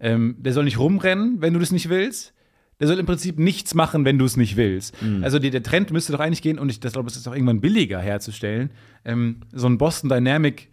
Ähm, 0.01 0.35
der 0.41 0.53
soll 0.53 0.65
nicht 0.65 0.81
rumrennen, 0.81 1.41
wenn 1.41 1.53
du 1.53 1.61
das 1.61 1.71
nicht 1.71 1.91
willst. 1.91 2.35
Der 2.81 2.89
soll 2.89 2.99
im 2.99 3.07
Prinzip 3.07 3.39
nichts 3.39 3.75
machen, 3.75 4.05
wenn 4.05 4.19
du 4.19 4.25
es 4.25 4.37
nicht 4.37 4.57
willst. 4.57 4.97
Also 5.23 5.39
die, 5.39 5.51
der 5.51 5.63
Trend 5.63 5.93
müsste 5.93 6.11
doch 6.11 6.19
eigentlich 6.19 6.43
gehen, 6.43 6.59
und 6.59 6.71
ich 6.71 6.81
glaube, 6.81 7.09
es 7.09 7.15
ist 7.15 7.29
auch 7.29 7.35
irgendwann 7.35 7.61
billiger 7.61 8.01
herzustellen, 8.01 8.73
ähm, 9.05 9.43
so 9.53 9.69
ein 9.69 9.79
Boston 9.79 10.11
Dynamic 10.11 10.71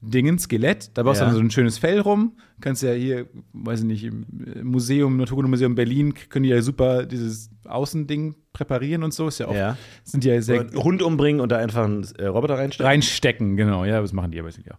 Dingen, 0.00 0.38
Skelett, 0.38 0.90
da 0.96 1.02
baust 1.02 1.20
du 1.20 1.24
Ja. 1.24 1.28
dann 1.30 1.34
so 1.36 1.42
ein 1.42 1.50
schönes 1.50 1.76
Fell 1.78 1.98
rum. 2.00 2.36
Kannst 2.60 2.82
ja 2.84 2.92
hier, 2.92 3.26
weiß 3.52 3.80
ich 3.80 3.86
nicht, 3.86 4.04
im 4.04 4.24
Museum, 4.62 5.16
Naturkundemuseum 5.16 5.74
Berlin, 5.74 6.14
können 6.28 6.44
die 6.44 6.50
ja 6.50 6.62
super 6.62 7.04
dieses 7.04 7.50
Außending 7.64 8.36
präparieren 8.52 9.02
und 9.02 9.12
so. 9.12 9.26
Ist 9.28 9.38
ja 9.40 9.48
auch, 9.48 9.54
Ja. 9.54 9.76
sind 10.04 10.24
ja 10.24 10.40
sehr 10.40 10.60
Oder 10.66 10.84
Hund 10.84 11.02
umbringen 11.02 11.40
und 11.40 11.50
da 11.50 11.56
einfach 11.58 11.84
einen 11.84 12.06
äh, 12.18 12.26
Roboter 12.26 12.54
reinstecken? 12.58 12.86
reinstecken, 12.86 13.56
genau, 13.56 13.84
ja, 13.84 14.00
das 14.00 14.12
machen 14.12 14.30
die 14.30 14.36
ja 14.38 14.44
basically 14.44 14.70
auch. 14.72 14.78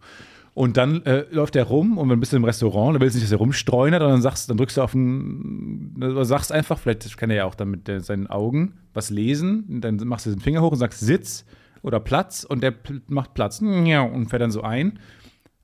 Und 0.53 0.77
dann 0.77 1.03
äh, 1.05 1.25
läuft 1.31 1.55
der 1.55 1.65
rum 1.65 1.97
und 1.97 2.09
dann 2.09 2.19
bist 2.19 2.31
du 2.33 2.37
im 2.37 2.43
Restaurant, 2.43 2.95
du 2.95 2.99
willst 3.01 3.15
nicht, 3.15 3.25
dass 3.25 3.31
er 3.31 3.37
rumstreunert, 3.37 4.01
und 4.01 4.09
dann 4.09 4.21
sagst, 4.21 4.49
dann 4.49 4.57
drückst 4.57 4.77
du 4.77 4.81
auf 4.81 4.91
den, 4.93 5.95
oder 5.97 6.25
sagst 6.25 6.51
einfach, 6.51 6.79
vielleicht 6.79 7.17
kann 7.17 7.29
er 7.29 7.35
ja 7.35 7.45
auch 7.45 7.55
dann 7.55 7.69
mit 7.71 7.89
seinen 8.03 8.27
Augen 8.27 8.73
was 8.93 9.09
lesen, 9.09 9.65
und 9.69 9.81
dann 9.81 9.97
machst 10.05 10.25
du 10.25 10.29
den 10.31 10.39
Finger 10.39 10.61
hoch 10.61 10.71
und 10.71 10.77
sagst 10.79 10.99
Sitz 11.01 11.45
oder 11.81 11.99
Platz 11.99 12.43
und 12.43 12.61
der 12.61 12.73
macht 13.07 13.33
Platz 13.33 13.61
und 13.61 14.27
fährt 14.29 14.41
dann 14.41 14.51
so 14.51 14.61
ein 14.61 14.99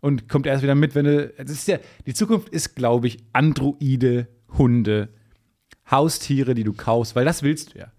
und 0.01 0.30
kommt 0.30 0.45
erst 0.45 0.63
wieder 0.63 0.75
mit, 0.75 0.95
wenn 0.95 1.06
du, 1.06 1.34
das 1.38 1.51
ist 1.51 1.67
ja, 1.67 1.80
die 2.06 2.13
Zukunft 2.13 2.49
ist, 2.49 2.75
glaube 2.75 3.08
ich, 3.08 3.17
Androide, 3.34 4.28
Hunde, 4.58 5.10
Haustiere, 5.89 6.54
die 6.54 6.63
du 6.63 6.73
kaufst, 6.73 7.15
weil 7.15 7.25
das 7.25 7.43
willst 7.43 7.73
du 7.73 7.80
ja. 7.80 7.91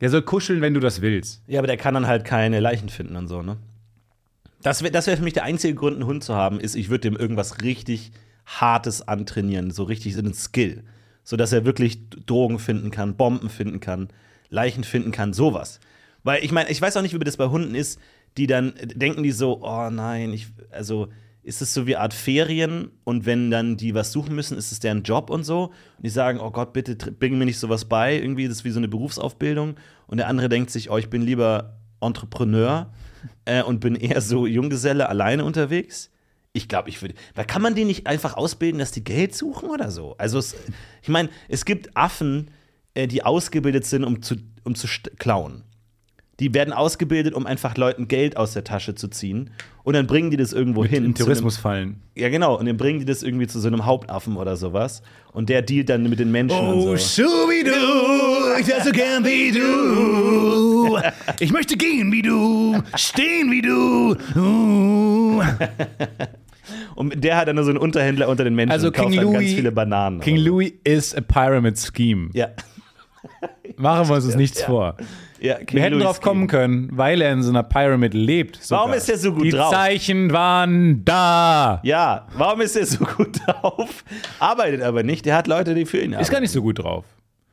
Der 0.00 0.10
soll 0.10 0.22
kuscheln, 0.22 0.60
wenn 0.60 0.74
du 0.74 0.80
das 0.80 1.00
willst. 1.00 1.42
Ja, 1.48 1.58
aber 1.58 1.66
der 1.66 1.76
kann 1.76 1.94
dann 1.94 2.06
halt 2.06 2.24
keine 2.24 2.60
Leichen 2.60 2.88
finden 2.88 3.16
und 3.16 3.26
so, 3.26 3.42
ne? 3.42 3.56
Das 4.62 4.82
wäre 4.82 4.92
das 4.92 5.06
wär 5.06 5.16
für 5.16 5.22
mich 5.22 5.34
der 5.34 5.44
einzige 5.44 5.74
Grund, 5.74 5.96
einen 5.96 6.06
Hund 6.06 6.24
zu 6.24 6.34
haben, 6.34 6.60
ist, 6.60 6.74
ich 6.74 6.88
würde 6.88 7.10
dem 7.10 7.16
irgendwas 7.16 7.62
richtig 7.62 8.12
Hartes 8.46 9.06
antrainieren, 9.06 9.70
so 9.70 9.84
richtig 9.84 10.14
so 10.14 10.20
einen 10.20 10.34
Skill. 10.34 10.84
So 11.22 11.36
dass 11.36 11.52
er 11.52 11.64
wirklich 11.64 12.08
Drogen 12.26 12.58
finden 12.58 12.90
kann, 12.90 13.16
Bomben 13.16 13.50
finden 13.50 13.80
kann, 13.80 14.08
Leichen 14.50 14.84
finden 14.84 15.12
kann, 15.12 15.32
sowas. 15.32 15.80
Weil 16.22 16.44
ich 16.44 16.52
meine, 16.52 16.70
ich 16.70 16.80
weiß 16.80 16.96
auch 16.96 17.02
nicht, 17.02 17.14
wie 17.14 17.24
das 17.24 17.36
bei 17.36 17.48
Hunden 17.48 17.74
ist, 17.74 18.00
die 18.36 18.46
dann 18.46 18.74
äh, 18.76 18.86
denken 18.86 19.22
die 19.22 19.32
so, 19.32 19.62
oh 19.62 19.90
nein, 19.90 20.32
ich, 20.32 20.48
also 20.70 21.08
ist 21.42 21.62
es 21.62 21.72
so 21.72 21.86
wie 21.86 21.96
Art 21.96 22.12
Ferien 22.12 22.90
und 23.04 23.24
wenn 23.24 23.50
dann 23.50 23.78
die 23.78 23.94
was 23.94 24.12
suchen 24.12 24.34
müssen, 24.34 24.58
ist 24.58 24.70
es 24.70 24.80
deren 24.80 25.02
Job 25.02 25.30
und 25.30 25.44
so. 25.44 25.72
Und 25.96 26.04
die 26.04 26.10
sagen, 26.10 26.40
oh 26.40 26.50
Gott, 26.50 26.74
bitte 26.74 26.94
bring 26.94 27.38
mir 27.38 27.46
nicht 27.46 27.58
sowas 27.58 27.86
bei, 27.86 28.16
irgendwie, 28.16 28.46
das 28.46 28.58
ist 28.58 28.64
wie 28.64 28.70
so 28.70 28.80
eine 28.80 28.88
Berufsausbildung. 28.88 29.76
Und 30.06 30.18
der 30.18 30.28
andere 30.28 30.50
denkt 30.50 30.70
sich, 30.70 30.90
oh, 30.90 30.98
ich 30.98 31.08
bin 31.08 31.22
lieber 31.22 31.78
Entrepreneur 32.00 32.92
äh, 33.46 33.62
und 33.62 33.80
bin 33.80 33.94
eher 33.94 34.20
so 34.20 34.46
Junggeselle 34.46 35.08
alleine 35.08 35.44
unterwegs. 35.44 36.10
Ich 36.52 36.68
glaube, 36.68 36.88
ich 36.90 37.00
würde. 37.02 37.14
Da 37.34 37.44
kann 37.44 37.62
man 37.62 37.74
die 37.74 37.84
nicht 37.84 38.06
einfach 38.06 38.36
ausbilden, 38.36 38.78
dass 38.78 38.90
die 38.90 39.04
Geld 39.04 39.34
suchen 39.34 39.70
oder 39.70 39.90
so. 39.90 40.16
Also, 40.18 40.38
es, 40.38 40.54
ich 41.02 41.08
meine, 41.08 41.28
es 41.48 41.64
gibt 41.64 41.96
Affen, 41.96 42.50
äh, 42.94 43.06
die 43.06 43.22
ausgebildet 43.22 43.84
sind, 43.84 44.04
um 44.04 44.22
zu, 44.22 44.36
um 44.64 44.74
zu 44.74 44.86
klauen. 45.18 45.64
Die 46.40 46.54
werden 46.54 46.72
ausgebildet, 46.72 47.34
um 47.34 47.46
einfach 47.46 47.76
Leuten 47.76 48.06
Geld 48.06 48.36
aus 48.36 48.52
der 48.52 48.62
Tasche 48.62 48.94
zu 48.94 49.08
ziehen. 49.08 49.50
Und 49.82 49.94
dann 49.94 50.06
bringen 50.06 50.30
die 50.30 50.36
das 50.36 50.52
irgendwo 50.52 50.84
hin. 50.84 51.04
In 51.04 51.14
Tourismus 51.16 51.56
fallen. 51.56 51.82
Einem, 51.88 51.96
ja, 52.14 52.28
genau. 52.28 52.56
Und 52.56 52.66
dann 52.66 52.76
bringen 52.76 53.00
die 53.00 53.04
das 53.06 53.24
irgendwie 53.24 53.48
zu 53.48 53.58
so 53.58 53.66
einem 53.66 53.86
Hauptaffen 53.86 54.36
oder 54.36 54.56
sowas. 54.56 55.02
Und 55.32 55.48
der 55.48 55.62
dealt 55.62 55.88
dann 55.88 56.04
mit 56.08 56.20
den 56.20 56.30
Menschen 56.30 56.60
und 56.60 56.80
so. 56.82 56.90
Oh, 56.90 56.96
Scooby-Doo, 56.96 58.60
ich 58.60 58.66
wär 58.68 58.84
so 58.84 58.92
gern 58.92 59.24
wie 59.24 59.50
du. 59.52 60.98
Ich 61.40 61.52
möchte 61.52 61.76
gehen 61.76 62.10
wie 62.10 62.22
du, 62.22 62.82
stehen 62.96 63.50
wie 63.50 63.62
du. 63.62 64.16
Uh. 64.34 65.42
Und 66.96 67.22
der 67.22 67.36
hat 67.36 67.46
dann 67.48 67.54
nur 67.56 67.64
so 67.64 67.70
einen 67.70 67.78
Unterhändler 67.78 68.28
unter 68.28 68.44
den 68.44 68.54
Menschen 68.54 68.72
Also 68.72 68.88
und 68.88 68.94
kauft 68.96 69.10
King 69.10 69.20
dann 69.20 69.32
ganz 69.32 69.44
Louis- 69.44 69.54
viele 69.54 69.72
Bananen. 69.72 70.20
King 70.20 70.36
Louis 70.38 70.72
is 70.84 71.14
a 71.14 71.20
pyramid 71.20 71.78
scheme. 71.78 72.30
Ja. 72.32 72.48
Machen 73.76 74.08
wir 74.08 74.16
uns 74.16 74.34
nichts 74.34 74.60
Ja. 74.60 74.66
vor. 74.66 74.96
Ja 75.40 75.56
Wir 75.70 75.82
hätten 75.82 75.94
Louis 75.94 76.04
drauf 76.04 76.20
kommen 76.20 76.46
können, 76.46 76.88
weil 76.92 77.20
er 77.20 77.32
in 77.32 77.42
so 77.42 77.50
einer 77.50 77.62
Pyramid 77.62 78.14
lebt. 78.14 78.62
sogar. 78.62 78.82
Warum 78.84 78.94
ist 78.96 79.08
er 79.08 79.18
so 79.18 79.32
gut 79.32 79.44
Die 79.44 79.50
drauf? 79.50 79.70
Zeichen 79.70 80.32
waren 80.32 81.04
da. 81.04 81.80
Ja, 81.84 82.26
warum 82.36 82.60
ist 82.60 82.76
er 82.76 82.86
so 82.86 83.04
gut 83.04 83.40
drauf? 83.46 84.04
Arbeitet 84.38 84.82
aber 84.82 85.02
nicht. 85.02 85.24
Der 85.26 85.36
hat 85.36 85.46
Leute, 85.46 85.74
die 85.74 85.86
für 85.86 85.98
ihn 85.98 86.12
arbeiten. 86.14 86.22
Ist 86.22 86.30
gar 86.30 86.40
nicht 86.40 86.52
so 86.52 86.62
gut 86.62 86.78
drauf. 86.78 87.04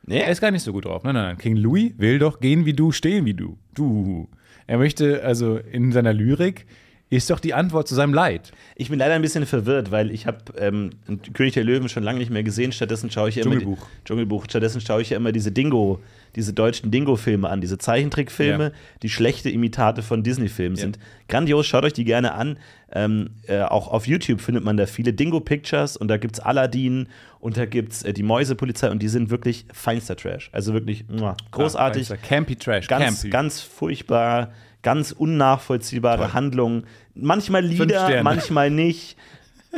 Nee? 0.08 0.20
Er 0.20 0.28
ist 0.30 0.40
gar 0.40 0.50
nicht 0.50 0.62
so 0.62 0.72
gut 0.72 0.84
drauf. 0.84 1.02
Nein, 1.04 1.14
nein, 1.14 1.24
nein. 1.24 1.38
King 1.38 1.56
Louis 1.56 1.92
will 1.98 2.18
doch 2.18 2.38
gehen 2.40 2.64
wie 2.64 2.72
du, 2.74 2.92
stehen 2.92 3.24
wie 3.24 3.34
du. 3.34 3.58
Du. 3.74 4.28
Er 4.68 4.78
möchte, 4.78 5.22
also 5.24 5.56
in 5.56 5.92
seiner 5.92 6.12
Lyrik, 6.12 6.66
ist 7.08 7.30
doch 7.30 7.38
die 7.38 7.54
Antwort 7.54 7.86
zu 7.86 7.94
seinem 7.94 8.12
Leid. 8.12 8.50
Ich 8.74 8.90
bin 8.90 8.98
leider 8.98 9.14
ein 9.14 9.22
bisschen 9.22 9.46
verwirrt, 9.46 9.92
weil 9.92 10.10
ich 10.10 10.26
habe 10.26 10.38
ähm, 10.58 10.90
König 11.34 11.54
der 11.54 11.62
Löwen 11.62 11.88
schon 11.88 12.02
lange 12.02 12.18
nicht 12.18 12.30
mehr 12.32 12.42
gesehen. 12.42 12.72
Stattdessen 12.72 13.12
schaue 13.12 13.28
ich 13.28 13.36
ja 13.36 13.42
immer 13.44 13.52
Dschungelbuch. 13.54 13.78
Die, 14.00 14.04
Dschungelbuch. 14.04 14.44
Stattdessen 14.48 14.80
schaue 14.80 15.02
ich 15.02 15.10
ja 15.10 15.16
immer 15.16 15.30
diese 15.30 15.52
Dingo, 15.52 16.00
diese 16.34 16.52
deutschen 16.52 16.90
Dingo-Filme 16.90 17.48
an, 17.48 17.60
diese 17.60 17.78
Zeichentrickfilme, 17.78 18.64
Ja. 18.64 18.70
die 19.04 19.08
schlechte 19.08 19.50
Imitate 19.50 20.02
von 20.02 20.24
Disney-Filmen 20.24 20.76
Ja. 20.76 20.82
sind. 20.82 20.98
Grandios, 21.28 21.66
schaut 21.66 21.84
euch 21.84 21.92
die 21.92 22.04
gerne 22.04 22.32
an. 22.34 22.58
Ähm, 22.92 23.30
äh, 23.46 23.60
auch 23.62 23.86
auf 23.88 24.08
YouTube 24.08 24.40
findet 24.40 24.64
man 24.64 24.76
da 24.76 24.86
viele 24.86 25.12
Dingo-Pictures 25.12 25.96
und 25.96 26.08
da 26.08 26.16
gibt's 26.16 26.40
Aladdin 26.40 27.08
und 27.38 27.56
da 27.56 27.66
gibt's 27.66 28.02
äh, 28.02 28.12
die 28.12 28.22
Mäusepolizei 28.24 28.90
und 28.90 29.00
die 29.00 29.08
sind 29.08 29.30
wirklich 29.30 29.66
feinster 29.72 30.16
Trash. 30.16 30.50
Also 30.52 30.72
wirklich 30.72 31.04
muah, 31.08 31.36
großartig. 31.52 32.10
Ah, 32.10 32.16
Campy 32.16 32.56
Trash. 32.56 32.88
Ganz, 32.88 33.04
Campy. 33.22 33.30
ganz 33.30 33.60
furchtbar, 33.60 34.52
ganz 34.86 35.10
unnachvollziehbare 35.10 36.26
Toll. 36.26 36.32
Handlungen. 36.32 36.84
Manchmal 37.16 37.64
Lieder, 37.64 38.22
manchmal 38.22 38.70
nicht. 38.70 39.16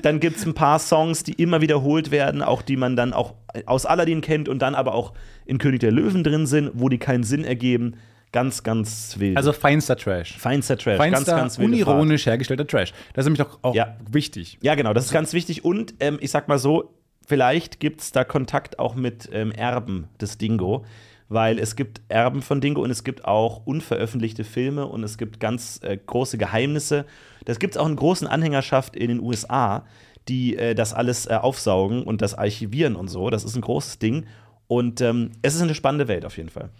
Dann 0.02 0.20
gibt 0.20 0.36
es 0.36 0.44
ein 0.44 0.52
paar 0.52 0.78
Songs, 0.78 1.24
die 1.24 1.32
immer 1.32 1.62
wiederholt 1.62 2.10
werden, 2.10 2.42
auch 2.42 2.60
die 2.60 2.76
man 2.76 2.94
dann 2.94 3.14
auch 3.14 3.32
aus 3.64 3.86
Aladdin 3.86 4.20
kennt 4.20 4.50
und 4.50 4.60
dann 4.60 4.74
aber 4.74 4.92
auch 4.94 5.14
in 5.46 5.56
König 5.56 5.80
der 5.80 5.92
Löwen 5.92 6.22
drin 6.24 6.46
sind, 6.46 6.70
wo 6.74 6.90
die 6.90 6.98
keinen 6.98 7.24
Sinn 7.24 7.42
ergeben. 7.42 7.94
Ganz, 8.32 8.62
ganz 8.62 9.14
wild. 9.18 9.38
Also 9.38 9.54
feinster 9.54 9.96
Trash. 9.96 10.36
feinster 10.36 10.76
Trash, 10.76 10.98
Feinster, 10.98 11.24
ganz, 11.24 11.40
ganz 11.40 11.58
wilde 11.58 11.78
Fahrt. 11.78 11.88
unironisch 11.88 12.26
hergestellter 12.26 12.66
Trash. 12.66 12.92
Das 13.14 13.24
ist 13.24 13.26
nämlich 13.32 13.40
doch 13.46 13.58
auch 13.62 13.74
Ja. 13.74 13.96
wichtig. 14.10 14.58
Ja, 14.60 14.74
genau, 14.74 14.92
das 14.92 15.06
ist 15.06 15.12
ganz 15.12 15.32
wichtig. 15.32 15.64
Und 15.64 15.94
ähm, 16.00 16.18
ich 16.20 16.30
sag 16.30 16.46
mal 16.48 16.58
so, 16.58 16.92
vielleicht 17.26 17.80
gibt 17.80 18.02
es 18.02 18.12
da 18.12 18.24
Kontakt 18.24 18.78
auch 18.78 18.94
mit 18.94 19.30
ähm, 19.32 19.50
Erben 19.52 20.08
des 20.20 20.36
Dingo, 20.36 20.84
weil 21.28 21.58
es 21.58 21.76
gibt 21.76 22.00
Erben 22.08 22.42
von 22.42 22.60
Dingo 22.60 22.82
und 22.82 22.90
es 22.90 23.04
gibt 23.04 23.24
auch 23.24 23.66
unveröffentlichte 23.66 24.44
Filme 24.44 24.86
und 24.86 25.04
es 25.04 25.18
gibt 25.18 25.40
ganz 25.40 25.80
äh, 25.82 25.96
große 25.96 26.38
Geheimnisse. 26.38 27.04
Das 27.44 27.58
gibt 27.58 27.74
es 27.74 27.78
auch 27.78 27.88
in 27.88 27.96
großen 27.96 28.26
Anhängerschaft 28.26 28.96
in 28.96 29.08
den 29.08 29.20
USA, 29.20 29.84
die 30.28 30.56
äh, 30.56 30.74
das 30.74 30.94
alles 30.94 31.26
äh, 31.26 31.34
aufsaugen 31.34 32.02
und 32.02 32.22
das 32.22 32.34
archivieren 32.34 32.96
und 32.96 33.08
so. 33.08 33.30
Das 33.30 33.44
ist 33.44 33.56
ein 33.56 33.62
großes 33.62 33.98
Ding. 33.98 34.26
Und 34.66 35.00
ähm, 35.00 35.32
es 35.42 35.54
ist 35.54 35.62
eine 35.62 35.74
spannende 35.74 36.08
Welt 36.08 36.24
auf 36.24 36.36
jeden 36.36 36.50
Fall. 36.50 36.70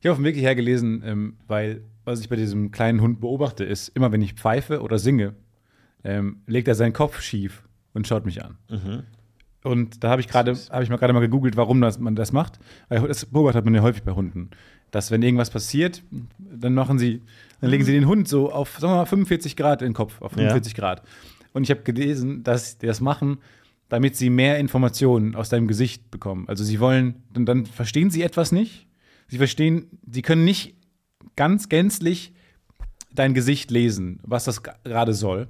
Ich 0.00 0.06
habe 0.06 0.12
auf 0.12 0.18
dem 0.18 0.24
Weg 0.24 0.34
hierher 0.34 0.54
gelesen, 0.54 1.02
ähm, 1.04 1.36
weil 1.46 1.82
was 2.04 2.20
ich 2.20 2.28
bei 2.28 2.36
diesem 2.36 2.70
kleinen 2.70 3.00
Hund 3.00 3.20
beobachte, 3.20 3.64
ist, 3.64 3.88
immer 3.88 4.12
wenn 4.12 4.22
ich 4.22 4.34
pfeife 4.34 4.80
oder 4.80 4.98
singe, 4.98 5.34
ähm, 6.04 6.42
legt 6.46 6.68
er 6.68 6.76
seinen 6.76 6.92
Kopf 6.92 7.20
schief 7.20 7.64
und 7.94 8.06
schaut 8.06 8.24
mich 8.24 8.44
an. 8.44 8.58
Und 9.66 10.04
da 10.04 10.10
habe 10.10 10.20
ich 10.20 10.28
gerade, 10.28 10.56
habe 10.70 10.84
ich 10.84 10.90
mal 10.90 10.96
gerade 10.96 11.12
mal 11.12 11.18
gegoogelt, 11.18 11.56
warum 11.56 11.80
das, 11.80 11.98
man 11.98 12.14
das 12.14 12.30
macht. 12.30 12.60
Weil 12.88 13.08
das 13.08 13.26
beobachtet 13.26 13.64
man 13.64 13.74
ja 13.74 13.82
häufig 13.82 14.04
bei 14.04 14.12
Hunden. 14.12 14.50
Dass 14.92 15.10
wenn 15.10 15.22
irgendwas 15.22 15.50
passiert, 15.50 16.04
dann 16.38 16.72
machen 16.72 17.00
sie, 17.00 17.22
dann 17.60 17.70
legen 17.70 17.84
sie 17.84 17.90
den 17.90 18.06
Hund 18.06 18.28
so 18.28 18.52
auf, 18.52 18.78
sagen 18.78 18.92
wir 18.92 18.98
mal, 18.98 19.06
45 19.06 19.56
Grad 19.56 19.82
in 19.82 19.88
den 19.88 19.94
Kopf, 19.94 20.22
auf 20.22 20.32
45 20.32 20.76
Grad. 20.76 21.02
Und 21.52 21.64
ich 21.64 21.70
habe 21.70 21.82
gelesen, 21.82 22.44
dass 22.44 22.78
die 22.78 22.86
das 22.86 23.00
machen, 23.00 23.38
damit 23.88 24.16
sie 24.16 24.30
mehr 24.30 24.60
Informationen 24.60 25.34
aus 25.34 25.48
deinem 25.48 25.66
Gesicht 25.66 26.12
bekommen. 26.12 26.44
Also 26.46 26.62
sie 26.62 26.78
wollen, 26.78 27.24
dann, 27.32 27.44
dann 27.44 27.66
verstehen 27.66 28.10
sie 28.10 28.22
etwas 28.22 28.52
nicht. 28.52 28.86
Sie 29.26 29.38
verstehen, 29.38 29.98
sie 30.08 30.22
können 30.22 30.44
nicht 30.44 30.76
ganz 31.34 31.68
gänzlich 31.68 32.32
dein 33.12 33.34
Gesicht 33.34 33.72
lesen, 33.72 34.20
was 34.22 34.44
das 34.44 34.62
gerade 34.62 35.12
soll. 35.12 35.48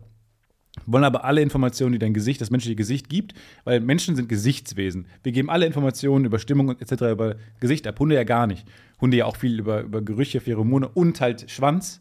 Wollen 0.86 1.04
aber 1.04 1.24
alle 1.24 1.40
Informationen, 1.40 1.92
die 1.92 1.98
dein 1.98 2.14
Gesicht, 2.14 2.40
das 2.40 2.50
menschliche 2.50 2.76
Gesicht 2.76 3.08
gibt, 3.08 3.34
weil 3.64 3.80
Menschen 3.80 4.14
sind 4.16 4.28
Gesichtswesen. 4.28 5.06
Wir 5.22 5.32
geben 5.32 5.50
alle 5.50 5.66
Informationen 5.66 6.24
über 6.24 6.38
Stimmung 6.38 6.68
und 6.68 6.80
etc. 6.80 7.12
über 7.12 7.36
Gesicht 7.60 7.86
ab. 7.86 7.98
Hunde 7.98 8.14
ja 8.14 8.24
gar 8.24 8.46
nicht. 8.46 8.66
Hunde 9.00 9.18
ja 9.18 9.26
auch 9.26 9.36
viel 9.36 9.58
über, 9.58 9.82
über 9.82 10.00
Gerüche, 10.00 10.40
Pheromone 10.40 10.88
und 10.88 11.20
halt 11.20 11.50
Schwanz 11.50 12.00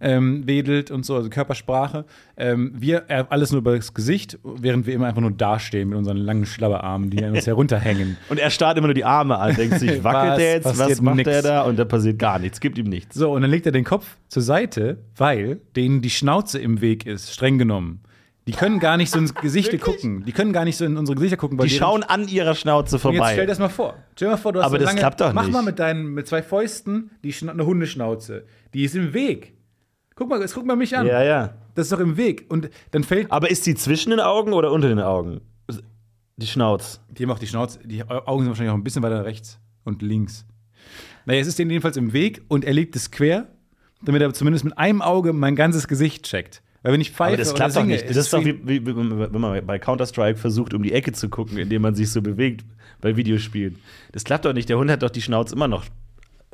ähm, 0.00 0.46
wedelt 0.46 0.90
und 0.90 1.06
so, 1.06 1.14
also 1.14 1.30
Körpersprache. 1.30 2.04
Ähm, 2.36 2.72
wir 2.74 3.04
äh, 3.08 3.24
alles 3.28 3.52
nur 3.52 3.60
über 3.60 3.76
das 3.76 3.94
Gesicht, 3.94 4.38
während 4.42 4.86
wir 4.86 4.94
immer 4.94 5.06
einfach 5.06 5.20
nur 5.20 5.30
dastehen 5.30 5.90
mit 5.90 5.98
unseren 5.98 6.16
langen 6.16 6.44
Schlabberarmen, 6.44 7.10
die 7.10 7.24
an 7.24 7.34
uns 7.34 7.46
herunterhängen. 7.46 8.16
Und 8.28 8.40
er 8.40 8.50
starrt 8.50 8.76
immer 8.76 8.88
nur 8.88 8.94
die 8.94 9.04
Arme 9.04 9.38
an, 9.38 9.54
denkt 9.54 9.78
sich, 9.78 10.02
wackelt 10.04 10.40
der 10.40 10.52
jetzt, 10.54 10.78
was 10.78 11.00
macht 11.00 11.16
nix. 11.16 11.30
der 11.30 11.42
da? 11.42 11.62
Und 11.62 11.78
da 11.78 11.84
passiert 11.84 12.18
gar 12.18 12.40
nichts, 12.40 12.58
gibt 12.58 12.76
ihm 12.76 12.88
nichts. 12.88 13.14
So, 13.14 13.32
und 13.32 13.42
dann 13.42 13.50
legt 13.50 13.66
er 13.66 13.72
den 13.72 13.84
Kopf 13.84 14.16
zur 14.26 14.42
Seite, 14.42 14.98
weil 15.16 15.60
denen 15.76 16.02
die 16.02 16.10
Schnauze 16.10 16.58
im 16.58 16.80
Weg 16.80 17.06
ist, 17.06 17.32
streng 17.32 17.58
genommen. 17.58 18.00
Die 18.48 18.52
können 18.52 18.80
gar 18.80 18.96
nicht 18.96 19.10
so 19.10 19.18
ins 19.18 19.34
Gesicht 19.36 19.78
gucken. 19.80 20.24
Die 20.24 20.32
können 20.32 20.52
gar 20.52 20.64
nicht 20.64 20.76
so 20.76 20.84
in 20.84 20.96
unsere 20.96 21.14
Gesichter 21.14 21.36
gucken, 21.36 21.58
weil 21.58 21.68
Die 21.68 21.74
schauen 21.74 22.02
an 22.02 22.26
ihrer 22.26 22.54
Schnauze 22.54 22.96
Und 22.96 23.02
Jetzt 23.02 23.02
stell 23.02 23.16
vorbei. 23.18 23.36
dir 23.36 23.46
das 23.46 23.58
mal 23.60 23.68
vor. 23.68 23.94
Stell 24.16 24.26
dir 24.28 24.32
mal 24.32 24.36
vor, 24.38 24.52
du 24.52 24.58
hast 24.60 24.66
Aber 24.66 24.74
so 24.76 24.78
das 24.78 24.86
lange, 24.86 24.98
klappt 24.98 25.20
doch 25.20 25.32
Mach 25.32 25.44
nicht. 25.44 25.52
mal 25.52 25.62
mit 25.62 25.78
deinen 25.78 26.06
mit 26.08 26.26
zwei 26.26 26.42
Fäusten 26.42 27.10
die 27.22 27.32
Schna 27.32 27.52
eine 27.52 27.64
Hundeschnauze. 27.66 28.44
Die 28.74 28.84
ist 28.84 28.96
im 28.96 29.12
Weg. 29.14 29.54
Guck 30.16 30.28
mal, 30.28 30.40
jetzt 30.40 30.54
guck 30.54 30.66
mal 30.66 30.76
mich 30.76 30.96
an. 30.96 31.06
Ja, 31.06 31.22
ja. 31.22 31.54
Das 31.74 31.86
ist 31.86 31.92
doch 31.92 32.00
im 32.00 32.16
Weg. 32.16 32.46
Und 32.48 32.68
dann 32.90 33.04
fällt. 33.04 33.30
Aber 33.30 33.50
ist 33.50 33.64
die 33.66 33.74
zwischen 33.74 34.10
den 34.10 34.20
Augen 34.20 34.52
oder 34.52 34.72
unter 34.72 34.88
den 34.88 35.00
Augen? 35.00 35.40
Die 36.36 36.46
Schnauz. 36.46 37.00
Die 37.10 37.22
haben 37.22 37.30
auch 37.30 37.38
die 37.38 37.46
Schnauze. 37.46 37.78
Die 37.84 38.02
Augen 38.04 38.42
sind 38.42 38.48
wahrscheinlich 38.50 38.72
auch 38.72 38.76
ein 38.76 38.84
bisschen 38.84 39.02
weiter 39.02 39.24
rechts 39.24 39.58
und 39.84 40.02
links. 40.02 40.44
Naja, 41.26 41.40
es 41.40 41.46
ist 41.46 41.58
denen 41.58 41.70
jedenfalls 41.70 41.96
im 41.96 42.12
Weg 42.12 42.42
und 42.48 42.64
er 42.64 42.72
legt 42.72 42.96
es 42.96 43.10
quer, 43.10 43.46
damit 44.02 44.20
er 44.22 44.32
zumindest 44.34 44.64
mit 44.64 44.76
einem 44.76 45.00
Auge 45.02 45.32
mein 45.32 45.54
ganzes 45.54 45.86
Gesicht 45.86 46.24
checkt. 46.24 46.62
Weil 46.82 46.92
wenn 46.94 47.00
ich 47.00 47.12
pfeife 47.12 47.34
Aber 47.34 47.36
das 47.36 47.54
klappt 47.54 47.76
doch 47.76 47.80
singe, 47.82 47.94
nicht. 47.94 48.08
Das 48.10 48.16
ist 48.16 48.32
doch 48.32 48.44
wie, 48.44 48.58
wie, 48.66 48.84
wenn 48.84 49.40
man 49.40 49.64
bei 49.66 49.78
Counter-Strike 49.78 50.38
versucht, 50.38 50.74
um 50.74 50.82
die 50.82 50.92
Ecke 50.92 51.12
zu 51.12 51.28
gucken, 51.28 51.56
indem 51.58 51.82
man 51.82 51.94
sich 51.94 52.10
so 52.10 52.20
bewegt 52.22 52.64
bei 53.00 53.16
Videospielen. 53.16 53.76
Das 54.12 54.24
klappt 54.24 54.44
doch 54.44 54.52
nicht. 54.52 54.68
Der 54.68 54.78
Hund 54.78 54.90
hat 54.90 55.02
doch 55.02 55.10
die 55.10 55.22
Schnauze 55.22 55.54
immer 55.54 55.68
noch 55.68 55.84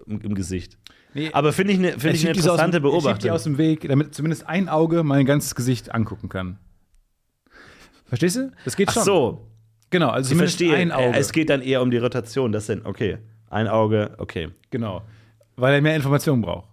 im, 0.07 0.21
im 0.21 0.35
Gesicht. 0.35 0.77
Nee, 1.15 1.31
Aber 1.33 1.53
finde 1.55 1.73
ich 1.73 1.79
eine 1.79 1.93
find 1.99 2.15
ich 2.15 2.21
eine 2.29 2.33
aus 2.33 2.37
dem- 2.37 2.41
interessante 2.43 2.77
Er 2.79 2.81
schiebt 2.83 3.23
die 3.25 3.31
aus 3.31 3.45
Beobachtung. 3.45 3.53
dem 3.55 3.59
Weg, 3.59 3.89
damit 3.89 4.15
zumindest 4.15 4.47
ein 4.47 4.69
Auge 4.69 5.03
mein 5.03 5.25
ganzes 5.25 5.55
Gesicht 5.55 5.95
angucken 5.95 6.29
kann. 6.29 6.59
Verstehst 8.07 8.37
du? 8.37 8.53
Das 8.65 8.77
geht 8.77 8.89
Ach 8.91 8.95
schon. 8.95 9.03
so, 9.05 9.45
Genau, 9.91 10.11
also 10.11 10.27
ich 10.29 10.33
zumindest 10.37 10.59
verstehe. 10.59 10.77
ein 10.77 10.93
Auge. 10.93 11.17
Es 11.19 11.33
geht 11.33 11.49
dann 11.49 11.63
eher 11.63 11.81
um 11.81 11.91
die 11.91 11.97
Rotation. 11.97 12.53
Das 12.53 12.67
sind, 12.67 12.85
okay. 12.85 13.19
Ein 13.49 13.69
Auge, 13.69 14.15
okay. 14.19 14.49
Genau. 14.71 15.01
Weil 15.57 15.75
er 15.75 15.81
mehr 15.81 15.97
Informationen 15.97 16.43
braucht. 16.43 16.69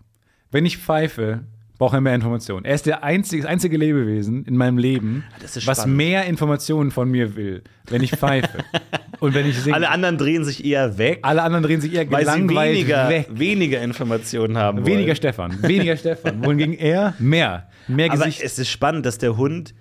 Wenn 0.51 0.65
ich 0.65 0.77
pfeife, 0.77 1.45
braucht 1.77 1.93
er 1.93 2.01
mehr 2.01 2.15
Informationen. 2.15 2.65
Er 2.65 2.75
ist 2.75 2.85
der 2.85 3.03
einzige, 3.03 3.43
das 3.43 3.51
einzige 3.51 3.77
Lebewesen 3.77 4.45
in 4.45 4.55
meinem 4.55 4.77
Leben, 4.77 5.23
ist 5.43 5.67
was 5.67 5.85
mehr 5.85 6.25
Informationen 6.25 6.91
von 6.91 7.09
mir 7.09 7.35
will, 7.35 7.63
wenn 7.89 8.01
ich 8.01 8.11
pfeife. 8.11 8.59
Und 9.19 9.33
wenn 9.33 9.47
ich 9.47 9.57
singe. 9.59 9.75
Alle 9.75 9.89
anderen 9.89 10.17
drehen 10.17 10.43
sich 10.43 10.65
eher 10.65 10.97
weg, 10.97 11.19
Alle 11.21 11.41
anderen 11.41 11.63
drehen 11.63 11.81
sich 11.81 11.93
eher 11.93 12.09
weil 12.11 12.25
sie 12.25 12.49
weniger, 12.49 13.09
weg. 13.09 13.27
weniger 13.31 13.81
Informationen 13.81 14.57
haben 14.57 14.79
wollen. 14.79 14.87
Weniger 14.87 15.15
Stefan. 15.15 15.61
Weniger 15.63 15.95
Stefan. 15.97 16.43
Wohingegen 16.43 16.73
er 16.73 17.13
mehr. 17.19 17.69
Mehr 17.87 18.11
Aber 18.11 18.25
Gesicht. 18.25 18.41
es 18.43 18.59
ist 18.59 18.69
spannend, 18.69 19.05
dass 19.05 19.17
der 19.17 19.37
Hund 19.37 19.73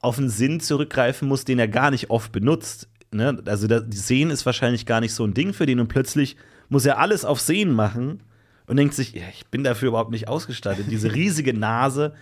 auf 0.00 0.18
einen 0.18 0.28
Sinn 0.28 0.60
zurückgreifen 0.60 1.26
muss, 1.26 1.44
den 1.44 1.58
er 1.58 1.68
gar 1.68 1.90
nicht 1.90 2.10
oft 2.10 2.32
benutzt. 2.32 2.88
Ne? 3.10 3.42
Also 3.46 3.66
das 3.66 3.84
Sehen 3.90 4.30
ist 4.30 4.46
wahrscheinlich 4.46 4.86
gar 4.86 5.00
nicht 5.00 5.14
so 5.14 5.24
ein 5.24 5.34
Ding 5.34 5.52
für 5.52 5.66
den 5.66 5.80
und 5.80 5.88
plötzlich 5.88 6.36
muss 6.68 6.86
er 6.86 6.98
alles 6.98 7.24
auf 7.24 7.40
Sehen 7.40 7.72
machen 7.72 8.22
und 8.66 8.76
denkt 8.76 8.94
sich, 8.94 9.12
ja, 9.14 9.22
ich 9.32 9.46
bin 9.46 9.64
dafür 9.64 9.88
überhaupt 9.88 10.10
nicht 10.10 10.28
ausgestattet. 10.28 10.86
Diese 10.90 11.12
riesige 11.14 11.54
Nase, 11.54 12.14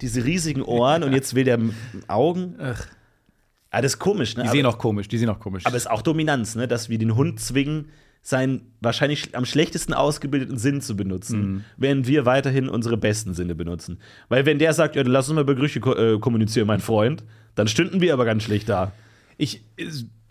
diese 0.00 0.24
riesigen 0.24 0.62
Ohren 0.62 1.02
und 1.04 1.12
jetzt 1.12 1.34
will 1.34 1.44
der 1.44 1.58
mit 1.58 1.74
den 1.92 2.08
Augen. 2.08 2.56
Ah, 3.70 3.80
das 3.80 3.92
ist 3.94 3.98
komisch, 3.98 4.36
ne? 4.36 4.42
die 4.42 4.48
sehen 4.50 4.66
auch 4.66 4.78
komisch. 4.78 5.08
Die 5.08 5.16
sehen 5.18 5.28
auch 5.30 5.40
komisch. 5.40 5.64
aber 5.64 5.76
es 5.76 5.84
ist 5.84 5.90
auch 5.90 6.02
Dominanz, 6.02 6.56
ne? 6.56 6.68
dass 6.68 6.88
wir 6.88 6.98
den 6.98 7.14
Hund 7.16 7.40
zwingen, 7.40 7.88
seinen 8.24 8.72
wahrscheinlich 8.80 9.34
am 9.36 9.44
schlechtesten 9.44 9.94
ausgebildeten 9.94 10.56
Sinn 10.56 10.80
zu 10.80 10.94
benutzen, 10.94 11.40
Mhm. 11.40 11.64
während 11.76 12.06
wir 12.06 12.24
weiterhin 12.26 12.68
unsere 12.68 12.96
besten 12.96 13.34
Sinne 13.34 13.54
benutzen. 13.56 13.98
Weil 14.28 14.46
wenn 14.46 14.58
der 14.60 14.72
sagt, 14.74 14.94
ja, 14.94 15.02
lass 15.04 15.28
uns 15.28 15.34
mal 15.34 15.40
über 15.42 15.54
Gerüche 15.56 15.80
äh, 15.80 16.18
kommunizieren, 16.20 16.66
mein 16.68 16.78
Freund, 16.80 17.24
dann 17.56 17.66
stünden 17.66 18.00
wir 18.00 18.12
aber 18.12 18.24
ganz 18.24 18.42
schlecht 18.44 18.68
da. 18.68 18.92
ich, 19.38 19.62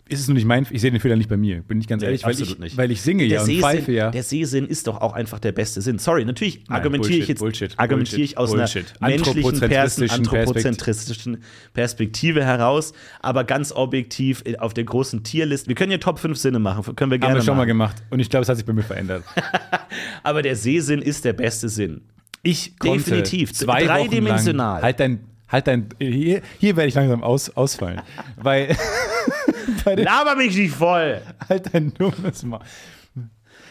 ist, 0.08 0.20
es 0.20 0.28
nur 0.28 0.34
nicht 0.34 0.44
mein, 0.44 0.66
ich 0.70 0.80
sehe 0.80 0.90
den 0.90 1.00
Fehler 1.00 1.16
nicht 1.16 1.28
bei 1.28 1.36
mir, 1.36 1.62
bin 1.62 1.80
ich 1.80 1.86
ganz 1.86 2.00
Nee, 2.02 2.06
ehrlich, 2.08 2.24
weil 2.24 2.32
absolut 2.32 2.54
ich, 2.54 2.58
nicht. 2.58 2.76
weil 2.76 2.90
ich 2.90 3.00
singe 3.00 3.24
ja 3.24 3.42
und 3.42 3.50
pfeife 3.50 3.92
ja. 3.92 4.10
der 4.10 4.22
Sehsinn 4.22 4.66
ist 4.66 4.86
doch 4.86 5.00
auch 5.00 5.12
einfach 5.14 5.38
der 5.38 5.52
beste 5.52 5.80
Sinn. 5.80 5.98
Sorry, 5.98 6.24
natürlich 6.24 6.64
Nein, 6.68 6.76
argumentiere 6.78 7.12
ich 7.12 7.18
Bullshit, 7.20 7.28
jetzt 7.28 7.38
Bullshit, 7.40 7.78
argumentiere 7.78 8.22
ich 8.22 8.36
aus 8.36 8.50
Bullshit. 8.50 8.92
einer 9.00 9.16
menschlichen, 9.16 9.60
Pers 9.60 10.00
Anthropozentristischen 10.10 11.42
Perspektive 11.72 12.44
heraus, 12.44 12.92
aber 13.20 13.44
ganz 13.44 13.72
objektiv 13.72 14.42
äh, 14.44 14.56
auf 14.58 14.74
der 14.74 14.84
großen 14.84 15.22
Tierliste. 15.24 15.68
Wir 15.68 15.74
können 15.74 15.92
ja 15.92 15.98
Top 15.98 16.18
5 16.18 16.36
Sinne 16.36 16.58
machen, 16.58 16.82
können 16.96 17.10
wir 17.10 17.16
Haben 17.16 17.20
gerne 17.20 17.34
wir 17.36 17.42
schon 17.42 17.56
mal 17.56 17.62
machen. 17.62 17.68
gemacht. 17.68 17.96
Und 18.10 18.20
ich 18.20 18.28
glaube, 18.28 18.42
es 18.42 18.48
hat 18.48 18.56
sich 18.56 18.66
bei 18.66 18.72
mir 18.72 18.82
verändert. 18.82 19.24
Aber 20.22 20.42
der 20.42 20.56
Sehsinn 20.56 21.00
ist 21.00 21.24
der 21.24 21.32
beste 21.32 21.68
Sinn. 21.68 22.02
Ich 22.42 22.78
konnte 22.78 23.04
Definitiv. 23.04 23.52
zwei 23.52 23.84
Dreidimensional. 23.84 24.66
Wochen 24.66 24.76
lang, 24.76 24.82
halt 24.82 25.00
dein, 25.00 25.20
halt 25.48 25.66
dein, 25.68 25.88
hier, 25.98 26.42
hier 26.58 26.76
werde 26.76 26.88
ich 26.88 26.94
langsam 26.94 27.22
aus, 27.22 27.50
ausfallen, 27.50 28.00
weil, 28.36 28.76
Laber 29.96 30.36
mich 30.36 30.56
nicht 30.56 30.74
voll! 30.74 31.20
halt 31.48 31.72
dein 31.74 31.92
dummes 31.94 32.42
Mal. 32.44 32.60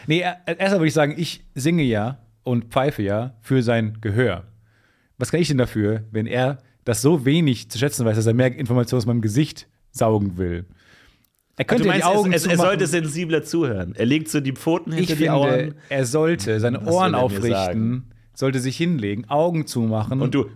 Nee, 0.06 0.20
er- 0.20 0.38
erstmal 0.46 0.80
würde 0.80 0.88
ich 0.88 0.94
sagen, 0.94 1.14
ich 1.16 1.44
singe 1.54 1.82
ja 1.82 2.18
und 2.42 2.66
pfeife 2.72 3.02
ja 3.02 3.34
für 3.40 3.62
sein 3.62 3.98
Gehör. 4.00 4.44
Was 5.18 5.30
kann 5.30 5.40
ich 5.40 5.48
denn 5.48 5.58
dafür, 5.58 6.02
wenn 6.10 6.26
er 6.26 6.58
das 6.84 7.00
so 7.02 7.24
wenig 7.24 7.70
zu 7.70 7.78
schätzen 7.78 8.04
weiß, 8.04 8.16
dass 8.16 8.26
er 8.26 8.34
mehr 8.34 8.54
Informationen 8.56 8.98
aus 8.98 9.06
meinem 9.06 9.20
Gesicht 9.22 9.68
saugen 9.92 10.36
will? 10.38 10.64
Er 11.56 11.64
könnte 11.66 11.86
meinst, 11.86 12.00
die 12.00 12.04
Augen 12.10 12.32
es, 12.32 12.44
es, 12.46 12.50
er 12.52 12.56
sollte 12.56 12.86
sensibler 12.86 13.44
zuhören. 13.44 13.94
Er 13.94 14.06
legt 14.06 14.28
so 14.28 14.40
die 14.40 14.52
Pfoten 14.52 14.90
hinter 14.90 15.12
Ich 15.12 15.18
die 15.18 15.24
finde, 15.24 15.38
Ohren. 15.38 15.74
er 15.90 16.04
sollte 16.06 16.58
seine 16.58 16.84
Was 16.84 16.92
Ohren 16.92 17.14
aufrichten, 17.14 18.10
sollte 18.34 18.58
sich 18.58 18.76
hinlegen, 18.76 19.28
Augen 19.28 19.66
zumachen 19.66 20.20
Und 20.22 20.34
du. 20.34 20.46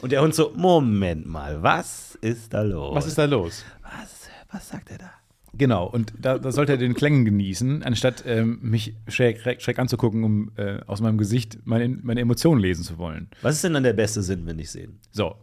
Und 0.00 0.12
der 0.12 0.22
Hund 0.22 0.34
so, 0.34 0.52
Moment 0.56 1.26
mal, 1.26 1.62
was 1.62 2.14
ist 2.22 2.54
da 2.54 2.62
los? 2.62 2.94
Was 2.94 3.06
ist 3.06 3.18
da 3.18 3.26
los? 3.26 3.64
was, 3.82 4.28
was 4.50 4.68
sagt 4.68 4.90
er 4.90 4.98
da? 4.98 5.10
Genau, 5.52 5.86
und 5.86 6.12
da, 6.18 6.38
da 6.38 6.52
sollte 6.52 6.72
er 6.72 6.78
den 6.78 6.94
Klängen 6.94 7.24
genießen, 7.24 7.82
anstatt 7.82 8.22
ähm, 8.24 8.60
mich 8.62 8.94
schräg, 9.08 9.40
schräg, 9.40 9.78
anzugucken, 9.78 10.22
um 10.22 10.52
äh, 10.56 10.78
aus 10.86 11.00
meinem 11.00 11.18
Gesicht 11.18 11.58
meine, 11.64 11.88
meine 11.88 12.20
Emotionen 12.20 12.60
lesen 12.60 12.84
zu 12.84 12.98
wollen. 12.98 13.28
Was 13.42 13.56
ist 13.56 13.64
denn 13.64 13.74
dann 13.74 13.82
der 13.82 13.92
beste 13.92 14.22
Sinn, 14.22 14.46
wenn 14.46 14.58
ich 14.58 14.70
sehen? 14.70 15.00
So, 15.10 15.34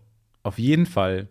auf 0.44 0.60
jeden 0.60 0.86
Fall. 0.86 1.28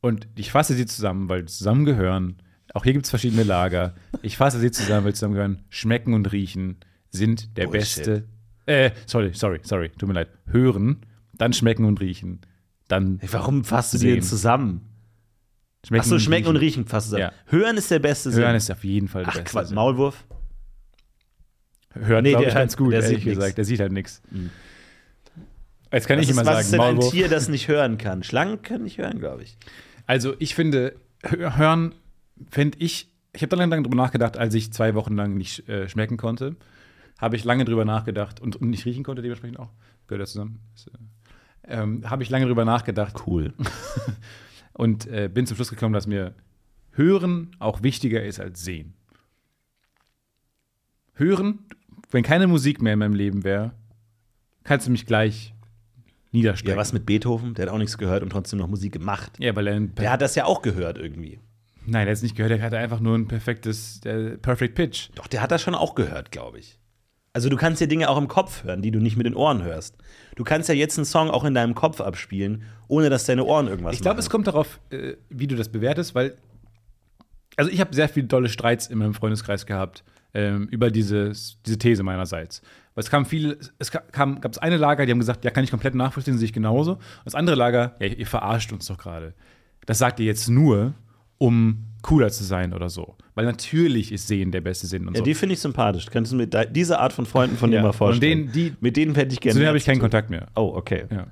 Und 0.00 0.26
ich 0.36 0.50
fasse 0.50 0.74
sie 0.74 0.86
zusammen, 0.86 1.28
weil 1.28 1.40
sie 1.48 1.58
zusammengehören. 1.58 2.36
Auch 2.72 2.84
hier 2.84 2.94
gibt 2.94 3.04
es 3.04 3.10
verschiedene 3.10 3.42
Lager. 3.42 3.94
Ich 4.22 4.38
fasse 4.38 4.58
sie 4.58 4.70
zusammen, 4.70 5.04
weil 5.04 5.12
sie 5.12 5.18
zusammengehören. 5.20 5.62
Schmecken 5.68 6.14
und 6.14 6.32
riechen 6.32 6.78
sind 7.10 7.56
der 7.58 7.66
Bullshit. 7.66 8.04
beste. 8.04 8.24
Äh, 8.66 8.90
sorry, 9.06 9.30
sorry, 9.34 9.60
sorry, 9.62 9.90
tut 9.90 10.08
mir 10.08 10.14
leid. 10.14 10.28
Hören, 10.46 11.04
dann 11.34 11.52
schmecken 11.52 11.84
und 11.84 12.00
riechen. 12.00 12.40
Dann 12.88 13.18
Warum 13.30 13.64
fasst 13.64 13.94
du 13.94 13.98
die 13.98 14.12
denn 14.12 14.22
zusammen? 14.22 14.82
schmecken 15.86 16.00
Achso, 16.02 16.18
schmecken 16.18 16.48
und 16.48 16.56
riechen 16.56 16.86
fasst 16.86 17.12
du 17.12 17.16
Ja. 17.18 17.30
zusammen. 17.30 17.42
Hören 17.62 17.76
ist 17.76 17.90
der 17.90 17.98
beste 17.98 18.30
Sinn. 18.30 18.42
Hören 18.44 18.56
ist 18.56 18.70
auf 18.70 18.84
jeden 18.84 19.08
Fall 19.08 19.22
der 19.24 19.32
Ach 19.32 19.36
beste. 19.36 19.50
Quatsch, 19.50 19.66
Sinn. 19.68 19.74
Maulwurf. 19.74 20.24
Hören, 21.92 22.22
Nee, 22.24 22.30
glaube 22.30 22.44
der 22.46 22.48
ich, 22.52 22.54
ganz 22.58 22.76
gut, 22.76 22.92
der 22.92 23.02
ehrlich 23.02 23.18
sieht 23.18 23.26
nix. 23.26 23.38
gesagt. 23.38 23.58
Der 23.58 23.64
sieht 23.64 23.80
halt 23.80 23.92
nichts. 23.92 24.22
Jetzt 25.92 26.08
kann 26.08 26.18
Was 26.18 26.24
ich 26.24 26.30
ist, 26.30 26.36
immer 26.38 26.46
was 26.46 26.60
ist 26.62 26.70
sagen, 26.70 26.80
denn 26.82 26.88
ein 26.90 26.94
Maulwurf. 26.96 27.12
Tier, 27.12 27.28
das 27.28 27.48
nicht 27.48 27.68
hören 27.68 27.98
kann? 27.98 28.22
Schlangen 28.24 28.62
können 28.62 28.84
nicht 28.84 28.98
hören, 28.98 29.18
glaube 29.20 29.44
ich. 29.44 29.56
Also 30.06 30.34
ich 30.40 30.54
finde, 30.54 30.96
hö- 31.22 31.56
hören, 31.56 31.94
fände 32.50 32.78
ich, 32.80 33.10
ich 33.32 33.42
habe 33.42 33.50
da 33.50 33.56
lange 33.64 33.82
drüber 33.82 33.96
nachgedacht, 33.96 34.36
als 34.36 34.54
ich 34.54 34.72
zwei 34.72 34.94
Wochen 34.94 35.14
lang 35.14 35.36
nicht 35.36 35.68
äh, 35.68 35.88
schmecken 35.88 36.16
konnte, 36.16 36.56
habe 37.18 37.36
ich 37.36 37.44
lange 37.44 37.64
drüber 37.64 37.84
nachgedacht 37.84 38.40
und, 38.40 38.56
und 38.56 38.70
nicht 38.70 38.84
riechen 38.86 39.04
konnte, 39.04 39.22
dementsprechend 39.22 39.60
auch, 39.60 39.70
gehört 40.08 40.26
ja 40.28 40.32
zusammen, 40.32 40.58
ist, 40.74 40.88
äh, 40.88 40.90
ähm, 41.68 42.08
habe 42.08 42.22
ich 42.22 42.30
lange 42.30 42.46
drüber 42.46 42.64
nachgedacht 42.64 43.26
Cool. 43.26 43.54
und 44.72 45.06
äh, 45.06 45.28
bin 45.32 45.46
zum 45.46 45.56
Schluss 45.56 45.70
gekommen, 45.70 45.94
dass 45.94 46.06
mir 46.06 46.34
Hören 46.92 47.56
auch 47.58 47.82
wichtiger 47.82 48.22
ist 48.22 48.40
als 48.40 48.62
Sehen. 48.64 48.94
Hören, 51.14 51.60
wenn 52.10 52.22
keine 52.22 52.46
Musik 52.46 52.82
mehr 52.82 52.94
in 52.94 52.98
meinem 52.98 53.14
Leben 53.14 53.44
wäre, 53.44 53.72
kannst 54.62 54.86
du 54.86 54.90
mich 54.90 55.06
gleich 55.06 55.54
niederstrecken. 56.32 56.76
Ja, 56.76 56.80
was 56.80 56.92
mit 56.92 57.06
Beethoven? 57.06 57.54
Der 57.54 57.66
hat 57.66 57.72
auch 57.72 57.78
nichts 57.78 57.98
gehört 57.98 58.22
und 58.22 58.30
trotzdem 58.30 58.58
noch 58.58 58.68
Musik 58.68 58.92
gemacht. 58.92 59.32
Ja, 59.38 59.54
weil 59.56 59.66
er 59.66 59.80
Der 59.80 60.10
hat 60.10 60.20
das 60.20 60.34
ja 60.34 60.44
auch 60.44 60.62
gehört 60.62 60.98
irgendwie. 60.98 61.40
Nein, 61.86 62.06
der 62.06 62.12
hat 62.12 62.16
es 62.16 62.22
nicht 62.22 62.36
gehört, 62.36 62.52
der 62.52 62.62
hatte 62.62 62.78
einfach 62.78 63.00
nur 63.00 63.16
ein 63.16 63.28
perfektes, 63.28 64.00
der 64.00 64.36
Perfect 64.38 64.74
Pitch. 64.74 65.10
Doch, 65.14 65.26
der 65.26 65.42
hat 65.42 65.50
das 65.50 65.62
schon 65.62 65.74
auch 65.74 65.94
gehört, 65.94 66.32
glaube 66.32 66.58
ich. 66.58 66.78
Also 67.34 67.48
du 67.48 67.56
kannst 67.56 67.80
ja 67.80 67.88
Dinge 67.88 68.08
auch 68.08 68.16
im 68.16 68.28
Kopf 68.28 68.62
hören, 68.64 68.80
die 68.80 68.92
du 68.92 69.00
nicht 69.00 69.16
mit 69.16 69.26
den 69.26 69.34
Ohren 69.34 69.62
hörst. 69.62 69.96
Du 70.36 70.44
kannst 70.44 70.68
ja 70.68 70.74
jetzt 70.74 70.96
einen 70.98 71.04
Song 71.04 71.30
auch 71.30 71.44
in 71.44 71.52
deinem 71.52 71.74
Kopf 71.74 72.00
abspielen, 72.00 72.62
ohne 72.86 73.10
dass 73.10 73.26
deine 73.26 73.44
Ohren 73.44 73.66
irgendwas 73.66 73.94
Ich 73.94 74.00
glaube, 74.00 74.20
es 74.20 74.30
kommt 74.30 74.46
darauf, 74.46 74.80
äh, 74.90 75.14
wie 75.30 75.48
du 75.48 75.56
das 75.56 75.68
bewertest, 75.68 76.14
weil 76.14 76.36
also 77.56 77.70
ich 77.70 77.80
habe 77.80 77.94
sehr 77.94 78.08
viele 78.08 78.26
dolle 78.26 78.48
Streits 78.48 78.86
in 78.86 78.98
meinem 78.98 79.14
Freundeskreis 79.14 79.66
gehabt 79.66 80.04
ähm, 80.32 80.68
über 80.70 80.90
dieses, 80.90 81.58
diese 81.66 81.78
These 81.78 82.02
meinerseits. 82.02 82.62
Weil 82.94 83.02
es 83.02 83.10
kam 83.10 83.26
viele, 83.26 83.58
es 83.78 83.90
kam, 83.90 84.40
gab 84.40 84.52
es 84.52 84.58
eine 84.58 84.76
Lager, 84.76 85.04
die 85.04 85.12
haben 85.12 85.18
gesagt, 85.18 85.44
ja, 85.44 85.50
kann 85.50 85.64
ich 85.64 85.70
komplett 85.70 85.94
nachvollziehen, 85.94 86.38
sehe 86.38 86.46
ich 86.46 86.52
genauso. 86.52 86.92
Und 86.92 87.00
das 87.24 87.34
andere 87.34 87.56
Lager, 87.56 87.96
ja, 87.98 88.06
ihr 88.06 88.26
verarscht 88.26 88.72
uns 88.72 88.86
doch 88.86 88.98
gerade. 88.98 89.34
Das 89.86 89.98
sagt 89.98 90.20
ihr 90.20 90.26
jetzt 90.26 90.48
nur, 90.48 90.94
um 91.38 91.84
cooler 92.02 92.30
zu 92.30 92.44
sein 92.44 92.72
oder 92.74 92.88
so. 92.90 93.16
Weil 93.34 93.46
natürlich 93.46 94.12
ist 94.12 94.28
Sehen 94.28 94.50
der 94.52 94.60
beste 94.60 94.86
Sinn 94.86 95.08
und 95.08 95.14
ja, 95.14 95.18
so. 95.18 95.24
die 95.24 95.34
finde 95.34 95.54
ich 95.54 95.60
sympathisch. 95.60 96.06
Könntest 96.06 96.32
du 96.32 96.36
mir 96.36 96.46
da, 96.46 96.64
diese 96.64 96.98
Art 97.00 97.12
von 97.12 97.26
Freunden 97.26 97.56
von 97.56 97.72
Ja, 97.72 97.78
dir 97.78 97.82
mal 97.82 97.88
und 97.88 97.94
vorstellen? 97.96 98.50
denen, 98.50 98.52
die- 98.52 98.72
mit 98.80 98.96
denen 98.96 99.14
hätte 99.14 99.32
ich 99.32 99.40
gerne. 99.40 99.54
Zu 99.54 99.58
denen 99.60 99.68
habe 99.68 99.78
ich 99.78 99.84
keinen. 99.84 100.00
Kontakt 100.00 100.30
mehr. 100.30 100.48
Oh, 100.54 100.72
okay. 100.74 101.04
Ja. 101.10 101.26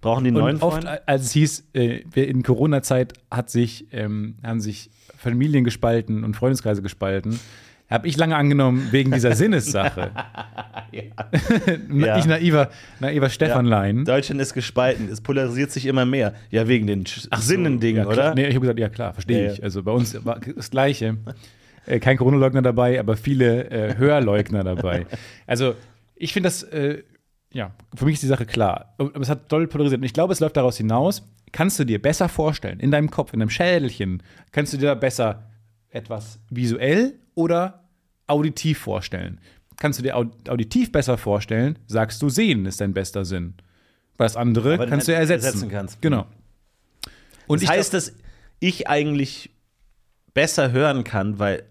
Brauchen 0.00 0.24
die 0.24 0.30
neuen 0.30 0.56
Und 0.56 0.62
oft, 0.62 0.82
Freunde? 0.84 1.08
als 1.08 1.22
es 1.24 1.32
hieß, 1.32 1.64
äh, 1.72 2.02
in 2.14 2.42
Corona-Zeit 2.42 3.14
hat 3.30 3.48
sich, 3.48 3.86
ähm, 3.92 4.36
haben 4.42 4.60
sich 4.60 4.90
Familien 5.16 5.64
gespalten 5.64 6.24
und 6.24 6.36
Freundeskreise 6.36 6.82
gespalten, 6.82 7.40
habe 7.90 8.08
ich 8.08 8.16
lange 8.16 8.36
angenommen, 8.36 8.88
wegen 8.90 9.12
dieser 9.12 9.34
Sinnessache. 9.34 10.10
Ja. 11.92 12.18
Ich 12.18 12.26
naiver, 12.26 12.70
naiver 13.00 13.28
Stefanlein. 13.28 14.04
Deutschland 14.04 14.40
ist 14.40 14.54
gespalten. 14.54 15.08
Es 15.10 15.20
polarisiert 15.20 15.70
sich 15.72 15.86
immer 15.86 16.04
mehr. 16.04 16.34
Ja, 16.50 16.68
wegen 16.68 16.86
den 16.86 17.04
Sinnendingen, 17.36 18.04
ja, 18.04 18.08
oder? 18.08 18.34
Nee, 18.34 18.46
ich 18.46 18.54
habe 18.54 18.60
gesagt, 18.60 18.78
ja 18.78 18.88
klar, 18.88 19.12
verstehe 19.12 19.46
Ja, 19.46 19.52
ich. 19.52 19.58
ja. 19.58 19.64
Also 19.64 19.82
bei 19.82 19.90
uns 19.92 20.24
war 20.24 20.38
das 20.40 20.70
Gleiche. 20.70 21.16
Äh, 21.86 21.98
kein 22.00 22.16
Corona-Leugner 22.16 22.62
dabei, 22.62 22.98
aber 23.00 23.16
viele 23.16 23.70
äh, 23.70 23.96
Hörleugner 23.96 24.62
dabei. 24.64 25.06
Also 25.46 25.74
ich 26.14 26.32
finde 26.32 26.46
das, 26.48 26.62
äh, 26.62 27.02
ja, 27.52 27.72
für 27.94 28.04
mich 28.04 28.14
ist 28.14 28.22
die 28.22 28.28
Sache 28.28 28.46
klar. 28.46 28.94
Aber 28.98 29.20
es 29.20 29.28
hat 29.28 29.50
doll 29.50 29.66
polarisiert. 29.66 30.00
Und 30.00 30.04
ich 30.06 30.14
glaube, 30.14 30.32
es 30.32 30.40
läuft 30.40 30.56
daraus 30.56 30.76
hinaus, 30.76 31.28
kannst 31.52 31.78
du 31.78 31.84
dir 31.84 32.00
besser 32.00 32.28
vorstellen, 32.28 32.80
in 32.80 32.90
deinem 32.90 33.10
Kopf, 33.10 33.32
in 33.32 33.40
deinem 33.40 33.50
Schädelchen, 33.50 34.22
kannst 34.52 34.72
du 34.72 34.76
dir 34.76 34.86
da 34.86 34.94
besser 34.94 35.50
etwas 35.90 36.38
visuell 36.50 37.14
oder 37.34 37.84
auditiv 38.26 38.78
vorstellen. 38.78 39.40
Kannst 39.78 39.98
du 39.98 40.02
dir 40.02 40.16
au 40.16 40.26
auditiv 40.48 40.92
besser 40.92 41.18
vorstellen, 41.18 41.78
sagst 41.86 42.22
du, 42.22 42.28
sehen 42.28 42.64
ist 42.66 42.80
dein 42.80 42.94
bester 42.94 43.24
Sinn. 43.24 43.54
Weil 44.16 44.26
das 44.26 44.36
andere 44.36 44.74
Aber 44.74 44.86
kannst 44.86 45.08
du 45.08 45.12
ersetzen. 45.14 45.44
ersetzen 45.46 45.68
kannst. 45.70 46.00
Genau. 46.02 46.26
Und 47.46 47.62
Das 47.62 47.68
heißt, 47.68 47.94
dass 47.94 48.12
ich 48.60 48.88
eigentlich 48.88 49.50
besser 50.32 50.70
hören 50.72 51.02
kann, 51.04 51.38
weil 51.38 51.64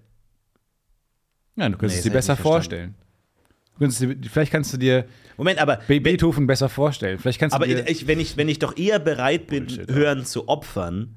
Ja, 1.56 1.70
du 1.70 1.78
könntest 1.78 1.96
Nee, 1.96 2.00
es 2.00 2.04
dir 2.04 2.12
besser 2.12 2.36
vorstellen. 2.36 2.96
Vielleicht 4.30 4.52
kannst 4.52 4.72
du 4.74 4.78
dir 4.78 5.06
Moment, 5.38 5.60
aber 5.60 5.78
Be 5.88 6.00
Beethoven 6.00 6.46
besser 6.46 6.70
vorstellen. 6.70 7.18
Vielleicht 7.18 7.40
kannst 7.40 7.56
aber 7.56 7.66
du 7.66 7.76
dir 7.76 7.90
ich, 7.90 8.06
wenn 8.06 8.20
ich 8.20 8.38
wenn 8.38 8.48
ich 8.50 8.60
doch 8.60 8.78
eher 8.78 9.00
bereit 9.00 9.48
bin, 9.48 9.66
Bullshit, 9.66 9.90
hören 9.90 10.26
zu 10.26 10.48
opfern, 10.48 11.16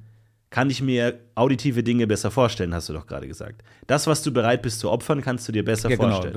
kann 0.57 0.71
ich 0.71 0.81
mir 0.81 1.21
auditive 1.35 1.83
Dinge 1.83 2.07
besser 2.07 2.31
vorstellen, 2.31 2.73
hast 2.73 2.89
du 2.89 2.95
doch 2.95 3.07
gerade 3.07 3.29
gesagt. 3.29 3.63
Das, 3.89 4.07
was 4.07 4.23
du 4.23 4.33
bereit 4.33 4.63
bist 4.63 4.81
zu 4.81 4.91
opfern, 4.91 5.21
kannst 5.21 5.47
du 5.47 5.53
dir 5.53 5.63
besser 5.63 5.91
Ja, 5.91 5.97
genau. 5.97 6.09
vorstellen. 6.13 6.35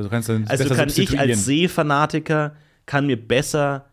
Also 0.50 0.66
besser 0.66 0.76
kann 0.76 0.90
ich 0.94 1.18
als 1.18 1.46
Sehfanatiker 1.46 2.54
kann 2.86 3.06
mir 3.08 3.16
besser 3.16 3.86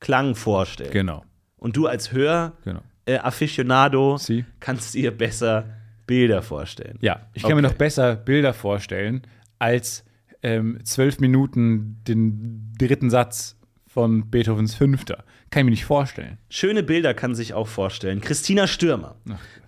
Klang 0.00 0.34
vorstellen. 0.34 0.90
genau, 0.90 1.24
Und 1.58 1.76
du 1.76 1.86
als 1.86 2.10
Hör 2.10 2.54
genau. 2.64 2.80
äh, 3.06 3.18
Aficionado 3.18 4.16
Sie. 4.16 4.44
kannst 4.58 4.94
dir 4.94 5.16
besser 5.16 5.66
Bilder 6.08 6.42
vorstellen. 6.42 6.98
Ja, 7.00 7.28
ich 7.32 7.42
kann 7.42 7.52
mir 7.52 7.58
Okay. 7.58 7.68
noch 7.68 7.74
besser 7.78 8.16
Bilder 8.16 8.54
vorstellen 8.54 9.22
als 9.60 10.04
ähm, 10.42 10.80
zwölf 10.82 11.20
Minuten 11.20 12.00
den 12.08 12.72
dritten 12.76 13.10
Satz 13.10 13.56
von 13.86 14.28
Beethovens 14.28 14.74
Fünfter. 14.74 15.22
Kann 15.50 15.60
ich 15.60 15.64
mir 15.64 15.70
nicht 15.70 15.84
vorstellen. 15.84 16.38
Schöne 16.50 16.82
Bilder 16.82 17.14
kann 17.14 17.34
sich 17.34 17.54
auch 17.54 17.68
vorstellen. 17.68 18.20
Christina 18.20 18.66
Stürmer. 18.66 19.16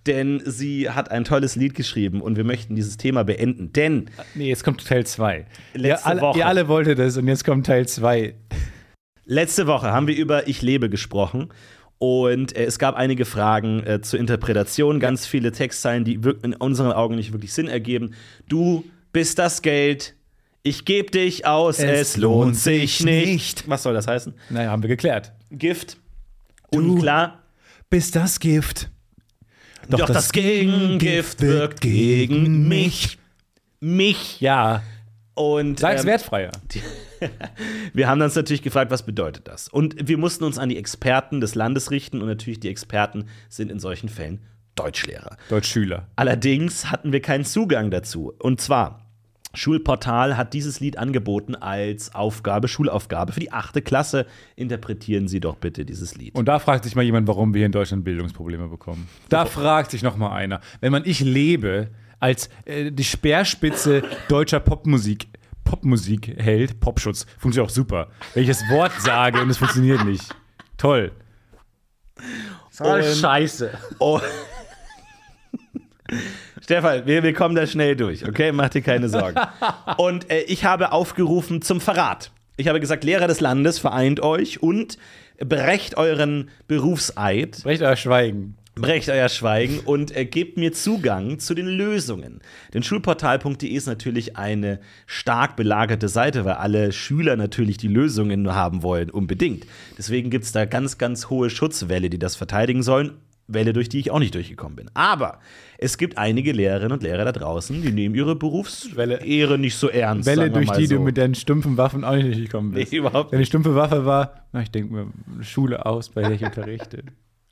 Denn 0.06 0.42
sie 0.44 0.90
hat 0.90 1.10
ein 1.10 1.24
tolles 1.24 1.56
Lied 1.56 1.74
geschrieben 1.74 2.20
und 2.20 2.36
wir 2.36 2.44
möchten 2.44 2.74
dieses 2.74 2.96
Thema 2.96 3.22
beenden. 3.22 3.72
Denn 3.72 4.10
Nee, 4.34 4.48
jetzt 4.48 4.64
kommt 4.64 4.86
Teil 4.86 5.06
2. 5.06 5.46
Letzte 5.74 5.86
ihr, 5.86 6.06
alle, 6.06 6.20
Woche. 6.20 6.38
ihr 6.38 6.46
alle 6.46 6.68
wolltet 6.68 6.98
das 6.98 7.16
und 7.16 7.28
jetzt 7.28 7.44
kommt 7.44 7.66
Teil 7.66 7.86
2. 7.86 8.34
letzte 9.24 9.66
Woche 9.66 9.92
haben 9.92 10.06
wir 10.06 10.16
über 10.16 10.48
Ich 10.48 10.62
lebe 10.62 10.90
gesprochen. 10.90 11.48
Und 11.98 12.56
äh, 12.56 12.64
es 12.64 12.78
gab 12.78 12.96
einige 12.96 13.26
Fragen 13.26 13.84
äh, 13.84 14.00
zur 14.00 14.18
Interpretation, 14.18 15.00
ganz 15.00 15.26
viele 15.26 15.52
Textzeilen, 15.52 16.04
die 16.04 16.18
in 16.42 16.54
unseren 16.54 16.92
Augen 16.92 17.14
nicht 17.14 17.32
wirklich 17.32 17.52
Sinn 17.52 17.68
ergeben. 17.68 18.14
Du 18.48 18.84
bist 19.12 19.38
das 19.38 19.60
Geld, 19.60 20.14
ich 20.62 20.84
geb 20.84 21.10
dich 21.12 21.46
aus, 21.46 21.78
es, 21.78 22.16
lohnt 22.16 22.56
sich 22.56 23.02
nicht. 23.04 23.68
Was 23.68 23.82
soll 23.82 23.94
das 23.94 24.06
heißen? 24.06 24.34
Naja, 24.50 24.70
haben 24.70 24.82
wir 24.82 24.88
geklärt. 24.88 25.32
Gift. 25.50 25.96
Unklar. 26.70 27.42
Bist 27.88 28.14
das 28.14 28.38
Gift. 28.38 28.90
Doch, 29.88 30.06
das 30.06 30.32
Gegengift 30.32 31.40
wirkt 31.40 31.80
gegen 31.80 32.68
mich. 32.68 33.18
Mich. 33.80 34.40
Ja, 34.40 34.82
Und 35.34 35.80
sag's 35.80 36.02
ähm, 36.02 36.08
wertfreier. 36.08 36.52
wir 37.94 38.08
haben 38.08 38.20
uns 38.20 38.34
natürlich 38.34 38.62
gefragt, 38.62 38.90
was 38.90 39.04
bedeutet 39.04 39.48
das? 39.48 39.68
Und 39.68 40.08
wir 40.08 40.18
mussten 40.18 40.44
uns 40.44 40.58
an 40.58 40.68
die 40.68 40.76
Experten 40.76 41.40
des 41.40 41.54
Landes 41.54 41.90
richten 41.90 42.20
und 42.20 42.28
natürlich 42.28 42.60
die 42.60 42.68
Experten 42.68 43.24
sind 43.48 43.72
in 43.72 43.80
solchen 43.80 44.08
Fällen 44.08 44.40
Deutschlehrer. 44.76 45.36
Deutschschüler. 45.48 46.06
Allerdings 46.16 46.90
hatten 46.90 47.12
wir 47.12 47.20
keinen 47.20 47.44
Zugang 47.44 47.90
dazu. 47.90 48.32
Und 48.38 48.60
zwar, 48.60 49.09
Schulportal 49.54 50.36
hat 50.36 50.54
dieses 50.54 50.80
Lied 50.80 50.96
angeboten 50.98 51.54
als 51.54 52.14
Aufgabe, 52.14 52.68
Schulaufgabe 52.68 53.32
für 53.32 53.40
die 53.40 53.52
achte 53.52 53.82
Klasse. 53.82 54.26
Interpretieren 54.56 55.26
Sie 55.28 55.40
doch 55.40 55.56
bitte 55.56 55.84
dieses 55.84 56.14
Lied. 56.16 56.34
Und 56.34 56.46
da 56.46 56.58
fragt 56.58 56.84
sich 56.84 56.94
mal 56.94 57.02
jemand, 57.02 57.26
warum 57.26 57.52
wir 57.52 57.58
hier 57.60 57.66
in 57.66 57.72
Deutschland 57.72 58.04
Bildungsprobleme 58.04 58.68
bekommen. 58.68 59.08
Da 59.28 59.46
fragt 59.46 59.90
sich 59.90 60.02
noch 60.02 60.16
mal 60.16 60.32
einer. 60.32 60.60
Wenn 60.80 60.92
man 60.92 61.02
Ich 61.04 61.20
lebe 61.20 61.88
als 62.20 62.48
äh, 62.64 62.92
die 62.92 63.04
Speerspitze 63.04 64.02
deutscher 64.28 64.60
Popmusik 64.60 65.26
Popmusik 65.64 66.34
hält, 66.36 66.80
Popschutz, 66.80 67.26
funktioniert 67.38 67.70
auch 67.70 67.74
super. 67.74 68.08
Wenn 68.34 68.42
ich 68.42 68.48
das 68.48 68.60
Wort 68.70 68.92
sage 69.00 69.40
und 69.40 69.50
es 69.50 69.58
funktioniert 69.58 70.04
nicht. 70.04 70.24
Toll. 70.76 71.12
Und- 72.80 73.04
Scheiße. 73.04 73.70
Oh. 74.00 74.20
Stefan, 76.62 77.06
wir, 77.06 77.22
wir 77.22 77.32
kommen 77.34 77.54
da 77.54 77.66
schnell 77.66 77.96
durch, 77.96 78.26
okay? 78.26 78.52
Mach 78.52 78.68
dir 78.68 78.82
keine 78.82 79.08
Sorgen. 79.08 79.38
Und 79.96 80.30
äh, 80.30 80.42
ich 80.42 80.64
habe 80.64 80.92
aufgerufen 80.92 81.62
zum 81.62 81.80
Verrat. 81.80 82.30
Ich 82.56 82.68
habe 82.68 82.80
gesagt, 82.80 83.04
Lehrer 83.04 83.26
des 83.26 83.40
Landes, 83.40 83.78
vereint 83.78 84.20
euch 84.20 84.62
und 84.62 84.98
brecht 85.38 85.96
euren 85.96 86.50
Berufseid, 86.68 87.62
Brecht 87.62 87.80
euer 87.80 87.96
Schweigen. 87.96 88.58
brecht 88.74 89.08
euer 89.08 89.30
Schweigen 89.30 89.80
und 89.80 90.14
äh, 90.14 90.26
gebt 90.26 90.58
mir 90.58 90.72
Zugang 90.74 91.38
zu 91.38 91.54
den 91.54 91.66
Lösungen. 91.66 92.40
Denn 92.74 92.82
schulportal.de 92.82 93.66
ist 93.66 93.86
natürlich 93.86 94.36
eine 94.36 94.78
stark 95.06 95.56
belagerte 95.56 96.10
Seite, 96.10 96.44
weil 96.44 96.54
alle 96.54 96.92
Schüler 96.92 97.36
natürlich 97.36 97.78
die 97.78 97.88
Lösungen 97.88 98.54
haben 98.54 98.82
wollen, 98.82 99.08
unbedingt. 99.08 99.66
Deswegen 99.96 100.28
gibt 100.28 100.44
es 100.44 100.52
da 100.52 100.66
ganz, 100.66 100.98
ganz 100.98 101.30
hohe 101.30 101.48
Schutzwelle, 101.48 102.10
die 102.10 102.18
das 102.18 102.36
verteidigen 102.36 102.82
sollen. 102.82 103.12
Welle, 103.52 103.72
durch 103.72 103.88
die 103.88 103.98
ich 104.00 104.10
auch 104.10 104.18
nicht 104.18 104.34
durchgekommen 104.34 104.76
bin. 104.76 104.90
Aber 104.94 105.38
es 105.78 105.98
gibt 105.98 106.18
einige 106.18 106.52
Lehrerinnen 106.52 106.92
und 106.92 107.02
Lehrer 107.02 107.24
da 107.24 107.32
draußen, 107.32 107.82
die 107.82 107.92
nehmen 107.92 108.14
ihre 108.14 108.36
Berufsehre 108.36 109.58
nicht 109.58 109.76
so 109.76 109.88
ernst. 109.88 110.26
Welle, 110.26 110.50
durch 110.50 110.70
die 110.72 110.86
so. 110.86 110.96
du 110.96 111.02
mit 111.02 111.16
deinen 111.16 111.34
stumpfen 111.34 111.76
Waffen 111.76 112.04
auch 112.04 112.14
nicht 112.14 112.26
durchgekommen 112.26 112.72
bist. 112.72 112.92
Nee, 112.92 112.98
überhaupt 112.98 113.32
Deine 113.32 113.46
stumpfe 113.46 113.74
Waffe 113.74 114.04
war, 114.04 114.46
na, 114.52 114.62
ich 114.62 114.70
denke 114.70 114.92
mir, 114.92 115.06
Schule 115.42 115.86
aus, 115.86 116.08
bei 116.10 116.22
der 116.22 116.32
ich 116.32 116.42
unterrichte. 116.44 117.02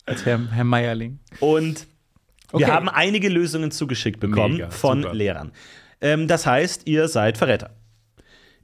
Als 0.07 0.25
Herr, 0.25 0.41
Herr 0.51 0.65
Meierling. 0.65 1.19
Und 1.41 1.87
Okay. 2.51 2.65
wir 2.65 2.73
haben 2.73 2.89
einige 2.89 3.29
Lösungen 3.29 3.71
zugeschickt 3.71 4.21
bekommen 4.21 4.55
Mega, 4.55 4.71
von 4.71 5.03
super. 5.03 5.15
Lehrern. 5.15 5.53
Ähm, 6.01 6.29
das 6.29 6.47
heißt, 6.47 6.87
ihr 6.87 7.07
seid 7.09 7.37
Verräter. 7.37 7.71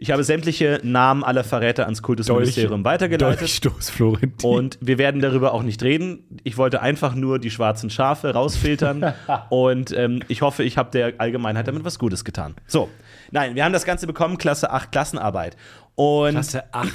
Ich 0.04 0.10
habe 0.10 0.22
sämtliche 0.22 0.80
Namen 0.82 1.24
aller 1.24 1.44
Verräter 1.44 1.84
ans 1.84 2.02
Kultusministerium 2.02 2.84
weitergeleitet. 2.84 3.40
Dolchstoß, 3.40 3.88
Florentin. 3.88 4.50
Und 4.50 4.76
wir 4.82 4.98
werden 4.98 5.22
darüber 5.22 5.54
auch 5.54 5.62
nicht 5.62 5.82
reden. 5.82 6.24
Ich 6.44 6.58
wollte 6.58 6.82
einfach 6.82 7.14
nur 7.14 7.38
die 7.38 7.50
schwarzen 7.50 7.88
Schafe 7.88 8.34
rausfiltern. 8.34 9.14
und 9.48 9.92
ähm, 9.96 10.20
ich 10.28 10.42
hoffe, 10.42 10.62
ich 10.62 10.76
habe 10.76 10.90
der 10.90 11.14
Allgemeinheit 11.16 11.66
damit 11.68 11.84
was 11.84 11.98
Gutes 11.98 12.22
getan. 12.22 12.54
So, 12.66 12.90
nein, 13.30 13.54
wir 13.54 13.64
haben 13.64 13.72
das 13.72 13.86
Ganze 13.86 14.06
bekommen, 14.06 14.36
Klasse 14.36 14.70
8, 14.70 14.92
Klassenarbeit. 14.92 15.56
Und 15.94 16.32
Klasse 16.32 16.64
8. 16.74 16.92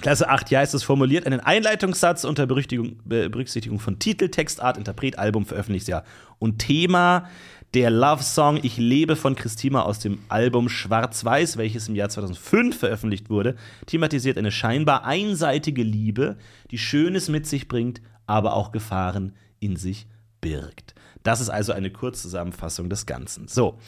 Klasse 0.00 0.28
8, 0.30 0.50
ja, 0.50 0.62
ist 0.62 0.72
es 0.72 0.82
formuliert, 0.82 1.26
einen 1.26 1.40
Einleitungssatz 1.40 2.24
unter 2.24 2.46
Berücksichtigung, 2.46 2.96
Be- 3.04 3.28
Berücksichtigung 3.28 3.78
von 3.78 3.98
Titel, 3.98 4.28
Textart, 4.30 4.78
Interpret, 4.78 5.18
Album, 5.18 5.44
Veröffentlichungsjahr 5.44 6.04
und 6.38 6.58
Thema. 6.60 7.28
Der 7.76 7.90
Love-Song 7.90 8.60
Ich 8.62 8.78
lebe 8.78 9.16
von 9.16 9.34
Christina 9.34 9.82
aus 9.82 9.98
dem 9.98 10.20
Album 10.30 10.70
Schwarz-Weiß, 10.70 11.58
welches 11.58 11.88
im 11.88 11.94
Jahr 11.94 12.08
2005 12.08 12.74
veröffentlicht 12.78 13.28
wurde, 13.28 13.54
thematisiert 13.84 14.38
eine 14.38 14.50
scheinbar 14.50 15.04
einseitige 15.04 15.82
Liebe, 15.82 16.38
die 16.70 16.78
Schönes 16.78 17.28
mit 17.28 17.46
sich 17.46 17.68
bringt, 17.68 18.00
aber 18.26 18.54
auch 18.54 18.72
Gefahren 18.72 19.34
in 19.60 19.76
sich 19.76 20.06
birgt. 20.40 20.94
Das 21.26 21.40
ist 21.40 21.50
also 21.50 21.72
eine 21.72 21.90
Kurzzusammenfassung 21.90 22.88
des 22.88 23.06
Ganzen. 23.06 23.48
So, 23.48 23.78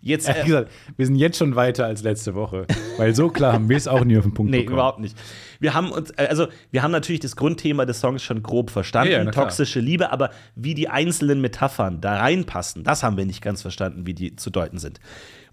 jetzt. 0.00 0.28
Äh, 0.28 0.44
gesagt, 0.44 0.70
wir 0.96 1.06
sind 1.06 1.16
jetzt 1.16 1.38
schon 1.38 1.54
weiter 1.56 1.86
als 1.86 2.02
letzte 2.02 2.34
Woche. 2.34 2.66
Weil 2.96 3.14
so 3.14 3.28
klar 3.28 3.52
haben 3.52 3.68
wir 3.68 3.76
es 3.76 3.86
auch 3.86 4.04
nie 4.04 4.18
auf 4.18 4.24
den 4.24 4.34
Punkt 4.34 4.50
Nee, 4.50 4.58
bekommen. 4.60 4.74
überhaupt 4.76 4.98
nicht. 5.00 5.16
Wir 5.60 5.74
haben 5.74 5.90
uns, 5.92 6.10
äh, 6.10 6.26
also 6.28 6.48
wir 6.70 6.82
haben 6.82 6.90
natürlich 6.90 7.20
das 7.20 7.36
Grundthema 7.36 7.84
des 7.84 8.00
Songs 8.00 8.22
schon 8.22 8.42
grob 8.42 8.70
verstanden, 8.70 9.12
Ja, 9.12 9.22
ja, 9.22 9.30
toxische 9.30 9.80
Liebe, 9.80 10.10
aber 10.10 10.30
wie 10.54 10.74
die 10.74 10.88
einzelnen 10.88 11.40
Metaphern 11.40 12.00
da 12.00 12.16
reinpassen, 12.18 12.82
das 12.84 13.02
haben 13.02 13.16
wir 13.16 13.26
nicht 13.26 13.42
ganz 13.42 13.62
verstanden, 13.62 14.06
wie 14.06 14.14
die 14.14 14.36
zu 14.36 14.50
deuten 14.50 14.78
sind. 14.78 15.00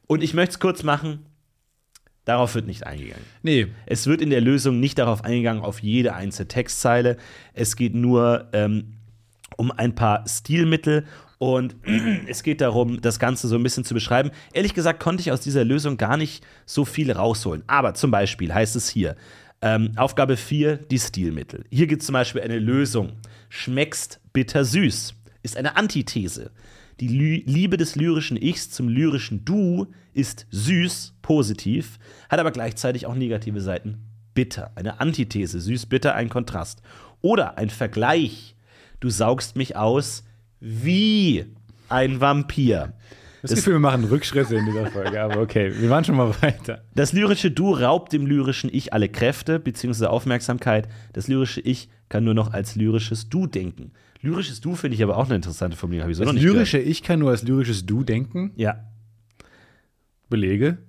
Und 0.08 0.24
ich 0.24 0.34
möchte 0.34 0.52
es 0.54 0.60
kurz 0.60 0.84
machen, 0.84 1.26
darauf 2.26 2.56
wird 2.56 2.68
nicht 2.68 2.86
eingegangen. 2.86 3.24
Nee, 3.44 3.68
Es 3.86 4.08
wird 4.08 4.22
in 4.22 4.30
der 4.30 4.42
Lösung 4.42 4.80
nicht 4.80 4.98
darauf 4.98 5.24
eingegangen, 5.24 5.64
auf 5.64 5.80
jede 5.80 6.14
einzelne 6.16 6.48
Textzeile. 6.48 7.18
Es 7.54 7.76
geht 7.76 7.94
nur 7.96 8.48
ähm, 8.54 8.94
um 9.58 9.72
ein 9.72 9.96
paar 9.96 10.28
Stilmittel 10.28 11.06
und 11.38 11.76
es 12.28 12.44
geht 12.44 12.62
darum, 12.62 13.02
das 13.02 13.20
Ganze 13.20 13.48
so 13.48 13.56
ein 13.56 13.64
bisschen 13.64 13.84
zu 13.84 13.94
beschreiben. 13.94 14.32
Ehrlich 14.54 14.74
gesagt 14.74 15.00
konnte 15.00 15.22
ich 15.22 15.32
aus 15.32 15.42
dieser 15.42 15.64
Lösung 15.64 15.98
gar 15.98 16.18
nicht 16.18 16.46
so 16.66 16.86
viel 16.86 17.12
rausholen. 17.12 17.64
Aber 17.68 17.94
zum 17.94 18.12
Beispiel 18.12 18.54
heißt 18.54 18.76
es 18.76 18.90
hier, 18.90 19.16
ähm, 19.62 19.92
Aufgabe 19.96 20.38
4, 20.38 20.78
die 20.78 21.00
Stilmittel. 21.00 21.66
Hier 21.72 21.88
gibt 21.88 22.02
es 22.02 22.06
zum 22.08 22.14
Beispiel 22.14 22.42
eine 22.42 22.60
Lösung. 22.60 23.14
Schmeckst 23.50 24.20
bittersüß 24.34 25.16
ist 25.44 25.58
eine 25.58 25.78
Antithese. 25.78 26.52
Die 27.00 27.08
Lü 27.10 27.42
Liebe 27.46 27.76
des 27.76 27.96
lyrischen 27.96 28.42
Ichs 28.42 28.70
zum 28.70 28.88
lyrischen 28.88 29.44
Du 29.44 29.88
ist 30.14 30.48
süß, 30.52 31.16
positiv, 31.22 32.00
hat 32.30 32.40
aber 32.40 32.52
gleichzeitig 32.52 33.06
auch 33.06 33.16
negative 33.16 33.60
Seiten. 33.60 33.98
Bitter, 34.34 34.72
eine 34.76 35.00
Antithese, 35.00 35.60
süß-bitter, 35.60 36.16
ein 36.16 36.30
Kontrast. 36.30 36.82
Oder 37.22 37.58
ein 37.58 37.70
Vergleich. 37.70 38.56
Du 39.00 39.10
saugst 39.10 39.56
mich 39.56 39.76
aus 39.76 40.24
wie 40.68 41.46
ein 41.90 42.20
Vampir. 42.20 42.94
das 43.44 43.54
Gefühl, 43.54 43.74
wir 43.74 43.80
machen 43.80 44.04
Rückschritte 44.06 44.56
in 44.56 44.66
dieser 44.66 44.88
Folge, 44.88 45.22
aber 45.22 45.40
okay, 45.40 45.72
wir 45.80 45.92
waren 45.92 46.04
schon 46.04 46.16
mal 46.16 46.34
weiter. 46.42 46.84
Das 46.96 47.14
lyrische 47.14 47.52
Du 47.52 47.72
raubt 47.74 48.12
dem 48.14 48.26
lyrischen 48.26 48.72
Ich 48.74 48.92
alle 48.92 49.08
Kräfte 49.08 49.60
bzw. 49.60 50.08
Aufmerksamkeit. 50.08 50.88
Das 51.14 51.28
lyrische 51.28 51.62
Ich 51.62 51.90
kann 52.10 52.24
nur 52.24 52.34
noch 52.34 52.52
als 52.52 52.76
lyrisches 52.76 53.30
Du 53.30 53.46
denken. 53.46 53.92
Lyrisches 54.22 54.60
Du 54.60 54.76
finde 54.76 54.96
ich 54.96 55.04
aber 55.04 55.18
auch 55.18 55.26
eine 55.28 55.36
interessante 55.36 55.78
Formulierung. 55.78 56.06
Habe 56.06 56.12
ich 56.14 56.18
so 56.18 56.24
Das 56.24 56.34
noch 56.34 56.42
nicht 56.42 56.44
lyrische 56.44 56.80
Ich 56.80 57.04
kann 57.04 57.20
nur 57.20 57.30
als 57.30 57.44
lyrisches 57.44 57.86
Du 57.86 58.04
denken. 58.04 58.56
gehört. 58.56 58.60
Ja, 58.60 58.84
Belege. 60.30 60.80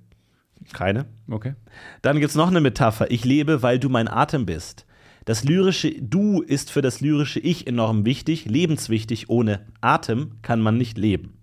keine. 0.72 1.04
Okay. 1.30 1.54
Dann 2.00 2.18
gibt 2.18 2.30
es 2.30 2.34
noch 2.36 2.48
eine 2.48 2.62
Metapher. 2.62 3.10
Ich 3.10 3.26
lebe, 3.26 3.62
weil 3.62 3.78
du 3.78 3.90
mein 3.90 4.08
Atem 4.08 4.46
bist. 4.46 4.85
Das 5.26 5.42
lyrische 5.44 5.90
Du 6.00 6.40
ist 6.40 6.70
für 6.70 6.82
das 6.82 7.00
lyrische 7.00 7.40
Ich 7.40 7.66
enorm 7.66 8.04
wichtig, 8.06 8.44
lebenswichtig. 8.46 9.28
Ohne 9.28 9.66
Atem 9.80 10.38
kann 10.42 10.60
man 10.62 10.78
nicht 10.78 10.96
leben. 10.96 11.36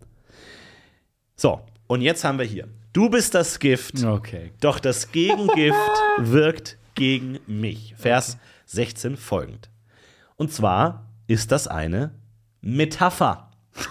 So, 1.36 1.60
und 1.88 2.02
jetzt 2.02 2.24
haben 2.24 2.40
wir 2.40 2.46
hier. 2.46 2.70
Du 2.94 3.10
bist 3.10 3.34
das 3.36 3.60
Gift, 3.60 4.04
Okay. 4.04 4.52
doch 4.62 4.80
das 4.80 5.12
Gegengift 5.12 5.76
wirkt 6.20 6.78
gegen 6.96 7.40
mich. 7.46 7.94
Vers 7.98 8.38
16 8.68 9.18
folgend. 9.18 9.70
Und 10.38 10.52
zwar 10.54 11.10
ist 11.28 11.52
das 11.52 11.68
eine 11.68 12.16
Metapher. 12.62 13.52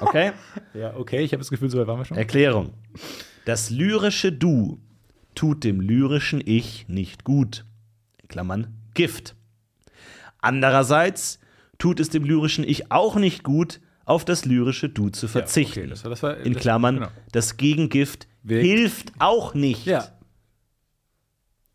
Okay? 0.00 0.32
Ja, 0.74 0.94
okay, 0.94 1.20
ich 1.24 1.32
habe 1.32 1.38
das 1.40 1.48
Gefühl, 1.48 1.70
so 1.70 1.78
weit 1.78 1.86
waren 1.86 1.98
wir 1.98 2.04
schon. 2.04 2.18
Erklärung. 2.18 2.74
Das 3.46 3.70
lyrische 3.70 4.30
Du 4.30 4.78
tut 5.34 5.64
dem 5.64 5.80
lyrischen 5.80 6.42
Ich 6.44 6.86
nicht 6.86 7.24
gut. 7.24 7.64
In 8.20 8.28
Klammern 8.28 8.74
Gift. 8.96 9.36
Andererseits 10.38 11.38
tut 11.78 12.00
es 12.00 12.10
dem 12.10 12.24
lyrischen 12.24 12.64
Ich 12.64 12.90
auch 12.90 13.14
nicht 13.16 13.42
gut, 13.44 13.80
auf 14.04 14.24
das 14.24 14.44
lyrische 14.44 14.88
Du 14.88 15.08
zu 15.10 15.26
verzichten. 15.28 15.80
okay, 15.80 15.88
das 15.88 16.04
war- 16.04 16.10
das 16.10 16.22
war- 16.22 16.36
In 16.38 16.54
Klammern, 16.56 16.96
genau. 16.96 17.08
das 17.32 17.56
Gegengift 17.56 18.28
Wirkt- 18.42 18.64
hilft 18.64 19.12
auch 19.18 19.54
nicht. 19.54 19.84
Ja. 19.86 20.08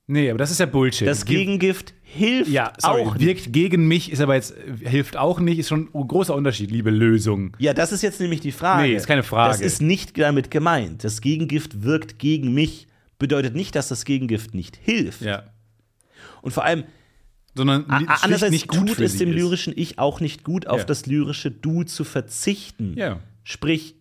Nee, 0.08 0.30
aber 0.30 0.38
das 0.40 0.52
ist 0.52 0.60
ja 0.60 0.66
Bullshit. 0.66 1.08
Das 1.08 1.26
Ge- 1.26 1.38
Gegengift 1.38 1.94
hilft 2.02 2.50
ja, 2.52 2.74
sorry, 2.80 3.02
auch 3.04 3.16
nicht. 3.16 3.26
wirkt 3.26 3.54
gegen 3.54 3.88
mich, 3.88 4.12
ist 4.12 4.20
aber 4.20 4.36
jetzt, 4.36 4.54
hilft 4.80 5.16
auch 5.16 5.40
nicht, 5.40 5.58
ist 5.60 5.70
schon 5.70 5.90
ein 5.94 6.08
großer 6.08 6.36
Unterschied, 6.36 6.70
liebe 6.72 6.90
Lösung. 6.90 7.56
Ja, 7.60 7.74
das 7.74 7.92
ist 7.94 8.02
jetzt 8.02 8.20
nämlich 8.20 8.42
die 8.42 8.52
Frage. 8.52 8.88
Nee, 8.90 8.96
ist 8.96 9.08
keine 9.08 9.24
Frage. 9.24 9.52
Das 9.54 9.62
ist 9.62 9.82
nicht 9.82 10.18
damit 10.18 10.52
gemeint. 10.52 11.04
Das 11.06 11.22
Gegengift 11.22 11.84
wirkt 11.84 12.20
gegen 12.20 12.54
mich, 12.54 12.88
bedeutet 13.20 13.56
nicht, 13.56 13.76
dass 13.76 13.88
das 13.88 14.04
Gegengift 14.04 14.54
nicht 14.54 14.76
hilft. 14.76 15.22
Ja. 15.22 15.44
Und 16.42 16.52
vor 16.52 16.66
allem, 16.66 16.84
Sondern 17.54 17.86
andererseits 17.90 18.52
nicht 18.52 18.68
gut 18.70 18.88
tut 18.90 19.00
es 19.02 19.18
dem 19.18 19.30
ist. 19.30 19.36
lyrischen 19.36 19.74
Ich 19.76 20.00
auch 20.00 20.20
nicht 20.22 20.44
gut, 20.44 20.68
auf 20.68 20.80
Ja. 20.80 20.86
das 20.86 21.06
lyrische 21.06 21.52
Du 21.52 21.84
zu 21.84 22.04
verzichten. 22.04 22.94
Ja. 22.98 23.20
Sprich, 23.44 23.96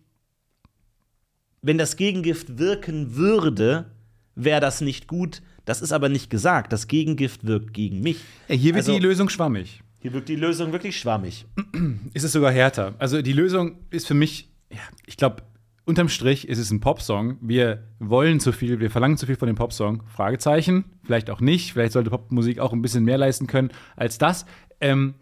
wenn 1.61 1.77
das 1.77 1.95
Gegengift 1.97 2.57
wirken 2.57 3.15
würde, 3.15 3.91
wäre 4.35 4.61
das 4.61 4.81
nicht 4.81 5.07
gut. 5.07 5.41
Das 5.65 5.81
ist 5.81 5.91
aber 5.91 6.09
nicht 6.09 6.29
gesagt. 6.29 6.73
Das 6.73 6.87
Gegengift 6.87 7.45
wirkt 7.45 7.73
gegen 7.73 8.01
mich. 8.01 8.17
Ja, 8.47 8.55
hier 8.55 8.73
wird 8.73 8.85
Also- 8.87 8.93
die 8.93 8.99
Lösung 8.99 9.29
schwammig. 9.29 9.81
Hier 9.99 10.13
wirkt 10.13 10.29
die 10.29 10.35
Lösung 10.35 10.71
wirklich 10.71 10.97
schwammig. 10.99 11.45
Ist 12.13 12.23
es 12.23 12.31
sogar 12.31 12.51
härter. 12.51 12.95
Also 12.97 13.21
die 13.21 13.33
Lösung 13.33 13.75
ist 13.91 14.07
für 14.07 14.15
mich, 14.15 14.49
ja, 14.71 14.79
ich 15.05 15.15
glaube, 15.15 15.43
unterm 15.85 16.09
Strich 16.09 16.47
ist 16.47 16.57
es 16.57 16.71
ein 16.71 16.79
Popsong. 16.79 17.37
Wir 17.41 17.83
wollen 17.99 18.39
zu 18.39 18.51
viel, 18.51 18.79
wir 18.79 18.91
verlangen 18.91 19.17
zu 19.17 19.25
viel 19.25 19.35
von 19.35 19.47
dem 19.47 19.55
Popsong. 19.55 20.03
Fragezeichen, 20.07 20.85
vielleicht 21.03 21.29
auch 21.29 21.41
nicht. 21.41 21.73
Vielleicht 21.73 21.93
sollte 21.93 22.09
Popmusik 22.09 22.59
auch 22.59 22.73
ein 22.73 22.81
bisschen 22.81 23.03
mehr 23.03 23.17
leisten 23.17 23.47
können 23.47 23.71
als 23.95 24.17
das. 24.17 24.45
Ähm, 24.79 25.15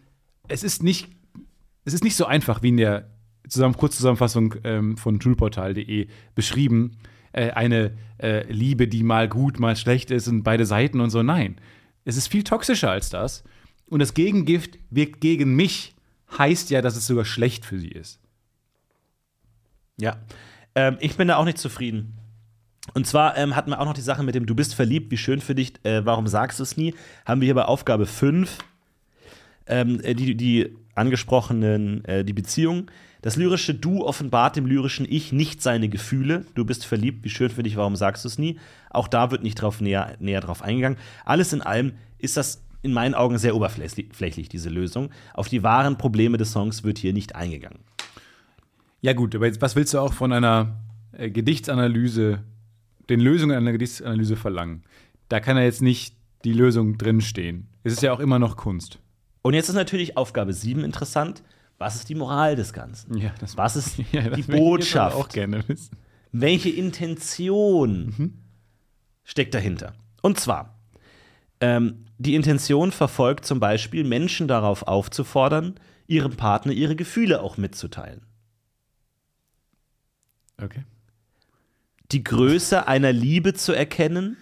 es 0.48 0.64
ist 0.64 0.84
nicht, 0.84 1.10
es 1.86 1.94
ist 1.94 2.04
nicht 2.04 2.16
so 2.16 2.26
einfach 2.26 2.62
wie 2.62 2.70
in 2.70 2.78
der 2.78 3.10
Zusammen 3.48 3.76
Kurzzusammenfassung 3.76 4.56
ähm, 4.64 4.98
von 4.98 5.20
schulportal.de 5.20 6.08
beschrieben. 6.36 6.98
Äh, 7.32 7.52
eine 7.52 7.98
äh, 8.22 8.52
Liebe, 8.52 8.88
die 8.88 9.04
mal 9.04 9.28
gut, 9.28 9.60
mal 9.60 9.76
schlecht 9.76 10.12
ist 10.12 10.28
und 10.28 10.44
beide 10.44 10.66
Seiten 10.66 11.00
und 11.00 11.10
so. 11.10 11.24
Nein, 11.24 11.56
es 12.06 12.18
ist 12.18 12.28
viel 12.28 12.44
toxischer 12.44 12.92
als 12.92 13.10
das. 13.10 13.44
Und 13.88 14.00
das 14.00 14.14
Gegengift 14.14 14.78
wirkt 14.92 15.22
gegen 15.22 15.56
mich, 15.56 15.96
heißt 16.38 16.70
ja, 16.70 16.82
dass 16.82 16.96
es 16.96 17.08
sogar 17.08 17.26
schlecht 17.26 17.66
für 17.66 17.80
sie 17.80 17.90
ist. 17.90 18.20
Ja. 20.00 20.18
Ähm, 20.76 20.98
ich 21.00 21.16
bin 21.18 21.28
da 21.28 21.38
auch 21.38 21.46
nicht 21.46 21.58
zufrieden. 21.58 22.16
Und 22.94 23.06
zwar 23.06 23.38
ähm, 23.38 23.56
hatten 23.56 23.70
wir 23.70 23.80
auch 23.80 23.86
noch 23.86 23.94
die 23.94 24.02
Sache 24.02 24.24
mit 24.24 24.36
dem 24.36 24.46
Du 24.46 24.56
bist 24.56 24.74
verliebt, 24.74 25.12
wie 25.12 25.18
schön 25.18 25.42
für 25.42 25.56
dich, 25.56 25.74
äh, 25.84 26.06
warum 26.06 26.28
sagst 26.28 26.60
du 26.60 26.64
es 26.64 26.78
nie? 26.78 26.96
Haben 27.26 27.42
wir 27.42 27.46
hier 27.46 27.56
bei 27.56 27.66
Aufgabe 27.66 28.06
5 28.06 28.58
ähm, 29.68 30.02
äh, 30.02 30.16
die, 30.16 30.36
die 30.36 30.76
angesprochenen, 30.96 32.04
äh, 32.06 32.26
die 32.26 32.34
Beziehung. 32.34 32.90
Das 33.22 33.36
lyrische 33.36 33.74
Du 33.74 34.06
offenbart 34.06 34.56
dem 34.56 34.66
lyrischen 34.66 35.06
Ich 35.10 35.32
nicht 35.32 35.62
seine 35.62 35.90
Gefühle. 35.90 36.46
Du 36.56 36.66
bist 36.66 36.86
verliebt, 36.86 37.24
wie 37.24 37.30
schön 37.30 37.50
für 37.50 37.64
dich, 37.64 37.76
warum 37.76 37.96
sagst 37.96 38.24
du 38.24 38.28
es 38.28 38.38
nie? 38.38 38.60
Auch 38.90 39.08
da 39.08 39.32
wird 39.32 39.44
nicht 39.44 39.56
drauf 39.56 39.82
näher, 39.82 40.16
näher 40.20 40.42
drauf 40.42 40.62
eingegangen. 40.62 40.98
Alles 41.26 41.54
in 41.54 41.62
allem 41.62 41.94
ist 42.18 42.38
das 42.38 42.64
in 42.82 42.94
meinen 42.94 43.14
Augen 43.14 43.38
sehr 43.38 43.56
oberflächlich, 43.56 44.48
diese 44.48 44.70
Lösung. 44.70 45.10
Auf 45.34 45.50
die 45.50 45.64
wahren 45.64 45.98
Probleme 45.98 46.38
des 46.38 46.54
Songs 46.54 46.84
wird 46.84 46.98
hier 46.98 47.12
nicht 47.12 47.36
eingegangen. 47.36 47.80
Ja, 49.02 49.14
gut, 49.14 49.36
aber 49.36 49.46
jetzt, 49.46 49.62
was 49.62 49.76
willst 49.76 49.94
du 49.94 50.00
auch 50.00 50.14
von 50.14 50.34
einer 50.34 50.80
äh, 51.14 51.30
Gedichtsanalyse, 51.30 52.44
den 53.10 53.20
Lösungen 53.20 53.56
einer 53.56 53.72
Gedichtsanalyse 53.72 54.36
verlangen? 54.36 54.84
Da 55.30 55.40
kann 55.40 55.58
ja 55.58 55.64
jetzt 55.64 55.82
nicht 55.82 56.16
die 56.44 56.54
Lösung 56.54 56.98
drinstehen. 56.98 57.68
Es 57.84 57.94
ist 57.94 58.02
ja 58.02 58.12
auch 58.14 58.20
immer 58.20 58.40
noch 58.40 58.58
Kunst. 58.58 59.00
Und 59.42 59.54
jetzt 59.54 59.70
ist 59.70 59.76
natürlich 59.76 60.18
Aufgabe 60.18 60.54
7 60.54 60.84
interessant. 60.84 61.44
Was 61.78 61.96
ist 61.96 62.10
die 62.10 62.16
Moral 62.16 62.56
des 62.58 62.74
Ganzen? 62.74 63.18
Ja, 63.18 63.32
das- 63.40 63.56
Was 63.58 63.76
ist 63.78 63.98
Ja, 64.12 64.24
das 64.24 64.34
die 64.36 64.42
ich 64.42 64.48
Botschaft? 64.48 65.14
aber 65.14 65.24
auch 65.24 65.30
gerne 65.30 65.64
wissen. 65.68 65.96
Welche 66.32 66.70
Intention 66.70 68.34
steckt 69.24 69.54
dahinter? 69.54 69.94
Und 70.22 70.40
zwar, 70.40 70.78
ähm, 71.62 72.06
die 72.18 72.36
Intention 72.36 72.92
verfolgt 72.92 73.46
zum 73.46 73.60
Beispiel, 73.62 74.04
Menschen 74.04 74.48
darauf 74.48 74.84
aufzufordern, 74.84 75.76
ihrem 76.08 76.34
Partner 76.36 76.74
ihre 76.74 76.96
Gefühle 76.96 77.42
auch 77.42 77.58
mitzuteilen. 77.58 78.22
Okay. 80.62 80.84
Die 82.12 82.24
Größe 82.24 82.88
einer 82.88 83.12
Liebe 83.14 83.54
zu 83.54 83.74
erkennen 83.74 84.38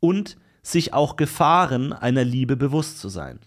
und 0.00 0.36
sich 0.62 0.92
auch 0.92 1.16
Gefahren 1.16 1.92
einer 1.92 2.24
Liebe 2.24 2.56
bewusst 2.56 2.98
zu 2.98 3.08
sein. 3.08 3.38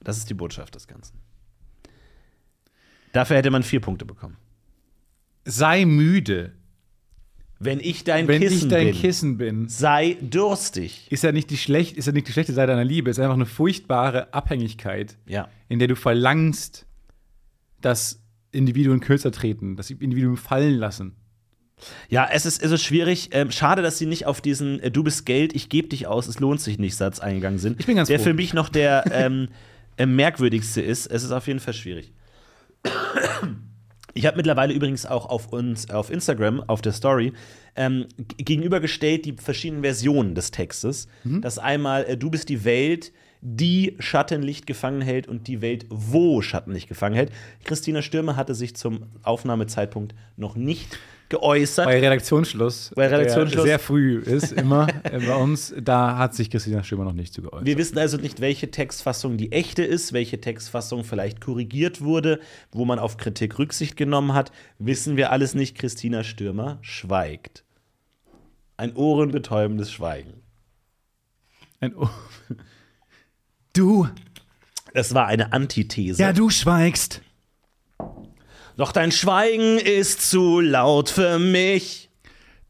Das 0.00 0.18
ist 0.18 0.30
die 0.30 0.34
Botschaft 0.34 0.74
des 0.74 0.86
Ganzen. 0.86 1.20
Dafür 3.12 3.36
hätte 3.36 3.50
man 3.50 3.62
vier 3.62 3.80
Punkte 3.80 4.04
bekommen. 4.04 4.36
Sei 5.44 5.84
müde, 5.84 6.55
Wenn 7.58 7.80
ich 7.80 8.04
dein 8.04 8.28
wenn 8.28 8.40
Kissen 8.42 8.56
ich 8.56 8.68
dein 8.68 8.86
bin, 8.88 8.94
Kissen 8.94 9.38
bin. 9.38 9.68
sei 9.68 10.18
durstig. 10.20 11.06
Ist 11.10 11.22
ja 11.24 11.32
nicht 11.32 11.48
die 11.50 11.56
schlecht, 11.56 11.96
ist 11.96 12.06
ja 12.06 12.12
nicht 12.12 12.28
die 12.28 12.32
schlechte 12.32 12.52
Seite 12.52 12.72
deiner 12.72 12.84
Liebe, 12.84 13.08
ist 13.10 13.18
einfach 13.18 13.34
eine 13.34 13.46
furchtbare 13.46 14.32
Abhängigkeit, 14.34 15.16
Ja. 15.26 15.48
in 15.68 15.78
der 15.78 15.88
du 15.88 15.96
verlangst, 15.96 16.86
dass 17.80 18.20
Individuen 18.52 19.00
kürzer 19.00 19.32
treten, 19.32 19.76
dass 19.76 19.90
Individuen 19.90 20.36
fallen 20.36 20.74
lassen. 20.74 21.16
Ja, 22.08 22.26
es 22.32 22.46
ist, 22.46 22.62
es 22.62 22.70
ist 22.72 22.82
schwierig. 22.82 23.28
Ähm, 23.32 23.50
schade, 23.50 23.82
dass 23.82 23.98
sie 23.98 24.06
nicht 24.06 24.24
auf 24.26 24.40
diesen 24.40 24.80
äh, 24.80 24.90
Du 24.90 25.02
bist 25.04 25.26
Geld, 25.26 25.54
ich 25.54 25.68
gebe 25.68 25.88
dich 25.88 26.06
aus, 26.06 26.26
es 26.26 26.40
lohnt 26.40 26.60
sich 26.60 26.78
nicht 26.78 26.96
Satz 26.96 27.20
eingegangen 27.20 27.58
sind. 27.58 27.78
Ich 27.80 27.86
bin 27.86 27.96
ganz 27.96 28.08
Der 28.08 28.18
froh. 28.18 28.24
für 28.26 28.34
mich 28.34 28.54
noch 28.54 28.68
der 28.70 29.04
ähm, 29.12 29.48
äh, 29.98 30.06
merkwürdigste 30.06 30.80
ist. 30.80 31.06
Es 31.06 31.22
ist 31.22 31.32
auf 31.32 31.46
jeden 31.46 31.60
Fall 31.60 31.74
schwierig. 31.74 32.12
Ich 34.16 34.24
habe 34.24 34.38
mittlerweile 34.38 34.72
übrigens 34.72 35.04
auch 35.04 35.26
auf 35.26 35.52
uns 35.52 35.90
auf 35.90 36.10
Instagram, 36.10 36.60
auf 36.66 36.80
der 36.80 36.92
Story, 36.92 37.34
ähm, 37.76 38.06
gegenübergestellt 38.38 39.26
die 39.26 39.34
verschiedenen 39.34 39.82
Versionen 39.82 40.34
des 40.34 40.50
Textes. 40.50 41.06
Das 41.42 41.58
einmal, 41.58 42.04
äh, 42.04 42.16
du 42.16 42.30
bist 42.30 42.48
die 42.48 42.64
Welt, 42.64 43.12
die 43.42 43.94
Schattenlicht 43.98 44.66
gefangen 44.66 45.02
hält 45.02 45.28
und 45.28 45.48
die 45.48 45.60
Welt, 45.60 45.84
wo 45.90 46.40
Schattenlicht 46.40 46.88
gefangen 46.88 47.14
hält. 47.14 47.30
Christina 47.64 48.00
Stürmer 48.00 48.36
hatte 48.36 48.54
sich 48.54 48.74
zum 48.74 49.02
Aufnahmezeitpunkt 49.22 50.14
noch 50.38 50.56
nicht 50.56 50.98
geäußert. 51.28 51.84
Bei 51.86 51.98
Redaktionsschluss, 52.00 52.92
Bei 52.94 53.08
Redaktionsschluss. 53.08 53.64
sehr 53.64 53.78
früh 53.78 54.18
ist, 54.20 54.52
immer 54.52 54.86
äh, 55.04 55.18
bei 55.18 55.34
uns, 55.36 55.74
da 55.80 56.16
hat 56.18 56.34
sich 56.34 56.50
Christina 56.50 56.82
Stürmer 56.82 57.04
noch 57.04 57.12
nicht 57.12 57.32
zu 57.34 57.42
geäußert. 57.42 57.66
Wir 57.66 57.76
wissen 57.78 57.98
also 57.98 58.16
nicht, 58.16 58.40
welche 58.40 58.70
Textfassung 58.70 59.36
die 59.36 59.52
echte 59.52 59.82
ist, 59.84 60.12
welche 60.12 60.40
Textfassung 60.40 61.04
vielleicht 61.04 61.40
korrigiert 61.40 62.00
wurde, 62.00 62.40
wo 62.72 62.84
man 62.84 62.98
auf 62.98 63.16
Kritik 63.16 63.58
Rücksicht 63.58 63.96
genommen 63.96 64.34
hat. 64.34 64.52
Wissen 64.78 65.16
wir 65.16 65.32
alles 65.32 65.54
nicht. 65.54 65.76
Christina 65.76 66.22
Stürmer 66.24 66.78
schweigt. 66.82 67.64
Ein 68.76 68.94
ohrenbetäubendes 68.94 69.90
Schweigen. 69.90 70.34
Ein 71.80 71.94
O- 71.96 72.08
du, 73.72 74.08
Das 74.94 75.12
war 75.14 75.26
eine 75.26 75.52
Antithese. 75.52 76.22
ja, 76.22 76.32
du 76.32 76.50
schweigst. 76.50 77.20
Doch 78.76 78.92
dein 78.92 79.10
Schweigen 79.10 79.78
ist 79.78 80.30
zu 80.30 80.60
laut 80.60 81.08
für 81.08 81.38
mich. 81.38 82.10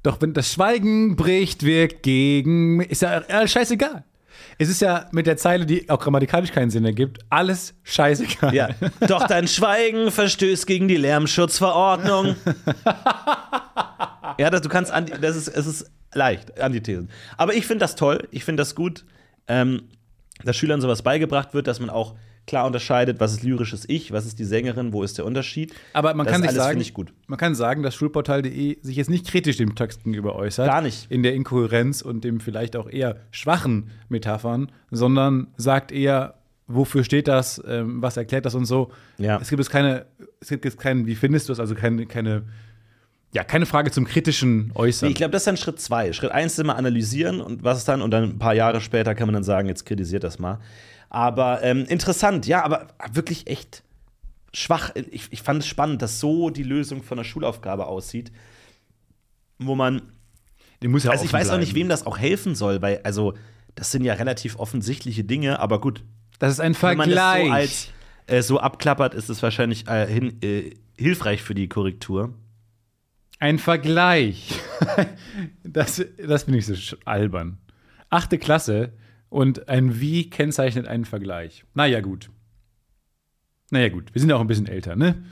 Doch 0.04 0.20
wenn 0.20 0.34
das 0.34 0.52
Schweigen 0.52 1.16
bricht, 1.16 1.64
wirkt 1.64 2.04
gegen 2.04 2.76
mich. 2.76 2.90
Ist 2.90 3.02
ja 3.02 3.18
äh, 3.18 3.48
scheißegal. 3.48 4.04
Es 4.58 4.68
ist 4.68 4.80
ja 4.80 5.08
mit 5.10 5.26
der 5.26 5.36
Zeile, 5.36 5.66
die 5.66 5.90
auch 5.90 5.98
grammatikalisch 5.98 6.52
keinen 6.52 6.70
Sinn 6.70 6.84
ergibt, 6.84 7.18
alles 7.28 7.74
scheißegal. 7.82 8.54
Ja. 8.54 8.68
Doch 9.08 9.26
dein 9.26 9.48
Schweigen 9.48 10.10
verstößt 10.10 10.66
gegen 10.66 10.88
die 10.88 10.96
Lärmschutzverordnung. 10.96 12.36
ja, 14.38 14.48
das, 14.48 14.62
du 14.62 14.68
kannst, 14.68 14.92
das 15.20 15.36
ist, 15.36 15.48
es 15.48 15.66
ist 15.66 15.90
leicht, 16.14 16.58
Antithesen. 16.60 17.10
Aber 17.36 17.54
ich 17.54 17.66
finde 17.66 17.80
das 17.80 17.96
toll, 17.96 18.28
ich 18.30 18.44
finde 18.44 18.62
das 18.62 18.74
gut, 18.74 19.04
ähm, 19.48 19.88
dass 20.44 20.56
Schülern 20.56 20.80
sowas 20.80 21.02
beigebracht 21.02 21.52
wird, 21.52 21.66
dass 21.66 21.80
man 21.80 21.90
auch 21.90 22.14
klar 22.46 22.66
unterscheidet, 22.66 23.20
was 23.20 23.32
ist 23.32 23.42
lyrisches 23.42 23.84
Ich, 23.88 24.12
was 24.12 24.24
ist 24.24 24.38
die 24.38 24.44
Sängerin, 24.44 24.92
wo 24.92 25.02
ist 25.02 25.18
der 25.18 25.24
Unterschied. 25.24 25.74
Aber 25.92 26.14
man 26.14 26.26
das 26.26 26.32
kann 26.32 26.42
sich 26.42 26.52
sagen, 26.52 26.70
finde 26.70 26.82
ich 26.82 26.94
gut. 26.94 27.12
man 27.26 27.38
kann 27.38 27.54
sagen, 27.54 27.82
dass 27.82 27.94
Schulportal.de 27.94 28.78
sich 28.82 28.96
jetzt 28.96 29.10
nicht 29.10 29.26
kritisch 29.26 29.56
dem 29.56 29.74
Text 29.74 30.04
gegenüber 30.04 30.36
äußert. 30.36 30.66
Gar 30.66 30.82
nicht. 30.82 31.10
In 31.10 31.22
der 31.22 31.34
Inkohärenz 31.34 32.02
und 32.02 32.24
dem 32.24 32.40
vielleicht 32.40 32.76
auch 32.76 32.88
eher 32.88 33.16
schwachen 33.30 33.90
Metaphern, 34.08 34.70
sondern 34.90 35.48
sagt 35.56 35.90
eher, 35.92 36.34
wofür 36.68 37.04
steht 37.04 37.28
das, 37.28 37.62
ähm, 37.66 38.02
was 38.02 38.16
erklärt 38.16 38.46
das 38.46 38.54
und 38.54 38.64
so. 38.64 38.90
Ja. 39.18 39.38
Es 39.40 39.48
gibt 39.48 39.60
jetzt 39.60 39.70
keine, 39.70 40.06
es 40.40 40.48
gibt 40.48 40.64
jetzt 40.64 40.78
keinen, 40.78 41.06
wie 41.06 41.14
findest 41.14 41.48
du 41.48 41.52
es, 41.52 41.60
also 41.60 41.74
keine, 41.74 42.06
keine, 42.06 42.44
ja, 43.32 43.44
keine 43.44 43.66
Frage 43.66 43.90
zum 43.90 44.04
kritischen 44.04 44.72
Äußern. 44.74 45.08
Nee, 45.08 45.12
ich 45.12 45.16
glaube, 45.16 45.32
das 45.32 45.42
ist 45.42 45.46
dann 45.46 45.56
Schritt 45.56 45.80
zwei. 45.80 46.12
Schritt 46.12 46.30
eins 46.30 46.54
ist 46.54 46.58
immer 46.58 46.76
analysieren 46.76 47.40
und 47.40 47.62
was 47.64 47.78
ist 47.78 47.88
dann, 47.88 48.02
und 48.02 48.10
dann 48.10 48.24
ein 48.24 48.38
paar 48.38 48.54
Jahre 48.54 48.80
später 48.80 49.14
kann 49.14 49.26
man 49.26 49.34
dann 49.34 49.44
sagen, 49.44 49.68
jetzt 49.68 49.84
kritisiert 49.84 50.24
das 50.24 50.38
mal. 50.38 50.58
Aber 51.08 51.62
ähm, 51.62 51.84
interessant, 51.86 52.46
ja, 52.46 52.64
aber 52.64 52.88
wirklich 53.12 53.46
echt 53.46 53.82
schwach. 54.52 54.90
Ich, 54.94 55.32
ich 55.32 55.42
fand 55.42 55.60
es 55.62 55.66
spannend, 55.68 56.02
dass 56.02 56.20
so 56.20 56.50
die 56.50 56.62
Lösung 56.62 57.02
von 57.02 57.16
der 57.18 57.24
Schulaufgabe 57.24 57.86
aussieht, 57.86 58.32
wo 59.58 59.74
man 59.74 60.02
Die 60.82 60.88
muss 60.88 61.04
ja 61.04 61.10
Also 61.10 61.24
ich 61.24 61.32
weiß 61.32 61.50
auch 61.50 61.58
nicht, 61.58 61.72
bleiben. 61.72 61.84
wem 61.84 61.88
das 61.88 62.06
auch 62.06 62.18
helfen 62.18 62.54
soll, 62.54 62.82
weil, 62.82 63.00
also, 63.04 63.34
das 63.74 63.90
sind 63.92 64.04
ja 64.04 64.14
relativ 64.14 64.58
offensichtliche 64.58 65.24
Dinge, 65.24 65.60
aber 65.60 65.80
gut, 65.80 66.02
Das 66.38 66.52
ist 66.52 66.60
ein 66.60 66.74
wenn 66.80 66.96
man 66.96 67.10
das 67.10 67.18
Vergleich. 67.18 67.46
so 67.46 67.52
als 67.52 67.88
äh, 68.26 68.42
so 68.42 68.58
abklappert, 68.60 69.14
ist 69.14 69.28
es 69.28 69.42
wahrscheinlich 69.42 69.86
äh, 69.88 70.06
hin, 70.06 70.38
äh, 70.42 70.74
hilfreich 70.98 71.42
für 71.42 71.54
die 71.54 71.68
Korrektur. 71.68 72.34
Ein 73.38 73.58
Vergleich. 73.58 74.54
das, 75.62 76.02
das 76.26 76.44
finde 76.44 76.58
ich 76.58 76.66
so 76.66 76.96
albern. 77.04 77.58
Achte 78.08 78.38
Klasse 78.38 78.92
und 79.28 79.68
ein 79.68 80.00
Wie 80.00 80.30
kennzeichnet 80.30 80.86
einen 80.86 81.04
Vergleich. 81.04 81.64
Naja, 81.74 82.00
gut. 82.00 82.30
Naja, 83.70 83.88
gut. 83.88 84.14
Wir 84.14 84.20
sind 84.20 84.30
ja 84.30 84.36
auch 84.36 84.40
ein 84.40 84.46
bisschen 84.46 84.66
älter, 84.66 84.96
ne? 84.96 85.24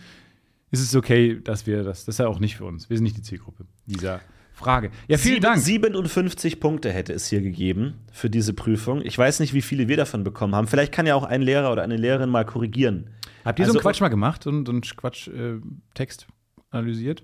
Es 0.70 0.80
ist 0.80 0.96
okay, 0.96 1.40
dass 1.42 1.66
wir 1.66 1.84
das. 1.84 2.04
Das 2.04 2.16
ist 2.16 2.18
ja 2.18 2.26
auch 2.26 2.40
nicht 2.40 2.56
für 2.56 2.64
uns. 2.64 2.90
Wir 2.90 2.96
sind 2.96 3.04
nicht 3.04 3.16
die 3.16 3.22
Zielgruppe 3.22 3.64
dieser 3.86 4.20
Frage. 4.52 4.90
Ja, 5.06 5.18
vielen 5.18 5.34
Sieben- 5.34 5.42
Dank. 5.42 5.58
57 5.60 6.58
Punkte 6.58 6.90
hätte 6.92 7.12
es 7.12 7.28
hier 7.28 7.40
gegeben 7.42 7.94
für 8.12 8.28
diese 8.28 8.52
Prüfung. 8.54 9.00
Ich 9.02 9.16
weiß 9.16 9.38
nicht, 9.40 9.54
wie 9.54 9.62
viele 9.62 9.86
wir 9.86 9.96
davon 9.96 10.24
bekommen 10.24 10.54
haben. 10.56 10.66
Vielleicht 10.66 10.90
kann 10.92 11.06
ja 11.06 11.14
auch 11.14 11.22
ein 11.24 11.42
Lehrer 11.42 11.70
oder 11.70 11.82
eine 11.82 11.96
Lehrerin 11.96 12.28
mal 12.28 12.44
korrigieren. 12.44 13.10
Habt 13.44 13.60
ihr 13.60 13.66
so 13.66 13.70
Also- 13.70 13.78
einen 13.78 13.82
Quatsch 13.82 14.00
mal 14.00 14.08
gemacht? 14.08 14.42
So 14.42 14.50
einen, 14.50 14.66
so 14.66 14.72
einen 14.72 14.80
Quatsch-Text 14.82 16.26
analysiert? 16.70 17.22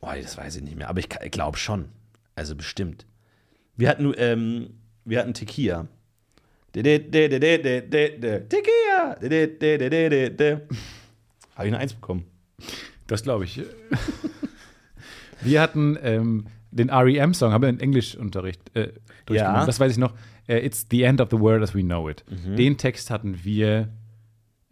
Boah, 0.00 0.14
das 0.20 0.36
weiß 0.36 0.54
ich 0.56 0.62
nicht 0.62 0.76
mehr, 0.76 0.88
aber 0.88 1.00
ich, 1.00 1.08
ich 1.24 1.30
glaube 1.32 1.58
schon. 1.58 1.86
Also 2.36 2.54
bestimmt. 2.54 3.06
Wir 3.76 3.88
hatten, 3.88 4.12
ähm, 4.18 4.70
wir 5.04 5.18
hatten 5.18 5.34
Tequila. 5.34 5.88
Tequila. 8.48 9.16
Habe 11.54 11.68
ich 11.68 11.74
eine 11.74 11.78
Eins 11.78 11.94
bekommen. 11.94 12.24
Das 13.06 13.22
glaube 13.22 13.44
ich. 13.44 13.62
wir 15.40 15.60
hatten 15.60 15.96
ähm, 16.02 16.46
den 16.72 16.90
REM-Song, 16.90 17.52
haben 17.52 17.62
wir 17.62 17.68
in 17.68 17.78
Englischunterricht 17.78 18.74
äh, 18.74 18.92
durchgenommen. 19.26 19.60
Ja. 19.60 19.66
Das 19.66 19.78
weiß 19.78 19.92
ich 19.92 19.98
noch. 19.98 20.14
Äh, 20.48 20.66
It's 20.66 20.86
the 20.90 21.02
end 21.02 21.20
of 21.20 21.28
the 21.30 21.38
world 21.38 21.62
as 21.62 21.74
we 21.74 21.82
know 21.82 22.08
it. 22.08 22.24
Mhm. 22.28 22.56
Den 22.56 22.76
Text 22.76 23.10
hatten 23.10 23.44
wir 23.44 23.90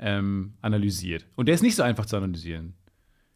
ähm, 0.00 0.54
analysiert. 0.60 1.26
Und 1.36 1.46
der 1.46 1.54
ist 1.54 1.62
nicht 1.62 1.76
so 1.76 1.84
einfach 1.84 2.06
zu 2.06 2.16
analysieren. 2.16 2.74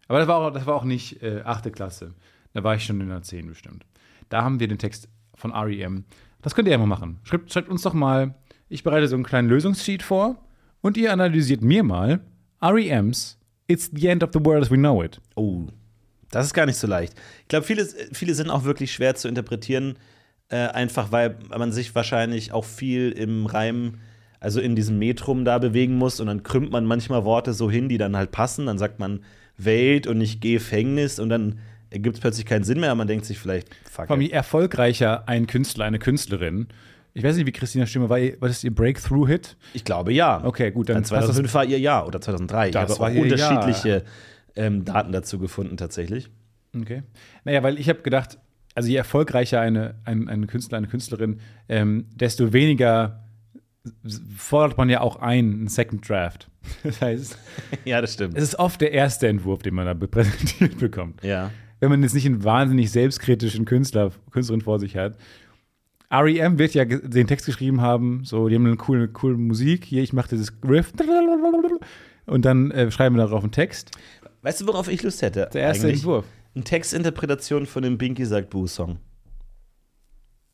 Aber 0.08 0.18
das 0.18 0.28
war 0.28 0.38
auch, 0.38 0.50
das 0.50 0.66
war 0.66 0.74
auch 0.74 0.84
nicht 0.84 1.22
äh, 1.22 1.42
achte 1.44 1.70
Klasse. 1.70 2.14
Da 2.52 2.64
war 2.64 2.74
ich 2.74 2.84
schon 2.84 3.00
in 3.00 3.08
der 3.08 3.22
10 3.22 3.46
bestimmt. 3.46 3.86
Da 4.28 4.42
haben 4.42 4.58
wir 4.58 4.66
den 4.66 4.78
Text 4.78 5.08
von 5.34 5.52
REM. 5.52 6.04
Das 6.42 6.54
könnt 6.54 6.66
ihr 6.66 6.72
ja 6.72 6.78
mal 6.78 6.86
machen. 6.86 7.18
Schreibt, 7.22 7.52
schreibt 7.52 7.68
uns 7.68 7.82
doch 7.82 7.94
mal, 7.94 8.34
ich 8.68 8.82
bereite 8.82 9.08
so 9.08 9.16
einen 9.16 9.24
kleinen 9.24 9.48
Lösungssheet 9.48 10.02
vor 10.02 10.36
und 10.80 10.96
ihr 10.96 11.12
analysiert 11.12 11.62
mir 11.62 11.82
mal 11.82 12.20
REMs 12.62 13.38
It's 13.68 13.90
the 13.92 14.06
end 14.06 14.22
of 14.22 14.30
the 14.32 14.44
world 14.44 14.62
as 14.62 14.70
we 14.70 14.76
know 14.76 15.02
it. 15.02 15.20
Oh, 15.34 15.66
das 16.30 16.46
ist 16.46 16.54
gar 16.54 16.66
nicht 16.66 16.76
so 16.76 16.86
leicht. 16.86 17.14
Ich 17.42 17.48
glaube, 17.48 17.66
viele, 17.66 17.84
viele 18.12 18.34
sind 18.34 18.50
auch 18.50 18.64
wirklich 18.64 18.92
schwer 18.92 19.14
zu 19.16 19.26
interpretieren, 19.28 19.98
äh, 20.48 20.56
einfach 20.56 21.10
weil 21.10 21.36
man 21.56 21.72
sich 21.72 21.94
wahrscheinlich 21.94 22.52
auch 22.52 22.64
viel 22.64 23.10
im 23.10 23.46
Reim, 23.46 23.94
also 24.38 24.60
in 24.60 24.76
diesem 24.76 24.98
Metrum 24.98 25.44
da 25.44 25.58
bewegen 25.58 25.96
muss 25.96 26.20
und 26.20 26.28
dann 26.28 26.44
krümmt 26.44 26.70
man 26.70 26.84
manchmal 26.84 27.24
Worte 27.24 27.52
so 27.52 27.70
hin, 27.70 27.88
die 27.88 27.98
dann 27.98 28.16
halt 28.16 28.30
passen. 28.30 28.66
Dann 28.66 28.78
sagt 28.78 29.00
man 29.00 29.24
Welt 29.56 30.06
und 30.06 30.18
nicht 30.18 30.40
Gefängnis 30.40 31.18
und 31.18 31.28
dann 31.28 31.58
ergibt 31.90 32.16
es 32.16 32.20
plötzlich 32.20 32.46
keinen 32.46 32.64
Sinn 32.64 32.78
mehr. 32.78 32.90
Aber 32.90 32.98
man 32.98 33.08
denkt 33.08 33.24
sich 33.24 33.38
vielleicht, 33.38 33.74
fuck. 33.84 34.06
Vor 34.06 34.10
allem, 34.10 34.20
je 34.20 34.30
erfolgreicher 34.30 35.28
ein 35.28 35.48
Künstler, 35.48 35.86
eine 35.86 35.98
Künstlerin, 35.98 36.68
ich 37.16 37.24
weiß 37.24 37.36
nicht, 37.36 37.46
wie 37.46 37.52
Christina 37.52 37.86
Stimme 37.86 38.10
war, 38.10 38.18
war 38.18 38.48
das 38.48 38.62
ihr 38.62 38.74
Breakthrough-Hit? 38.74 39.56
Ich 39.72 39.84
glaube 39.84 40.12
ja. 40.12 40.44
Okay, 40.44 40.70
gut, 40.70 40.90
dann 40.90 40.96
Dann 40.96 41.02
passt 41.02 41.12
das- 41.12 41.20
2005 41.36 41.54
war 41.54 41.64
ihr 41.64 41.78
Jahr 41.78 42.06
oder 42.06 42.20
2003. 42.20 42.70
Das 42.72 42.92
ich 42.92 43.00
habe 43.00 43.10
auch 43.12 43.22
unterschiedliche 43.22 44.04
ähm, 44.54 44.84
Daten 44.84 45.12
dazu 45.12 45.38
gefunden 45.38 45.78
tatsächlich. 45.78 46.28
Okay. 46.78 47.02
Naja, 47.44 47.62
weil 47.62 47.78
ich 47.78 47.88
habe 47.88 48.02
gedacht, 48.02 48.38
also 48.74 48.90
je 48.90 48.96
erfolgreicher 48.96 49.60
eine, 49.60 49.94
ein, 50.04 50.28
ein 50.28 50.46
Künstler, 50.46 50.76
eine 50.76 50.88
Künstlerin, 50.88 51.40
ähm, 51.70 52.04
desto 52.14 52.52
weniger 52.52 53.24
fordert 54.36 54.76
man 54.76 54.90
ja 54.90 55.00
auch 55.00 55.16
ein, 55.16 55.52
einen 55.52 55.68
Second 55.68 56.06
Draft. 56.08 56.50
Das 56.82 57.00
heißt, 57.00 57.38
ja, 57.84 58.00
das 58.00 58.12
stimmt. 58.14 58.36
es 58.36 58.42
ist 58.42 58.58
oft 58.58 58.80
der 58.80 58.92
erste 58.92 59.28
Entwurf, 59.28 59.62
den 59.62 59.72
man 59.74 59.86
da 59.86 59.94
präsentiert 60.06 60.78
bekommt. 60.78 61.22
Ja. 61.22 61.50
Wenn 61.80 61.90
man 61.90 62.02
jetzt 62.02 62.14
nicht 62.14 62.26
einen 62.26 62.42
wahnsinnig 62.42 62.90
selbstkritischen 62.90 63.64
Künstler, 63.64 64.10
Künstlerin 64.32 64.60
vor 64.62 64.80
sich 64.80 64.96
hat. 64.96 65.16
REM 66.10 66.58
wird 66.58 66.74
ja 66.74 66.84
den 66.84 67.26
Text 67.26 67.46
geschrieben 67.46 67.80
haben, 67.80 68.24
so, 68.24 68.48
die 68.48 68.54
haben 68.54 68.66
eine 68.66 68.76
coole, 68.76 69.08
coole 69.08 69.36
Musik, 69.36 69.84
hier, 69.84 70.02
ich 70.02 70.12
mache 70.12 70.28
dieses 70.28 70.52
Riff 70.66 70.92
und 72.26 72.44
dann 72.44 72.70
äh, 72.70 72.90
schreiben 72.90 73.16
wir 73.16 73.22
darauf 73.24 73.42
einen 73.42 73.52
Text. 73.52 73.90
Weißt 74.42 74.60
du, 74.60 74.66
worauf 74.66 74.88
ich 74.88 75.02
Lust 75.02 75.22
hätte? 75.22 75.48
Der 75.52 75.62
erste 75.62 75.86
eigentlich? 75.86 76.00
Entwurf. 76.00 76.24
Eine 76.54 76.64
Textinterpretation 76.64 77.66
von 77.66 77.82
dem 77.82 77.98
Binky 77.98 78.24
sagt 78.24 78.50
Boo-Song. 78.50 78.98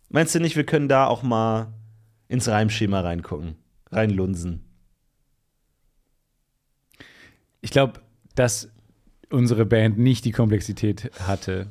Meinst 0.08 0.34
du 0.34 0.40
nicht, 0.40 0.56
wir 0.56 0.64
können 0.64 0.88
da 0.88 1.06
auch 1.06 1.22
mal 1.22 1.72
ins 2.28 2.48
Reimschema 2.48 3.00
reingucken? 3.00 3.54
Reinlunsen. 3.90 4.64
Ich 7.60 7.70
glaube, 7.70 8.00
dass 8.34 8.70
unsere 9.30 9.64
Band 9.64 9.98
nicht 9.98 10.24
die 10.24 10.32
Komplexität 10.32 11.10
hatte, 11.26 11.68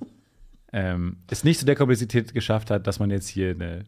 ähm, 0.73 1.17
es 1.29 1.43
nicht 1.43 1.59
zu 1.59 1.65
der 1.65 1.75
Komplexität 1.75 2.33
geschafft 2.33 2.71
hat, 2.71 2.87
dass 2.87 2.99
man 2.99 3.11
jetzt 3.11 3.27
hier 3.27 3.51
eine 3.51 3.85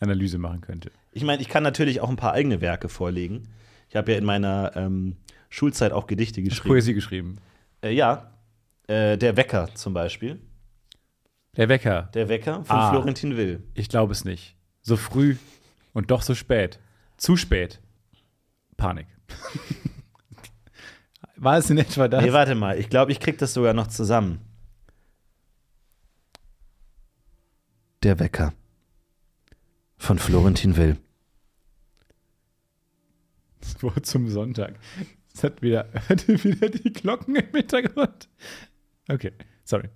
Analyse 0.00 0.38
machen 0.38 0.60
könnte. 0.60 0.90
Ich 1.12 1.24
meine, 1.24 1.40
ich 1.42 1.48
kann 1.48 1.62
natürlich 1.62 2.00
auch 2.00 2.08
ein 2.10 2.16
paar 2.16 2.32
eigene 2.32 2.60
Werke 2.60 2.88
vorlegen. 2.88 3.48
Ich 3.88 3.96
habe 3.96 4.12
ja 4.12 4.18
in 4.18 4.24
meiner 4.24 4.72
ähm, 4.76 5.16
Schulzeit 5.48 5.92
auch 5.92 6.06
Gedichte 6.06 6.42
geschrieben. 6.42 6.68
Poesie 6.68 6.94
geschrieben. 6.94 7.36
Äh, 7.82 7.92
ja, 7.92 8.30
äh, 8.88 9.16
der 9.16 9.36
Wecker 9.36 9.70
zum 9.74 9.94
Beispiel. 9.94 10.40
Der 11.56 11.68
Wecker. 11.68 12.10
Der 12.14 12.28
Wecker 12.28 12.64
von 12.64 12.76
Ah. 12.76 12.90
Florentin 12.90 13.36
Will. 13.36 13.62
Ich 13.74 13.88
glaube 13.88 14.12
es 14.12 14.24
nicht. 14.24 14.56
So 14.82 14.96
früh 14.96 15.36
und 15.94 16.10
doch 16.10 16.22
so 16.22 16.34
spät. 16.34 16.78
Zu 17.16 17.36
spät. 17.36 17.80
Panik. 18.76 19.06
War 21.36 21.58
es 21.58 21.70
in 21.70 21.78
etwa 21.78 22.08
das? 22.08 22.24
Nee, 22.24 22.32
warte 22.32 22.54
mal. 22.54 22.78
Ich 22.78 22.88
glaube, 22.88 23.12
ich 23.12 23.20
krieg 23.20 23.38
das 23.38 23.54
sogar 23.54 23.74
noch 23.74 23.86
zusammen. 23.88 24.40
Der 28.02 28.18
Wecker 28.18 28.52
von 29.96 30.18
Florentin 30.18 30.76
Will. 30.76 30.96
Das 33.60 33.82
Wort 33.82 34.06
zum 34.06 34.28
Sonntag. 34.28 34.78
Es 35.34 35.42
hat 35.42 35.60
wieder, 35.60 35.88
hatte 36.08 36.44
wieder 36.44 36.68
die 36.68 36.92
Glocken 36.92 37.34
im 37.34 37.50
Hintergrund. 37.50 38.28
Okay, 39.08 39.32
sorry. 39.64 39.88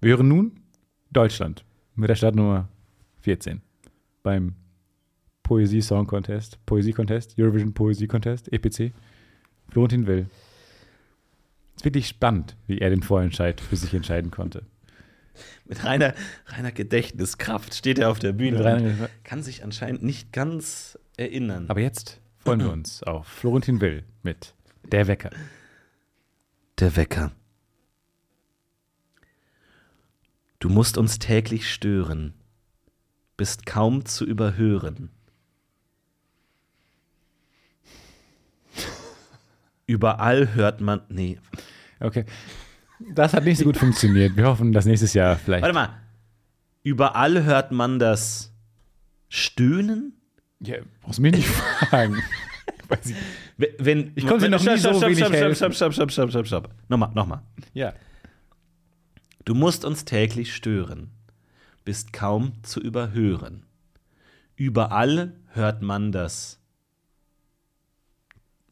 Wir 0.00 0.16
hören 0.16 0.28
nun 0.28 0.60
Deutschland 1.10 1.64
mit 1.96 2.08
der 2.08 2.14
Startnummer 2.14 2.68
14 3.20 3.60
beim 4.22 4.54
Poesie 5.42 5.82
Song 5.82 6.06
Contest, 6.06 6.64
Poesie 6.64 6.92
Contest, 6.92 7.38
Eurovision 7.38 7.74
Poesie 7.74 8.06
Contest, 8.06 8.52
EPC. 8.52 8.92
Florentin 9.68 10.06
Will. 10.06 10.26
Es 11.74 11.82
ist 11.82 11.84
wirklich 11.84 12.08
spannend, 12.08 12.56
wie 12.66 12.78
er 12.78 12.90
den 12.90 13.02
Vorentscheid 13.02 13.60
für 13.60 13.76
sich 13.76 13.94
entscheiden 13.94 14.30
konnte. 14.30 14.64
Mit 15.64 15.84
reiner, 15.84 16.14
reiner 16.46 16.72
Gedächtniskraft 16.72 17.74
steht 17.74 17.98
er 17.98 18.10
auf 18.10 18.18
der 18.18 18.32
Bühne. 18.32 19.08
Kann 19.24 19.42
sich 19.42 19.64
anscheinend 19.64 20.02
nicht 20.02 20.32
ganz 20.32 20.98
erinnern. 21.16 21.66
Aber 21.68 21.80
jetzt 21.80 22.20
freuen 22.38 22.60
wir 22.60 22.70
uns 22.70 23.02
auf 23.02 23.26
Florentin 23.26 23.80
Will 23.80 24.04
mit 24.22 24.54
Der 24.84 25.06
Wecker. 25.06 25.30
Der 26.78 26.96
Wecker. 26.96 27.32
Du 30.58 30.68
musst 30.68 30.96
uns 30.96 31.18
täglich 31.18 31.72
stören, 31.72 32.34
bist 33.36 33.66
kaum 33.66 34.04
zu 34.04 34.24
überhören. 34.24 35.10
Überall 39.86 40.54
hört 40.54 40.80
man. 40.80 41.02
Nee. 41.08 41.40
Okay. 41.98 42.24
Das 43.14 43.32
hat 43.34 43.44
nicht 43.44 43.58
so 43.58 43.64
gut 43.64 43.76
funktioniert. 43.76 44.36
Wir 44.36 44.46
hoffen, 44.46 44.72
dass 44.72 44.84
nächstes 44.86 45.14
Jahr 45.14 45.36
vielleicht. 45.36 45.62
Warte 45.62 45.74
mal. 45.74 45.88
Überall 46.82 47.44
hört 47.44 47.70
man 47.72 47.98
das 47.98 48.52
Stöhnen? 49.28 50.14
Ja, 50.60 50.76
brauchst 51.00 51.18
du 51.18 51.22
mich 51.22 51.32
nicht 51.32 51.46
fragen. 51.48 52.22
Ich. 53.06 53.14
Wenn- 53.56 53.70
Wenn, 53.78 54.12
Ich 54.16 54.26
konnte 54.26 54.44
dir 54.44 54.50
noch 54.50 54.60
stopp, 54.60 54.74
nie 54.74 54.80
stopp, 54.80 54.92
so 54.92 54.98
stopp, 54.98 55.08
wenig 55.10 55.18
stopp, 55.24 55.32
helfen. 55.32 55.56
stopp, 55.56 55.74
stopp, 55.74 55.92
stopp, 55.94 56.10
stopp, 56.10 56.30
stopp, 56.30 56.46
stopp. 56.46 56.74
Nochmal, 56.88 57.10
nochmal. 57.14 57.40
Ja. 57.72 57.94
Du 59.46 59.54
musst 59.54 59.86
uns 59.86 60.04
täglich 60.04 60.54
stören, 60.54 61.10
bist 61.86 62.12
kaum 62.12 62.52
zu 62.62 62.80
überhören. 62.80 63.62
Überall 64.56 65.32
hört 65.54 65.80
man 65.80 66.12
das 66.12 66.60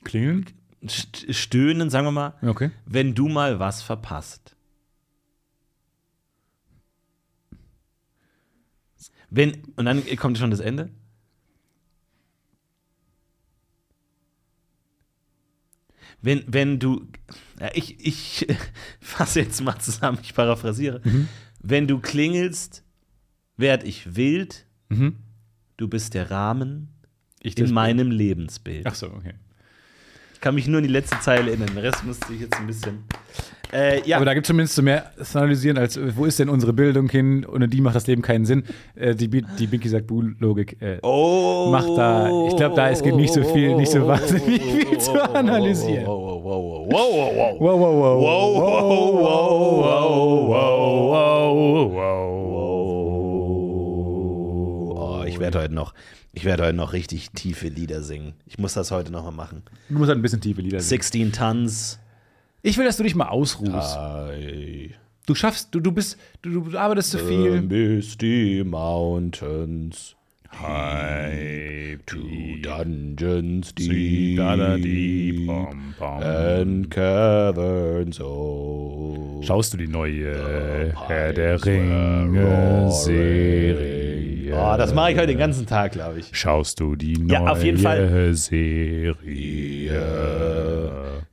Klingeln? 0.04 0.46
St- 0.84 1.32
Stöhnen, 1.34 1.90
sagen 1.90 2.06
wir 2.06 2.12
mal, 2.12 2.34
Okay. 2.42 2.70
wenn 2.86 3.14
du 3.14 3.28
mal 3.28 3.58
was 3.58 3.82
verpasst. 3.82 4.56
Wenn, 9.28 9.62
und 9.76 9.84
dann 9.84 10.02
kommt 10.16 10.38
schon 10.38 10.50
das 10.50 10.60
Ende. 10.60 10.90
Wenn, 16.22 16.44
wenn 16.46 16.78
du, 16.78 17.06
ja, 17.60 17.70
ich, 17.74 18.04
ich 18.04 18.46
fasse 19.00 19.40
jetzt 19.40 19.60
mal 19.62 19.78
zusammen, 19.78 20.18
ich 20.22 20.34
paraphrasiere. 20.34 21.00
Wenn 21.62 21.86
du 21.86 21.98
klingelst, 21.98 22.84
werd 23.56 23.84
ich 23.84 24.16
wild, 24.16 24.66
Mhm. 24.92 25.16
du 25.76 25.86
bist 25.86 26.14
der 26.14 26.32
Rahmen 26.32 26.88
Ich 27.40 27.56
in 27.56 27.72
meinem 27.72 28.10
Lebensbild. 28.10 28.86
Ach 28.88 28.94
so, 28.96 29.06
okay. 29.12 29.34
Kann 30.40 30.54
mich 30.54 30.66
nur 30.66 30.78
an 30.78 30.84
die 30.84 30.90
letzte 30.90 31.20
Zeile 31.20 31.50
erinnern. 31.50 31.68
Den 31.68 31.78
Rest 31.78 32.04
musste 32.04 32.32
ich 32.32 32.40
jetzt 32.40 32.56
ein 32.58 32.66
bisschen. 32.66 33.04
Äh, 33.72 34.02
ja, 34.08 34.16
Aber 34.16 34.24
da 34.24 34.34
gibt 34.34 34.46
es 34.46 34.48
zumindest 34.48 34.74
so 34.74 34.82
mehr 34.82 35.12
zu 35.22 35.38
analysieren, 35.38 35.78
als 35.78 35.96
äh, 35.96 36.16
wo 36.16 36.24
ist 36.24 36.38
denn 36.38 36.48
unsere 36.48 36.72
Bildung 36.72 37.08
hin? 37.08 37.46
Ohne 37.46 37.68
die 37.68 37.80
macht 37.80 37.94
das 37.94 38.06
Leben 38.06 38.22
keinen 38.22 38.44
Sinn. 38.44 38.64
Äh, 38.96 39.14
die, 39.14 39.28
die 39.28 39.66
Binky 39.66 39.88
sagt 39.88 40.10
Logik 40.10 40.80
äh, 40.80 40.98
oh, 41.02 41.68
macht 41.70 41.96
da, 41.96 42.46
ich 42.48 42.56
glaube, 42.56 42.74
da 42.74 42.90
es 42.90 43.02
gibt 43.02 43.16
nicht 43.16 43.32
so 43.32 43.44
viel, 43.44 43.76
nicht 43.76 43.92
so 43.92 44.06
wahnsinnig 44.06 44.60
viel 44.62 44.98
zu 44.98 45.12
analysieren. 45.34 46.06
Wow, 46.06 46.42
wow, 46.42 46.88
wow, 46.90 47.60
wow, 47.60 47.80
wow, 47.80 47.80
wow. 47.80 48.20
Wow, 48.20 48.56
wow, 48.60 48.80
wow. 48.80 49.10
Wow, 49.82 50.10
wow, 50.50 50.80
wow, 51.12 51.94
wow, 51.94 52.20
wow, 54.92 55.20
Oh, 55.20 55.24
ich 55.24 55.38
werde 55.38 55.60
heute 55.60 55.74
noch, 55.74 55.94
ich 56.32 56.44
werde 56.44 56.64
heute 56.64 56.76
noch 56.76 56.92
richtig 56.92 57.30
tiefe 57.30 57.68
Lieder 57.68 58.02
singen. 58.02 58.34
Ich 58.46 58.58
muss 58.58 58.74
das 58.74 58.90
heute 58.90 59.10
noch 59.12 59.24
mal 59.24 59.30
machen. 59.32 59.62
Du 59.88 59.98
musst 59.98 60.08
halt 60.08 60.18
ein 60.18 60.22
bisschen 60.22 60.40
tiefe 60.40 60.60
Lieder 60.62 60.80
singen. 60.80 60.88
16 61.02 61.32
Tons. 61.32 61.98
Ich 62.62 62.76
will, 62.78 62.84
dass 62.84 62.96
du 62.98 63.02
dich 63.02 63.14
mal 63.14 63.28
ausruhst. 63.28 63.96
I 63.98 64.90
Du 65.26 65.34
schaffst, 65.34 65.68
du, 65.72 65.80
du 65.80 65.92
bist, 65.92 66.16
du, 66.42 66.60
du 66.60 66.76
arbeitest 66.78 67.12
zu 67.12 67.18
viel. 67.18 67.62
miss 67.62 68.16
the 68.18 68.64
mountains 68.64 70.16
Hi, 70.52 71.96
to 72.06 72.18
dungeons 72.60 73.72
die, 73.76 74.34
da, 74.34 74.76
deep 74.76 75.46
bom, 75.46 75.94
bom. 75.96 76.20
and 76.22 76.90
caverns 76.90 78.20
old. 78.20 79.44
Schaust 79.46 79.72
du 79.74 79.76
die 79.76 79.86
neue 79.86 80.92
Herr 81.06 81.32
der 81.32 81.60
were 81.60 81.66
Ringe 81.66 82.40
roaring. 82.42 82.90
Serie? 82.90 83.99
Oh, 84.52 84.74
das 84.76 84.92
mache 84.94 85.12
ich 85.12 85.16
heute 85.18 85.28
den 85.28 85.38
ganzen 85.38 85.66
Tag, 85.66 85.92
glaube 85.92 86.18
ich. 86.20 86.28
Schaust 86.32 86.80
du 86.80 86.96
die 86.96 87.16
neue 87.18 87.32
Ja, 87.32 87.46
auf 87.46 87.62
jeden 87.64 87.78
Fall. 87.78 88.34
Serie? 88.34 89.16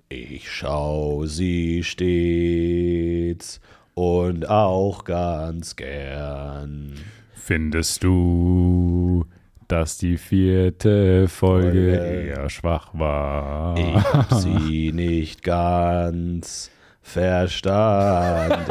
Ich 0.10 0.50
schau 0.50 1.26
sie 1.26 1.84
stets 1.84 3.60
und 3.94 4.50
auch 4.50 5.04
ganz 5.04 5.76
gern. 5.76 6.94
Findest 7.34 8.04
du, 8.04 9.26
dass 9.68 9.98
die 9.98 10.16
vierte 10.18 11.28
Folge 11.28 11.98
Folge. 11.98 12.28
eher 12.30 12.50
schwach 12.50 12.90
war? 12.94 13.78
Ich 13.78 14.14
hab 14.14 14.34
sie 14.34 14.92
nicht 14.94 15.44
ganz 15.44 16.72
verstanden. 17.02 18.62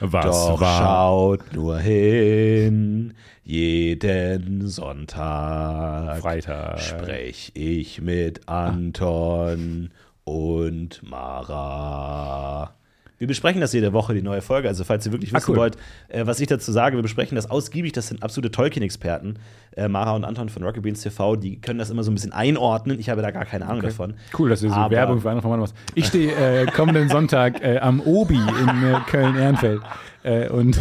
Was 0.00 0.24
Doch 0.24 0.60
war? 0.60 0.78
schaut 0.78 1.52
nur 1.52 1.78
hin, 1.78 3.14
jeden 3.42 4.68
Sonntag 4.68 6.20
Freitag. 6.20 6.80
sprech 6.80 7.50
ich 7.54 8.00
mit 8.00 8.48
Anton 8.48 9.90
und 10.24 11.02
Mara. 11.02 12.74
Wir 13.18 13.26
besprechen 13.26 13.60
das 13.60 13.72
jede 13.72 13.92
Woche, 13.92 14.14
die 14.14 14.22
neue 14.22 14.40
Folge. 14.42 14.68
Also, 14.68 14.84
falls 14.84 15.04
ihr 15.04 15.10
wirklich 15.12 15.32
Ah, 15.34 15.38
wissen 15.38 15.50
cool. 15.50 15.56
wollt, 15.58 15.76
äh, 16.08 16.24
was 16.26 16.38
ich 16.40 16.46
dazu 16.46 16.70
sage, 16.70 16.96
wir 16.96 17.02
besprechen 17.02 17.34
das 17.34 17.50
ausgiebig. 17.50 17.92
Das 17.92 18.06
sind 18.08 18.22
absolute 18.22 18.50
Tolkien-Experten. 18.52 19.34
Äh, 19.76 19.88
Mara 19.88 20.12
und 20.14 20.24
Anton 20.24 20.48
von 20.48 20.62
Rocket 20.62 20.82
Beans 20.82 21.02
TV, 21.02 21.34
die 21.36 21.60
können 21.60 21.78
das 21.80 21.90
immer 21.90 22.04
so 22.04 22.10
ein 22.10 22.14
bisschen 22.14 22.32
einordnen. 22.32 22.98
Ich 23.00 23.10
habe 23.10 23.20
da 23.22 23.30
gar 23.32 23.44
keine 23.44 23.66
Ahnung 23.66 23.82
davon. 23.82 24.14
Cool, 24.38 24.48
dass 24.50 24.60
du 24.60 24.68
so 24.68 24.74
Aber- 24.74 24.94
Werbung 24.94 25.20
für 25.20 25.28
andere 25.30 25.42
Formate 25.42 25.60
machst. 25.60 25.74
Ich 25.94 26.06
stehe 26.06 26.32
äh, 26.32 26.66
kommenden 26.66 27.08
Sonntag 27.08 27.60
äh, 27.62 27.78
am 27.78 28.00
Obi 28.00 28.36
in 28.36 28.68
äh, 28.84 29.00
Köln-Ehrenfeld 29.10 29.80
äh, 30.22 30.48
und 30.48 30.80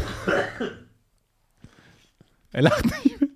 er 2.57 2.63
lacht 2.63 2.85
nicht 2.85 3.21
mehr. 3.21 3.29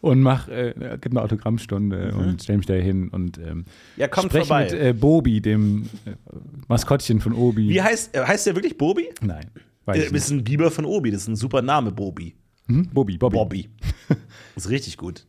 und 0.00 0.20
mach, 0.20 0.48
äh, 0.48 0.74
gibt 1.00 1.14
eine 1.14 1.22
Autogrammstunde 1.22 2.12
und 2.14 2.42
stell 2.42 2.56
mich 2.58 2.66
da 2.66 2.74
hin 2.74 3.08
und 3.08 3.38
ähm, 3.38 3.58
Mhm. 3.58 3.64
Ja, 3.96 4.08
kommt 4.08 4.26
sprech 4.32 4.46
vorbei. 4.48 4.64
mit 4.64 4.72
äh, 4.74 4.92
Bobi, 4.92 5.40
dem 5.40 5.88
äh, 6.04 6.10
Maskottchen 6.68 7.20
von 7.20 7.32
Obi. 7.34 7.68
Wie 7.68 7.80
heißt, 7.80 8.14
äh, 8.16 8.24
heißt 8.24 8.46
der 8.46 8.54
wirklich 8.56 8.76
Bobi? 8.76 9.08
Nein, 9.22 9.46
weiß 9.84 10.10
Äh, 10.10 10.16
ist 10.16 10.30
ein 10.30 10.42
Biber 10.44 10.70
von 10.70 10.84
Obi. 10.84 11.10
Das 11.10 11.22
ist 11.22 11.28
ein 11.28 11.36
super 11.36 11.62
Name, 11.62 11.92
Bobi. 11.92 12.34
Hm? 12.66 12.88
Bobi, 12.92 13.16
Bobby. 13.16 13.36
Bobby. 13.36 13.68
ist 14.56 14.68
richtig 14.68 14.96
gut. 14.96 15.26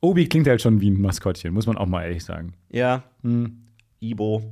Obi 0.00 0.26
klingt 0.28 0.46
halt 0.46 0.62
schon 0.62 0.80
wie 0.80 0.90
ein 0.90 1.00
Maskottchen, 1.00 1.52
muss 1.52 1.66
man 1.66 1.76
auch 1.76 1.86
mal 1.86 2.04
ehrlich 2.04 2.24
sagen. 2.24 2.54
Ja. 2.70 3.04
Hm. 3.22 3.64
Ibo. 4.00 4.42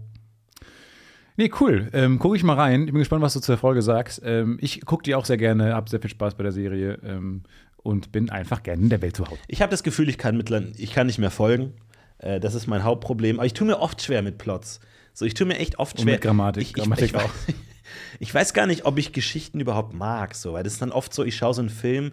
Nee, 1.36 1.50
cool. 1.60 1.88
Ähm, 1.92 2.18
guck 2.18 2.34
ich 2.36 2.42
mal 2.42 2.54
rein. 2.54 2.82
Ich 2.82 2.92
bin 2.92 2.98
gespannt, 2.98 3.22
was 3.22 3.34
du 3.34 3.40
zur 3.40 3.58
Folge 3.58 3.82
sagst. 3.82 4.22
Ähm, 4.24 4.58
ich 4.60 4.84
gucke 4.86 5.02
die 5.02 5.14
auch 5.14 5.24
sehr 5.24 5.36
gerne, 5.36 5.74
habe 5.74 5.88
sehr 5.90 6.00
viel 6.00 6.10
Spaß 6.10 6.34
bei 6.34 6.42
der 6.42 6.52
Serie 6.52 6.98
ähm, 7.04 7.42
und 7.76 8.10
bin 8.12 8.30
einfach 8.30 8.62
gerne 8.62 8.82
in 8.82 8.88
der 8.88 9.02
Welt 9.02 9.16
zu 9.16 9.26
Hause. 9.26 9.38
Ich 9.48 9.60
habe 9.62 9.70
das 9.70 9.82
Gefühl, 9.82 10.08
ich 10.08 10.18
kann, 10.18 10.36
mittler- 10.40 10.72
ich 10.76 10.92
kann 10.92 11.06
nicht 11.06 11.18
mehr 11.18 11.30
folgen. 11.30 11.74
Äh, 12.18 12.40
das 12.40 12.54
ist 12.54 12.66
mein 12.66 12.84
Hauptproblem. 12.84 13.38
Aber 13.38 13.46
ich 13.46 13.52
tue 13.54 13.66
mir 13.66 13.78
oft 13.80 14.00
schwer 14.02 14.22
mit 14.22 14.38
Plots. 14.38 14.80
So, 15.12 15.24
ich 15.26 15.34
tue 15.34 15.46
mir 15.46 15.58
echt 15.58 15.78
oft 15.78 15.96
Und 15.98 16.02
schwer. 16.04 16.14
mit 16.14 16.22
Grammatik. 16.22 16.62
Ich, 16.62 16.68
ich, 16.70 16.74
Grammatik 16.74 17.14
ich, 17.14 17.48
ich, 17.48 17.54
ich 18.20 18.34
weiß 18.34 18.54
gar 18.54 18.66
nicht, 18.66 18.86
ob 18.86 18.98
ich 18.98 19.12
Geschichten 19.12 19.60
überhaupt 19.60 19.92
mag, 19.94 20.34
so, 20.34 20.54
weil 20.54 20.62
das 20.64 20.74
ist 20.74 20.82
dann 20.82 20.92
oft 20.92 21.12
so, 21.12 21.22
ich 21.24 21.36
schaue 21.36 21.54
so 21.54 21.60
einen 21.60 21.70
Film 21.70 22.12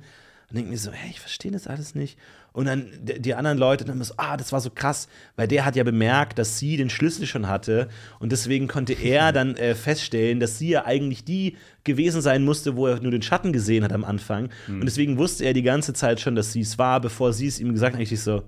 und 0.50 0.56
denke 0.58 0.70
mir 0.70 0.78
so, 0.78 0.92
hey, 0.92 1.10
ich 1.10 1.20
verstehe 1.22 1.52
das 1.52 1.68
alles 1.68 1.96
nicht. 1.96 2.18
Und 2.54 2.66
dann 2.66 2.88
die 3.02 3.34
anderen 3.34 3.58
Leute 3.58 3.84
dann 3.84 4.02
so, 4.04 4.14
ah, 4.18 4.38
das 4.38 4.52
war 4.52 4.62
so 4.62 4.70
krass, 4.70 5.08
weil 5.36 5.48
der 5.48 5.66
hat 5.66 5.76
ja 5.76 5.84
bemerkt, 5.84 6.38
dass 6.38 6.60
sie 6.60 6.78
den 6.78 6.92
Schlüssel 6.92 7.26
schon 7.26 7.48
hatte 7.48 7.90
und 8.20 8.32
deswegen 8.32 8.68
konnte 8.68 8.94
er 8.94 9.32
dann 9.34 9.56
äh, 9.56 9.74
feststellen, 9.74 10.40
dass 10.40 10.60
sie 10.60 10.70
ja 10.70 10.86
eigentlich 10.86 11.26
die 11.26 11.58
gewesen 11.84 12.22
sein 12.22 12.46
musste, 12.46 12.76
wo 12.76 12.86
er 12.86 13.02
nur 13.02 13.12
den 13.12 13.24
Schatten 13.24 13.54
gesehen 13.54 13.84
hat 13.84 13.92
am 13.92 14.06
Anfang. 14.06 14.50
Hm. 14.68 14.82
Und 14.82 14.86
deswegen 14.86 15.18
wusste 15.18 15.46
er 15.46 15.54
die 15.54 15.64
ganze 15.64 15.94
Zeit 15.94 16.20
schon, 16.20 16.36
dass 16.36 16.54
sie 16.54 16.62
es 16.62 16.78
war, 16.78 17.02
bevor 17.02 17.34
sie 17.34 17.48
es 17.48 17.60
ihm 17.60 17.74
gesagt 17.74 17.96
hat. 17.96 18.00
Und 18.00 18.12
ich 18.12 18.22
so, 18.22 18.44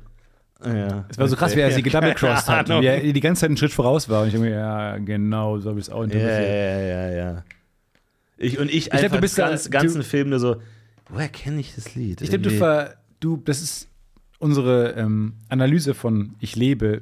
ah, 0.60 0.74
ja. 0.74 1.06
Es 1.10 1.18
war 1.18 1.28
so 1.28 1.36
krass, 1.36 1.56
wie 1.56 1.62
er 1.62 1.72
sie 1.72 1.82
gedoublecrossed 1.82 2.48
hat. 2.48 2.70
Und 2.70 2.84
wie 2.84 2.88
er 2.88 3.02
die 3.12 3.20
ganze 3.20 3.42
Zeit 3.42 3.50
einen 3.50 3.58
Schritt 3.58 3.74
voraus 3.74 4.08
war. 4.08 4.22
Und 4.22 4.28
ich 4.28 4.34
denke 4.34 4.50
mir, 4.50 4.56
ja, 4.56 4.98
genau, 5.00 5.58
so 5.58 5.70
habe 5.72 5.80
ich 5.80 5.88
es 5.88 5.92
auch 5.92 6.02
Ja, 6.02 6.04
interpretiert. 6.04 6.48
ja, 6.48 6.80
ja, 6.82 7.10
ja. 7.12 7.44
Ich, 8.38 8.60
und 8.60 8.72
ich, 8.72 8.92
glaub, 8.92 9.04
einfach 9.04 9.18
du 9.18 9.22
bist 9.22 9.36
ganz, 9.36 9.72
ganzen 9.72 10.04
Film 10.04 10.30
nur 10.30 10.40
so, 10.40 10.58
woher 11.10 11.30
kenne 11.30 11.60
ich 11.60 11.74
das 11.74 11.96
Lied? 11.96 12.22
Ich 12.22 12.30
glaube, 12.30 12.44
du, 12.44 12.52
ver, 12.52 12.96
du, 13.20 13.38
das 13.38 13.62
ist 13.62 13.88
unsere 14.46 14.92
ähm, 14.92 15.34
Analyse 15.50 15.94
von 15.96 16.36
Ich 16.40 16.56
lebe, 16.56 17.02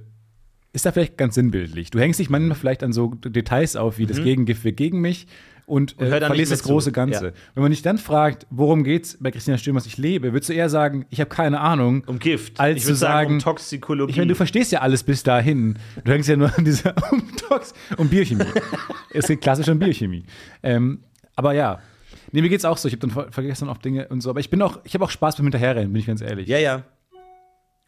ist 0.71 0.85
da 0.85 0.91
vielleicht 0.91 1.17
ganz 1.17 1.35
sinnbildlich. 1.35 1.91
Du 1.91 1.99
hängst 1.99 2.19
dich 2.19 2.29
manchmal 2.29 2.55
vielleicht 2.55 2.83
an 2.83 2.93
so 2.93 3.13
Details 3.13 3.75
auf, 3.75 3.97
wie 3.99 4.07
das 4.07 4.23
Gegengift 4.23 4.63
wird 4.63 4.77
gegen 4.77 5.01
mich 5.01 5.27
und, 5.65 5.99
Mhm. 5.99 6.05
Äh, 6.07 6.19
verlierst 6.21 6.51
das 6.51 6.63
große 6.63 6.89
zu. 6.89 6.93
Ganze. 6.93 7.25
Ja. 7.27 7.31
Wenn 7.53 7.63
man 7.63 7.71
dich 7.71 7.81
dann 7.81 7.97
fragt, 7.97 8.47
worum 8.49 8.83
geht's 8.83 9.17
bei 9.19 9.29
Christina 9.31 9.57
Stürmers 9.57 9.85
Ich 9.85 9.97
lebe, 9.97 10.33
würdest 10.33 10.49
du 10.49 10.53
eher 10.53 10.69
sagen, 10.69 11.05
ich 11.09 11.19
habe 11.19 11.29
keine 11.29 11.59
Ahnung. 11.59 12.03
Um 12.07 12.17
Gift. 12.17 12.59
Als 12.59 12.77
ich 12.77 12.83
zu 12.83 12.89
würde 12.89 12.97
sagen, 12.97 13.13
sagen, 13.13 13.33
um 13.35 13.39
Toxikologie. 13.39 14.11
Ich 14.11 14.17
meine, 14.17 14.29
du 14.29 14.35
verstehst 14.35 14.71
ja 14.71 14.79
alles 14.79 15.03
bis 15.03 15.21
dahin. 15.23 15.77
Du 16.03 16.11
hängst 16.11 16.27
ja 16.29 16.35
nur 16.35 16.57
an 16.57 16.65
dieser 16.65 16.95
um, 17.11 17.23
Tox, 17.37 17.73
um 17.97 18.09
Biochemie. 18.09 18.45
es 19.13 19.27
geht 19.27 19.41
klassisch 19.41 19.67
um 19.67 19.79
Biochemie. 19.79 20.23
Ähm, 20.63 20.99
aber 21.35 21.53
ja. 21.53 21.79
Nee, 22.31 22.41
mir 22.41 22.49
geht's 22.49 22.65
auch 22.65 22.77
so. 22.77 22.87
Ich 22.87 22.95
habe 22.95 23.01
dann 23.01 23.11
ver 23.11 23.31
vergessen 23.31 23.69
auch 23.69 23.77
Dinge 23.77 24.07
und 24.07 24.21
so. 24.21 24.31
Aber 24.31 24.39
ich 24.39 24.49
bin 24.49 24.61
auch, 24.61 24.79
ich 24.85 24.95
habe 24.95 25.05
auch 25.05 25.11
Spaß 25.11 25.35
beim 25.35 25.45
Hinterherrennen, 25.45 25.93
bin 25.93 25.99
ich 25.99 26.07
ganz 26.07 26.21
ehrlich. 26.21 26.47
ja, 26.47 26.57
ja. 26.57 26.83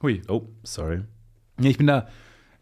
Hui. 0.06 0.22
Oh, 0.28 0.44
sorry. 0.62 1.02
Nee, 1.58 1.72
ich 1.72 1.80
bin 1.80 1.88
da 1.88 2.08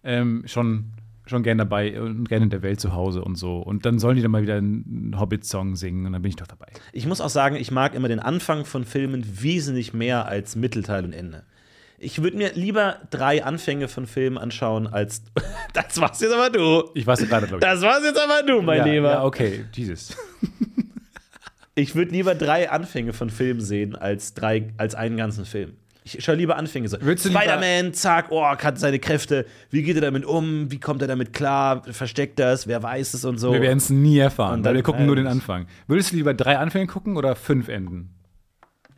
ähm, 0.05 0.43
schon, 0.45 0.93
schon 1.25 1.43
gern 1.43 1.57
dabei 1.57 1.99
und 1.99 2.29
gerne 2.29 2.45
in 2.45 2.49
der 2.49 2.61
Welt 2.61 2.79
zu 2.79 2.93
Hause 2.93 3.21
und 3.21 3.35
so. 3.35 3.57
Und 3.57 3.85
dann 3.85 3.99
sollen 3.99 4.15
die 4.15 4.21
dann 4.21 4.31
mal 4.31 4.43
wieder 4.43 4.55
einen 4.55 5.19
Hobbit-Song 5.19 5.75
singen 5.75 6.05
und 6.05 6.13
dann 6.13 6.21
bin 6.21 6.29
ich 6.29 6.37
doch 6.37 6.47
dabei. 6.47 6.67
Ich 6.93 7.05
muss 7.05 7.19
auch 7.19 7.29
sagen, 7.29 7.57
ich 7.57 7.69
mag 7.69 7.95
immer 7.95 8.07
den 8.07 8.21
Anfang 8.21 8.63
von 8.63 8.85
Filmen 8.85 9.25
wesentlich 9.41 9.93
mehr 9.93 10.25
als 10.25 10.55
Mittelteil 10.55 11.03
und 11.03 11.11
Ende. 11.11 11.43
Ich 11.97 12.23
würde 12.23 12.37
mir 12.37 12.53
lieber 12.53 12.99
drei 13.09 13.43
Anfänge 13.43 13.89
von 13.89 14.07
Filmen 14.07 14.37
anschauen, 14.37 14.87
als. 14.87 15.23
Das 15.73 15.99
war's 15.99 16.21
jetzt 16.21 16.33
aber 16.33 16.49
du. 16.49 16.91
Ich 16.93 17.05
weiß 17.05 17.27
gerade, 17.27 17.47
glaube 17.47 17.57
ich. 17.57 17.69
Das 17.69 17.81
war's 17.81 18.03
jetzt 18.05 18.19
aber 18.19 18.43
du, 18.47 18.61
mein 18.61 18.77
ja, 18.77 18.85
Lieber. 18.85 19.11
Ja, 19.11 19.25
okay. 19.25 19.65
Jesus. 19.73 20.15
Ich 21.75 21.95
würde 21.95 22.11
lieber 22.11 22.35
drei 22.35 22.69
Anfänge 22.69 23.13
von 23.13 23.31
Filmen 23.31 23.59
sehen, 23.59 23.95
als, 23.95 24.35
drei, 24.35 24.71
als 24.77 24.93
einen 24.93 25.17
ganzen 25.17 25.43
Film. 25.43 25.73
Ich 26.05 26.23
schaue 26.23 26.35
lieber 26.35 26.57
Anfänge 26.57 26.87
so. 26.89 26.97
Spider-Man, 26.97 27.93
zack, 27.93 28.27
oh, 28.29 28.43
hat 28.43 28.77
seine 28.79 28.99
Kräfte. 28.99 29.45
Wie 29.69 29.83
geht 29.83 29.95
er 29.95 30.01
damit 30.01 30.25
um? 30.25 30.69
Wie 30.71 30.79
kommt 30.79 31.01
er 31.01 31.07
damit 31.07 31.31
klar? 31.33 31.81
Versteckt 31.91 32.39
das? 32.39 32.67
Wer 32.67 32.83
weiß 32.83 33.13
es 33.13 33.23
und 33.25 33.37
so? 33.37 33.53
Wir 33.53 33.61
werden 33.61 33.77
es 33.77 33.89
nie 33.89 34.17
erfahren, 34.17 34.55
Und 34.55 34.59
weil 34.65 34.71
dann- 34.71 34.75
wir 34.75 34.83
gucken 34.83 35.05
nur 35.05 35.15
den 35.15 35.25
äh, 35.27 35.29
Anfang. 35.29 35.65
Würdest 35.87 36.11
du 36.11 36.15
lieber 36.17 36.33
drei 36.33 36.57
Anfänge 36.57 36.87
gucken 36.87 37.15
oder 37.15 37.35
fünf 37.35 37.67
Enden? 37.69 38.09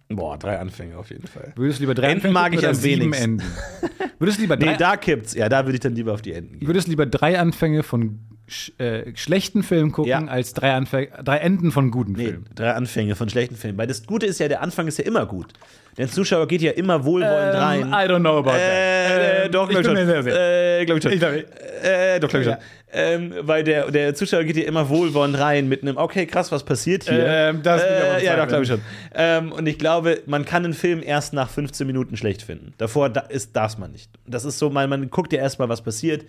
Boah, 0.07 0.37
drei 0.37 0.59
Anfänge 0.59 0.97
auf 0.97 1.09
jeden 1.09 1.27
Fall. 1.27 1.51
Würdest 1.55 1.79
du 1.79 1.83
lieber 1.83 1.95
drei 1.95 2.07
Enden 2.11 2.17
Anfänge 2.27 2.33
mag 2.33 2.51
gucken 2.51 2.59
ich 2.63 2.67
am 2.67 2.75
sieben 2.75 3.01
wenigsten. 3.01 3.23
Enden? 3.23 3.43
Würdest 4.19 4.37
du 4.37 4.41
lieber 4.43 4.57
drei, 4.57 4.71
Nee, 4.73 4.77
da 4.77 4.97
kippt's. 4.97 5.33
Ja, 5.33 5.49
da 5.49 5.65
würde 5.65 5.73
ich 5.75 5.79
dann 5.81 5.93
lieber 5.95 6.13
auf 6.13 6.21
die 6.21 6.33
Enden 6.33 6.59
gehen. 6.59 6.67
würdest 6.67 6.87
du 6.87 6.91
lieber 6.91 7.05
drei 7.05 7.37
Anfänge 7.39 7.81
von 7.83 8.19
sch 8.47 8.71
äh, 8.79 9.15
schlechten 9.15 9.63
Filmen 9.63 9.91
gucken, 9.91 10.09
Ja. 10.11 10.23
als 10.25 10.53
drei, 10.53 10.73
Anfä 10.73 11.09
drei 11.23 11.37
Enden 11.37 11.71
von 11.71 11.89
guten 11.91 12.11
Nee, 12.13 12.25
Filmen? 12.25 12.45
drei 12.53 12.71
Anfänge 12.73 13.15
von 13.15 13.27
schlechten 13.29 13.55
Filmen. 13.55 13.77
Weil 13.79 13.87
das 13.87 14.05
Gute 14.05 14.27
ist 14.27 14.39
ja, 14.39 14.47
der 14.47 14.61
Anfang 14.61 14.87
ist 14.87 14.99
ja 14.99 15.05
immer 15.05 15.25
gut. 15.25 15.53
Der 15.97 16.09
Zuschauer 16.09 16.45
geht 16.47 16.61
ja 16.61 16.71
immer 16.71 17.05
wohlwollend 17.05 17.55
rein. 17.55 17.81
Ähm, 17.83 17.87
I 17.89 18.11
don't 18.11 18.19
know 18.19 18.37
about 18.39 18.51
Äh, 18.51 19.43
that. 19.43 19.55
doch, 19.55 19.69
ich 19.69 19.79
glaub 19.79 19.95
bin 19.95 20.09
ich 20.09 20.15
schon. 20.15 20.27
Äh, 20.27 20.85
glaub 20.85 20.97
ich 20.97 21.03
schon. 21.03 21.13
Ich 21.13 21.19
glaub, 21.19 21.31
Äh, 21.31 22.19
doch, 22.19 22.27
glaub 22.29 22.41
ich 22.41 22.47
Ja. 22.47 22.53
schon. 22.55 22.61
Ähm, 22.97 23.33
weil 23.41 23.63
der, 23.63 23.91
der 23.91 24.15
Zuschauer 24.15 24.43
geht 24.45 24.55
ja 24.57 24.63
immer 24.63 24.87
wohlwollend 24.89 25.37
rein 25.37 25.67
mit 25.67 25.81
einem, 25.81 25.97
okay, 25.97 26.25
krass, 26.25 26.51
was 26.51 26.63
passiert 26.63 27.03
hier? 27.03 27.25
Ähm, 27.25 27.61
das 27.61 27.81
ich 27.83 28.23
äh, 28.23 28.25
ja, 28.25 28.37
doch, 28.37 28.47
glaube 28.47 28.63
ich 28.63 28.69
schon. 28.69 28.81
Ähm, 29.13 29.51
und 29.51 29.67
ich 29.67 29.77
glaube, 29.77 30.21
man 30.27 30.45
kann 30.45 30.63
einen 30.63 30.73
Film 30.73 31.01
erst 31.03 31.33
nach 31.33 31.49
15 31.49 31.85
Minuten 31.87 32.15
schlecht 32.15 32.41
finden. 32.41 32.73
Davor 32.77 33.09
da 33.09 33.21
ist, 33.21 33.55
darf 33.55 33.77
man 33.77 33.91
nicht. 33.91 34.09
Das 34.27 34.45
ist 34.45 34.59
so, 34.59 34.69
man, 34.69 34.89
man 34.89 35.09
guckt 35.09 35.33
ja 35.33 35.39
erstmal, 35.39 35.67
was 35.69 35.81
passiert. 35.81 36.23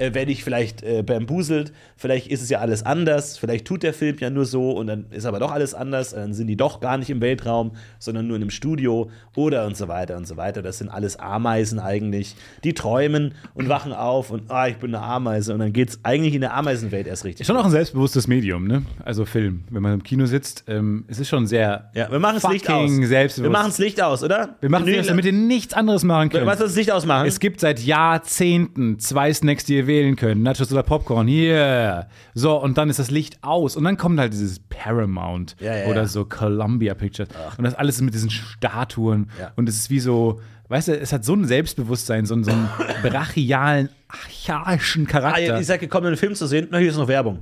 Äh, 0.00 0.14
werde 0.14 0.32
ich 0.32 0.42
vielleicht 0.42 0.82
äh, 0.82 1.02
bambuselt, 1.02 1.72
vielleicht 1.94 2.28
ist 2.28 2.40
es 2.40 2.48
ja 2.48 2.60
alles 2.60 2.86
anders, 2.86 3.36
vielleicht 3.36 3.66
tut 3.66 3.82
der 3.82 3.92
Film 3.92 4.16
ja 4.18 4.30
nur 4.30 4.46
so 4.46 4.70
und 4.70 4.86
dann 4.86 5.04
ist 5.10 5.26
aber 5.26 5.38
doch 5.38 5.52
alles 5.52 5.74
anders, 5.74 6.12
dann 6.12 6.32
sind 6.32 6.46
die 6.46 6.56
doch 6.56 6.80
gar 6.80 6.96
nicht 6.96 7.10
im 7.10 7.20
Weltraum, 7.20 7.72
sondern 7.98 8.26
nur 8.26 8.36
in 8.36 8.42
einem 8.42 8.50
Studio 8.50 9.10
oder 9.36 9.66
und 9.66 9.76
so 9.76 9.88
weiter 9.88 10.16
und 10.16 10.26
so 10.26 10.38
weiter. 10.38 10.62
Das 10.62 10.78
sind 10.78 10.88
alles 10.88 11.18
Ameisen 11.18 11.78
eigentlich, 11.78 12.34
die 12.64 12.72
träumen 12.72 13.34
und 13.52 13.68
wachen 13.68 13.92
auf 13.92 14.30
und 14.30 14.50
ah, 14.50 14.68
ich 14.68 14.78
bin 14.78 14.94
eine 14.94 15.04
Ameise 15.04 15.52
und 15.52 15.58
dann 15.58 15.74
geht 15.74 15.90
es 15.90 16.00
eigentlich 16.02 16.34
in 16.34 16.40
der 16.40 16.54
Ameisenwelt 16.54 17.06
erst 17.06 17.26
richtig. 17.26 17.42
Ist 17.42 17.48
schon 17.48 17.58
auch 17.58 17.66
ein 17.66 17.70
selbstbewusstes 17.70 18.26
Medium, 18.26 18.66
ne? 18.66 18.82
Also 19.04 19.26
Film. 19.26 19.64
Wenn 19.68 19.82
man 19.82 19.92
im 19.92 20.02
Kino 20.02 20.24
sitzt, 20.24 20.64
ähm, 20.66 21.04
es 21.08 21.18
ist 21.18 21.28
schon 21.28 21.46
sehr 21.46 21.90
ja, 21.92 22.10
wir 22.10 22.20
machen 22.20 22.38
das 22.40 22.50
Licht 22.50 22.70
aus. 22.70 22.90
Wir 22.90 23.50
machen 23.50 23.66
das 23.66 23.78
Licht 23.78 24.00
aus, 24.00 24.24
oder? 24.24 24.56
Wir 24.60 24.70
machen 24.70 24.88
es, 24.88 25.08
damit 25.08 25.26
ihr 25.26 25.32
nichts 25.32 25.74
anderes 25.74 26.04
machen 26.04 26.30
könnt. 26.30 26.46
Was 26.46 26.58
das 26.58 26.74
Licht 26.74 26.90
ausmachen? 26.90 27.26
Es 27.26 27.38
gibt 27.38 27.60
seit 27.60 27.80
Jahrzehnten 27.80 28.98
zwei 28.98 29.30
Snacks, 29.34 29.66
die 29.66 29.76
ihr 29.76 29.89
wählen 29.90 30.16
könnt. 30.16 30.42
Nachos 30.42 30.72
oder 30.72 30.82
Popcorn. 30.82 31.26
Hier. 31.26 32.06
So, 32.34 32.56
und 32.62 32.78
dann 32.78 32.88
ist 32.88 32.98
das 32.98 33.10
Licht 33.10 33.38
aus. 33.42 33.76
Und 33.76 33.84
dann 33.84 33.96
kommt 33.96 34.18
halt 34.20 34.32
dieses 34.32 34.60
Paramount 34.60 35.56
Ja, 35.60 35.76
ja, 35.76 35.86
oder 35.86 36.02
ja. 36.02 36.06
so 36.06 36.24
Columbia 36.24 36.94
Pictures. 36.94 37.28
Und 37.58 37.64
das 37.64 37.74
alles 37.74 38.00
mit 38.00 38.14
diesen 38.14 38.30
Statuen. 38.30 39.28
Und 39.56 39.68
es 39.68 39.76
ist 39.76 39.90
wie 39.90 40.00
so, 40.00 40.40
weißt 40.68 40.88
du, 40.88 40.98
es 40.98 41.12
hat 41.12 41.24
so 41.24 41.34
ein 41.34 41.44
Selbstbewusstsein, 41.44 42.24
so, 42.26 42.34
einen- 42.34 42.44
so 42.44 42.52
einen 42.52 42.68
brachialen, 43.02 43.88
archaischen 44.08 45.06
ah, 45.08 45.10
Charakter. 45.10 45.40
ihr, 45.40 45.56
ihr 45.58 45.64
seid 45.64 45.80
gekommen, 45.80 46.06
einen 46.06 46.16
Film 46.16 46.34
zu 46.34 46.46
sehen. 46.46 46.68
Na, 46.70 46.78
hier 46.78 46.90
ist 46.90 46.96
noch 46.96 47.08
Werbung. 47.08 47.40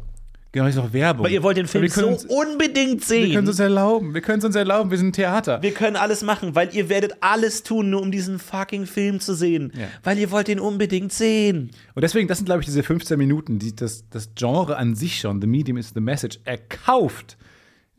Genau, 0.52 0.66
ist 0.66 0.76
noch 0.76 0.92
Werbung. 0.92 1.26
Aber 1.26 1.32
ihr 1.32 1.42
wollt 1.42 1.56
den 1.56 1.66
Film 1.66 1.82
wir 1.82 1.90
so 1.90 2.08
uns, 2.08 2.24
unbedingt 2.24 3.00
wir 3.00 3.06
sehen. 3.06 3.32
können 3.32 3.44
es 3.44 3.50
uns 3.50 3.58
erlauben. 3.60 4.14
Wir 4.14 4.20
können 4.20 4.38
es 4.38 4.44
uns 4.44 4.54
erlauben. 4.56 4.90
Wir 4.90 4.98
sind 4.98 5.08
ein 5.08 5.12
Theater. 5.12 5.62
Wir 5.62 5.72
können 5.72 5.96
alles 5.96 6.22
machen, 6.22 6.54
weil 6.54 6.74
ihr 6.74 6.88
werdet 6.88 7.16
alles 7.20 7.62
tun, 7.62 7.90
nur 7.90 8.02
um 8.02 8.10
diesen 8.10 8.38
fucking 8.38 8.86
Film 8.86 9.20
zu 9.20 9.34
sehen. 9.34 9.72
Ja. 9.78 9.86
Weil 10.02 10.18
ihr 10.18 10.30
wollt 10.30 10.48
den 10.48 10.60
unbedingt 10.60 11.12
sehen. 11.12 11.70
Und 11.94 12.02
deswegen, 12.02 12.28
das 12.28 12.38
sind, 12.38 12.46
glaube 12.46 12.60
ich, 12.60 12.66
diese 12.66 12.82
15 12.82 13.18
Minuten, 13.18 13.58
die 13.58 13.74
das, 13.74 14.04
das 14.10 14.30
Genre 14.34 14.76
an 14.76 14.94
sich 14.94 15.20
schon, 15.20 15.40
The 15.40 15.46
Medium 15.46 15.76
is 15.76 15.90
the 15.94 16.00
Message, 16.00 16.38
erkauft, 16.44 17.36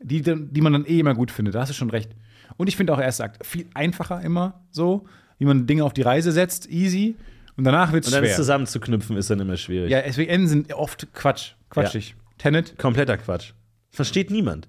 die, 0.02 0.22
die 0.22 0.60
man 0.60 0.72
dann 0.72 0.84
eh 0.86 1.00
immer 1.00 1.14
gut 1.14 1.30
findet. 1.30 1.54
Da 1.54 1.60
hast 1.60 1.70
du 1.70 1.74
schon 1.74 1.90
recht. 1.90 2.10
Und 2.56 2.68
ich 2.68 2.76
finde 2.76 2.92
auch, 2.92 2.98
er 2.98 3.12
sagt, 3.12 3.46
viel 3.46 3.66
einfacher 3.74 4.20
immer 4.22 4.60
so, 4.70 5.06
wie 5.38 5.44
man 5.46 5.66
Dinge 5.66 5.84
auf 5.84 5.92
die 5.94 6.02
Reise 6.02 6.32
setzt, 6.32 6.68
easy. 6.70 7.16
Und 7.56 7.64
danach 7.64 7.92
wird 7.92 8.04
es 8.04 8.10
Und 8.10 8.16
dann 8.16 8.24
schwer. 8.24 8.36
zusammenzuknüpfen 8.36 9.16
ist 9.16 9.30
dann 9.30 9.40
immer 9.40 9.56
schwierig. 9.56 9.90
Ja, 9.90 9.98
Enden 9.98 10.48
sind 10.48 10.72
oft 10.72 11.08
Quatsch, 11.14 11.52
quatschig. 11.70 12.14
Tenet, 12.40 12.78
Kompletter 12.78 13.18
Quatsch. 13.18 13.52
Versteht 13.90 14.30
niemand. 14.30 14.66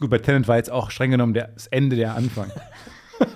gut, 0.00 0.10
bei 0.10 0.18
Tenet 0.18 0.48
war 0.48 0.56
jetzt 0.56 0.70
auch 0.70 0.90
streng 0.90 1.12
genommen 1.12 1.32
der, 1.32 1.46
das 1.48 1.68
Ende 1.68 1.94
der 1.94 2.16
Anfang. 2.16 2.50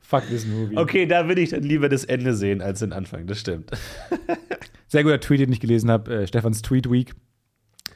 Fuck 0.00 0.26
this 0.28 0.46
movie. 0.46 0.78
Okay, 0.78 1.04
da 1.04 1.28
würde 1.28 1.42
ich 1.42 1.50
dann 1.50 1.62
lieber 1.62 1.90
das 1.90 2.04
Ende 2.04 2.32
sehen 2.34 2.62
als 2.62 2.78
den 2.78 2.94
Anfang, 2.94 3.26
das 3.26 3.38
stimmt. 3.40 3.70
Sehr 4.86 5.02
guter 5.02 5.20
Tweet, 5.20 5.40
den 5.40 5.52
ich 5.52 5.60
gelesen 5.60 5.90
habe, 5.90 6.22
äh, 6.22 6.26
Stefans 6.26 6.62
Tweet 6.62 6.90
Week. 6.90 7.12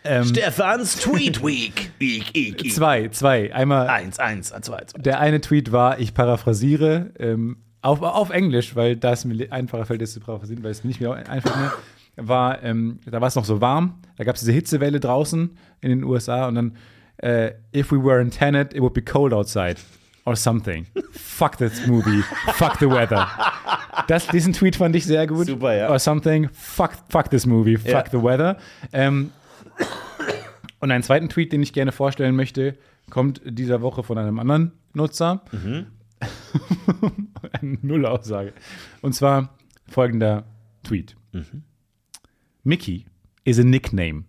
Ähm, 0.04 0.24
Stefans 0.24 0.96
Tweet 0.96 1.42
Week. 1.46 1.90
Week, 1.98 2.34
week, 2.34 2.62
week. 2.62 2.74
zwei, 2.74 3.08
zwei. 3.08 3.54
Einmal 3.54 3.88
Eins, 3.88 4.18
eins, 4.18 4.48
zwei, 4.48 4.84
zwei. 4.84 5.00
Der 5.00 5.18
eine 5.18 5.40
Tweet 5.40 5.72
war, 5.72 5.98
ich 5.98 6.12
paraphrasiere, 6.12 7.10
ähm, 7.18 7.56
auf, 7.80 8.02
auf 8.02 8.28
Englisch, 8.28 8.76
weil 8.76 8.96
das 8.96 9.24
mir 9.24 9.50
einfacher 9.50 9.86
fällt, 9.86 10.02
das 10.02 10.12
zu 10.12 10.20
paraphrasieren, 10.20 10.62
weil 10.62 10.72
es 10.72 10.84
nicht 10.84 11.00
mehr 11.00 11.14
einfach 11.28 11.56
mehr 11.56 11.72
war, 12.18 12.62
ähm, 12.62 12.98
da 13.06 13.20
war 13.20 13.28
es 13.28 13.34
noch 13.34 13.44
so 13.44 13.60
warm, 13.60 14.00
da 14.16 14.24
gab 14.24 14.34
es 14.34 14.40
diese 14.40 14.52
Hitzewelle 14.52 15.00
draußen 15.00 15.56
in 15.80 15.90
den 15.90 16.04
USA 16.04 16.48
und 16.48 16.54
dann, 16.56 16.76
äh, 17.18 17.52
if 17.74 17.92
we 17.92 18.02
were 18.02 18.20
in 18.20 18.30
Tenet, 18.30 18.74
it 18.74 18.80
would 18.80 18.94
be 18.94 19.02
cold 19.02 19.32
outside. 19.32 19.76
Or 20.24 20.36
something. 20.36 20.86
Fuck 21.12 21.56
this 21.56 21.86
movie. 21.86 22.22
Fuck 22.52 22.76
the 22.80 22.86
weather. 22.90 23.26
Das, 24.08 24.26
diesen 24.26 24.52
Tweet 24.52 24.76
fand 24.76 24.94
ich 24.94 25.06
sehr 25.06 25.26
gut. 25.26 25.46
Super, 25.46 25.74
ja. 25.74 25.88
Or 25.88 25.98
something. 25.98 26.50
Fuck, 26.52 26.90
fuck 27.08 27.30
this 27.30 27.46
movie. 27.46 27.78
Fuck 27.78 27.88
Ja. 27.90 28.04
the 28.10 28.22
weather. 28.22 28.58
Ähm, 28.92 29.30
und 30.80 30.90
einen 30.90 31.02
zweiten 31.02 31.30
Tweet, 31.30 31.50
den 31.52 31.62
ich 31.62 31.72
gerne 31.72 31.92
vorstellen 31.92 32.36
möchte, 32.36 32.76
kommt 33.08 33.40
dieser 33.46 33.80
Woche 33.80 34.02
von 34.02 34.18
einem 34.18 34.38
anderen 34.38 34.72
Nutzer. 34.92 35.44
Eine 37.52 37.78
Nullaussage. 37.80 38.52
Und 39.00 39.14
zwar 39.14 39.56
folgender 39.86 40.44
Tweet. 40.84 41.16
Mickey 42.68 43.06
is 43.46 43.58
a 43.58 43.64
nickname. 43.64 44.26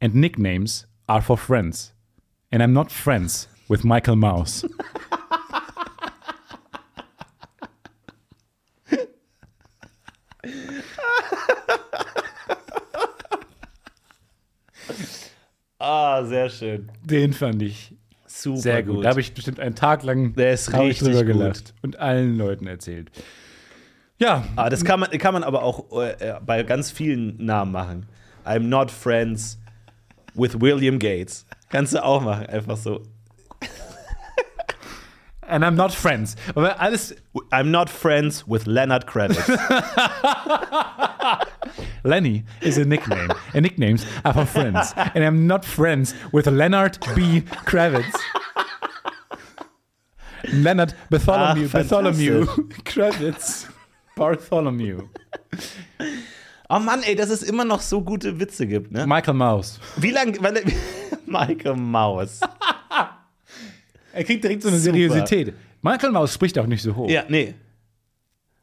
And 0.00 0.14
nicknames 0.14 0.86
are 1.08 1.20
for 1.20 1.36
friends. 1.36 1.92
And 2.52 2.62
I'm 2.62 2.72
not 2.72 2.92
friends 2.92 3.48
with 3.68 3.84
Michael 3.84 4.14
Mouse. 4.14 4.64
Ah, 15.78 16.24
sehr 16.24 16.48
schön. 16.48 16.90
Den 17.02 17.32
fand 17.34 17.60
ich 17.60 17.94
Super 18.26 18.58
sehr 18.58 18.82
gut. 18.82 19.04
Da 19.04 19.10
habe 19.10 19.20
ich 19.20 19.34
bestimmt 19.34 19.60
einen 19.60 19.74
Tag 19.74 20.02
lang 20.02 20.34
Der 20.34 20.52
ist 20.54 20.72
richtig 20.72 21.00
drüber 21.08 21.24
gut. 21.24 21.32
gelacht 21.34 21.74
und 21.82 21.98
allen 21.98 22.38
Leuten 22.38 22.66
erzählt. 22.66 23.10
Ja, 24.18 24.44
Ah, 24.56 24.68
das 24.70 24.84
kann 24.84 25.00
man, 25.00 25.10
kann 25.10 25.34
man 25.34 25.42
aber 25.44 25.62
auch 25.62 25.90
äh, 26.00 26.34
bei 26.44 26.62
ganz 26.62 26.90
vielen 26.90 27.36
Namen 27.44 27.72
machen. 27.72 28.06
I'm 28.44 28.60
not 28.68 28.90
friends 28.90 29.58
with 30.34 30.60
William 30.60 30.98
Gates. 30.98 31.44
Kannst 31.70 31.94
du 31.94 32.02
auch 32.04 32.20
machen, 32.22 32.46
einfach 32.46 32.76
so. 32.76 33.02
and 35.48 35.64
I'm 35.64 35.72
not 35.72 35.92
friends. 35.92 36.36
Aber 36.54 36.80
alles, 36.80 37.14
I'm 37.50 37.70
not 37.70 37.90
friends 37.90 38.44
with 38.46 38.66
Leonard 38.66 39.06
Kravitz. 39.06 39.48
Lenny 42.04 42.44
is 42.60 42.78
a 42.78 42.84
nickname. 42.84 43.30
and 43.54 43.62
nicknames 43.62 44.06
are 44.24 44.32
for 44.34 44.46
friends. 44.46 44.92
And 45.14 45.24
I'm 45.24 45.46
not 45.46 45.64
friends 45.64 46.14
with 46.32 46.46
Leonard 46.46 46.98
B. 47.14 47.42
Kravitz. 47.66 48.14
Leonard 50.52 50.94
Bartholomew, 51.10 51.66
Ah, 51.68 51.72
Bartholomew 51.72 52.46
Kravitz. 52.84 53.66
Bartholomew. 54.16 55.02
Oh 56.68 56.78
Mann, 56.78 57.02
ey, 57.02 57.14
dass 57.14 57.30
es 57.30 57.42
immer 57.42 57.64
noch 57.64 57.80
so 57.80 58.00
gute 58.02 58.40
Witze 58.40 58.66
gibt, 58.66 58.90
ne? 58.92 59.06
Michael 59.06 59.34
Mouse. 59.34 59.80
Wie 59.96 60.10
lange. 60.10 60.38
Michael 61.26 61.76
Maus. 61.76 62.40
Er 64.16 64.22
kriegt 64.22 64.44
direkt 64.44 64.62
so 64.62 64.68
eine 64.68 64.78
Super. 64.78 64.92
Seriosität. 64.96 65.54
Michael 65.82 66.12
Mouse 66.12 66.32
spricht 66.32 66.56
auch 66.60 66.66
nicht 66.68 66.82
so 66.82 66.94
hoch. 66.94 67.10
Ja, 67.10 67.24
nee. 67.28 67.54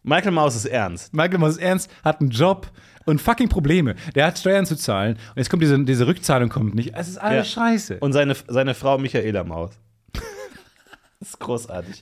Michael 0.02 0.32
Maus 0.32 0.56
ist 0.56 0.64
ernst. 0.66 1.14
Michael 1.14 1.40
Mouse 1.40 1.56
ist 1.58 1.62
ernst, 1.62 1.92
hat 2.06 2.22
einen 2.22 2.30
Job 2.30 2.72
und 3.06 3.22
fucking 3.22 3.50
Probleme. 3.50 3.96
Der 4.16 4.28
hat 4.28 4.40
Steuern 4.40 4.66
zu 4.66 4.78
zahlen 4.78 5.18
und 5.32 5.38
jetzt 5.38 5.50
kommt 5.50 5.62
diese, 5.62 5.78
diese 5.84 6.08
Rückzahlung 6.08 6.48
kommt 6.48 6.74
nicht. 6.74 6.94
Es 6.96 7.10
ist 7.10 7.18
alles 7.18 7.54
Ja. 7.54 7.64
scheiße. 7.64 7.98
Und 8.00 8.14
seine, 8.14 8.34
seine 8.48 8.74
Frau 8.74 8.98
Michaela 8.98 9.44
Maus. 9.44 9.72
Das 11.20 11.30
ist 11.32 11.40
großartig. 11.40 12.02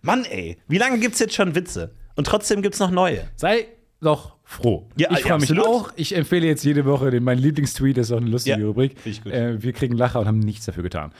Mann, 0.00 0.24
ey, 0.24 0.56
wie 0.68 0.78
lange 0.78 0.98
gibt's 1.00 1.18
jetzt 1.18 1.34
schon 1.34 1.54
Witze? 1.56 1.92
Und 2.16 2.26
trotzdem 2.26 2.62
gibt's 2.62 2.78
noch 2.80 2.90
neue. 2.90 3.28
Sei 3.36 3.66
doch 4.02 4.36
froh. 4.44 4.88
Ja, 4.96 5.10
ich 5.10 5.18
ja, 5.18 5.26
freue 5.26 5.40
mich 5.40 5.50
absolut. 5.50 5.66
auch. 5.66 5.92
Ich 5.96 6.16
empfehle 6.16 6.46
jetzt 6.46 6.64
jede 6.64 6.84
Woche 6.86 7.10
den, 7.10 7.22
mein 7.22 7.38
Lieblingstweet, 7.38 7.96
das 7.98 8.06
ist 8.06 8.12
auch 8.12 8.16
eine 8.20 8.30
lustige 8.30 8.58
Ja, 8.60 8.66
Rubrik. 8.66 8.94
Äh, 9.26 9.62
wir 9.62 9.72
kriegen 9.72 9.96
Lacher 9.96 10.20
und 10.20 10.26
haben 10.26 10.38
nichts 10.38 10.66
dafür 10.66 10.82
getan. 10.82 11.12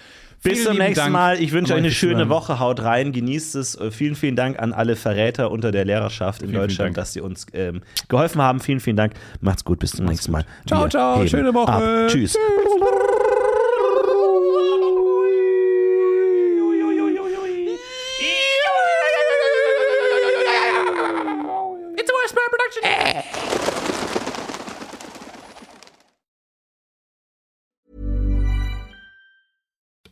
Bis 0.43 0.55
Vielen 0.55 0.67
zum 0.69 0.79
nächsten 0.79 0.97
Dank 0.97 1.13
Mal. 1.13 1.43
Ich 1.43 1.53
wünsche 1.53 1.75
euch 1.75 1.81
eine 1.81 1.91
schöne. 1.91 2.31
Woche. 2.31 2.59
Haut 2.59 2.81
rein, 2.81 3.13
genießt 3.13 3.57
es. 3.57 3.75
Äh, 3.75 3.91
Vielen, 3.91 4.15
vielen 4.15 4.37
Dank 4.37 4.59
an 4.59 4.73
alle 4.73 4.97
Verräter 4.97 5.51
unter 5.51 5.71
der 5.71 5.85
Lehrerschaft 5.85 6.41
in 6.41 6.49
Vielen, 6.49 6.61
vielen 6.61 6.69
Deutschland, 6.69 6.87
Dank. 6.89 6.95
dass 6.97 7.13
sie 7.13 7.21
uns 7.21 7.47
ähm, 7.53 7.83
geholfen 8.09 8.41
haben. 8.41 8.61
Vielen, 8.61 8.81
vielen 8.81 8.97
Dank. 8.97 9.13
Macht's 9.43 9.65
gut. 9.65 9.81
Bis 9.81 9.91
zum 9.91 10.07
nächsten 10.07 10.33
Mal. 10.33 10.47
Ciao, 10.67 10.85
Wir 10.85 10.91
ciao. 10.91 11.27
Schöne 11.27 11.53
Woche. 11.53 11.71
Ab. 11.73 12.09
Tschüss. 12.09 12.39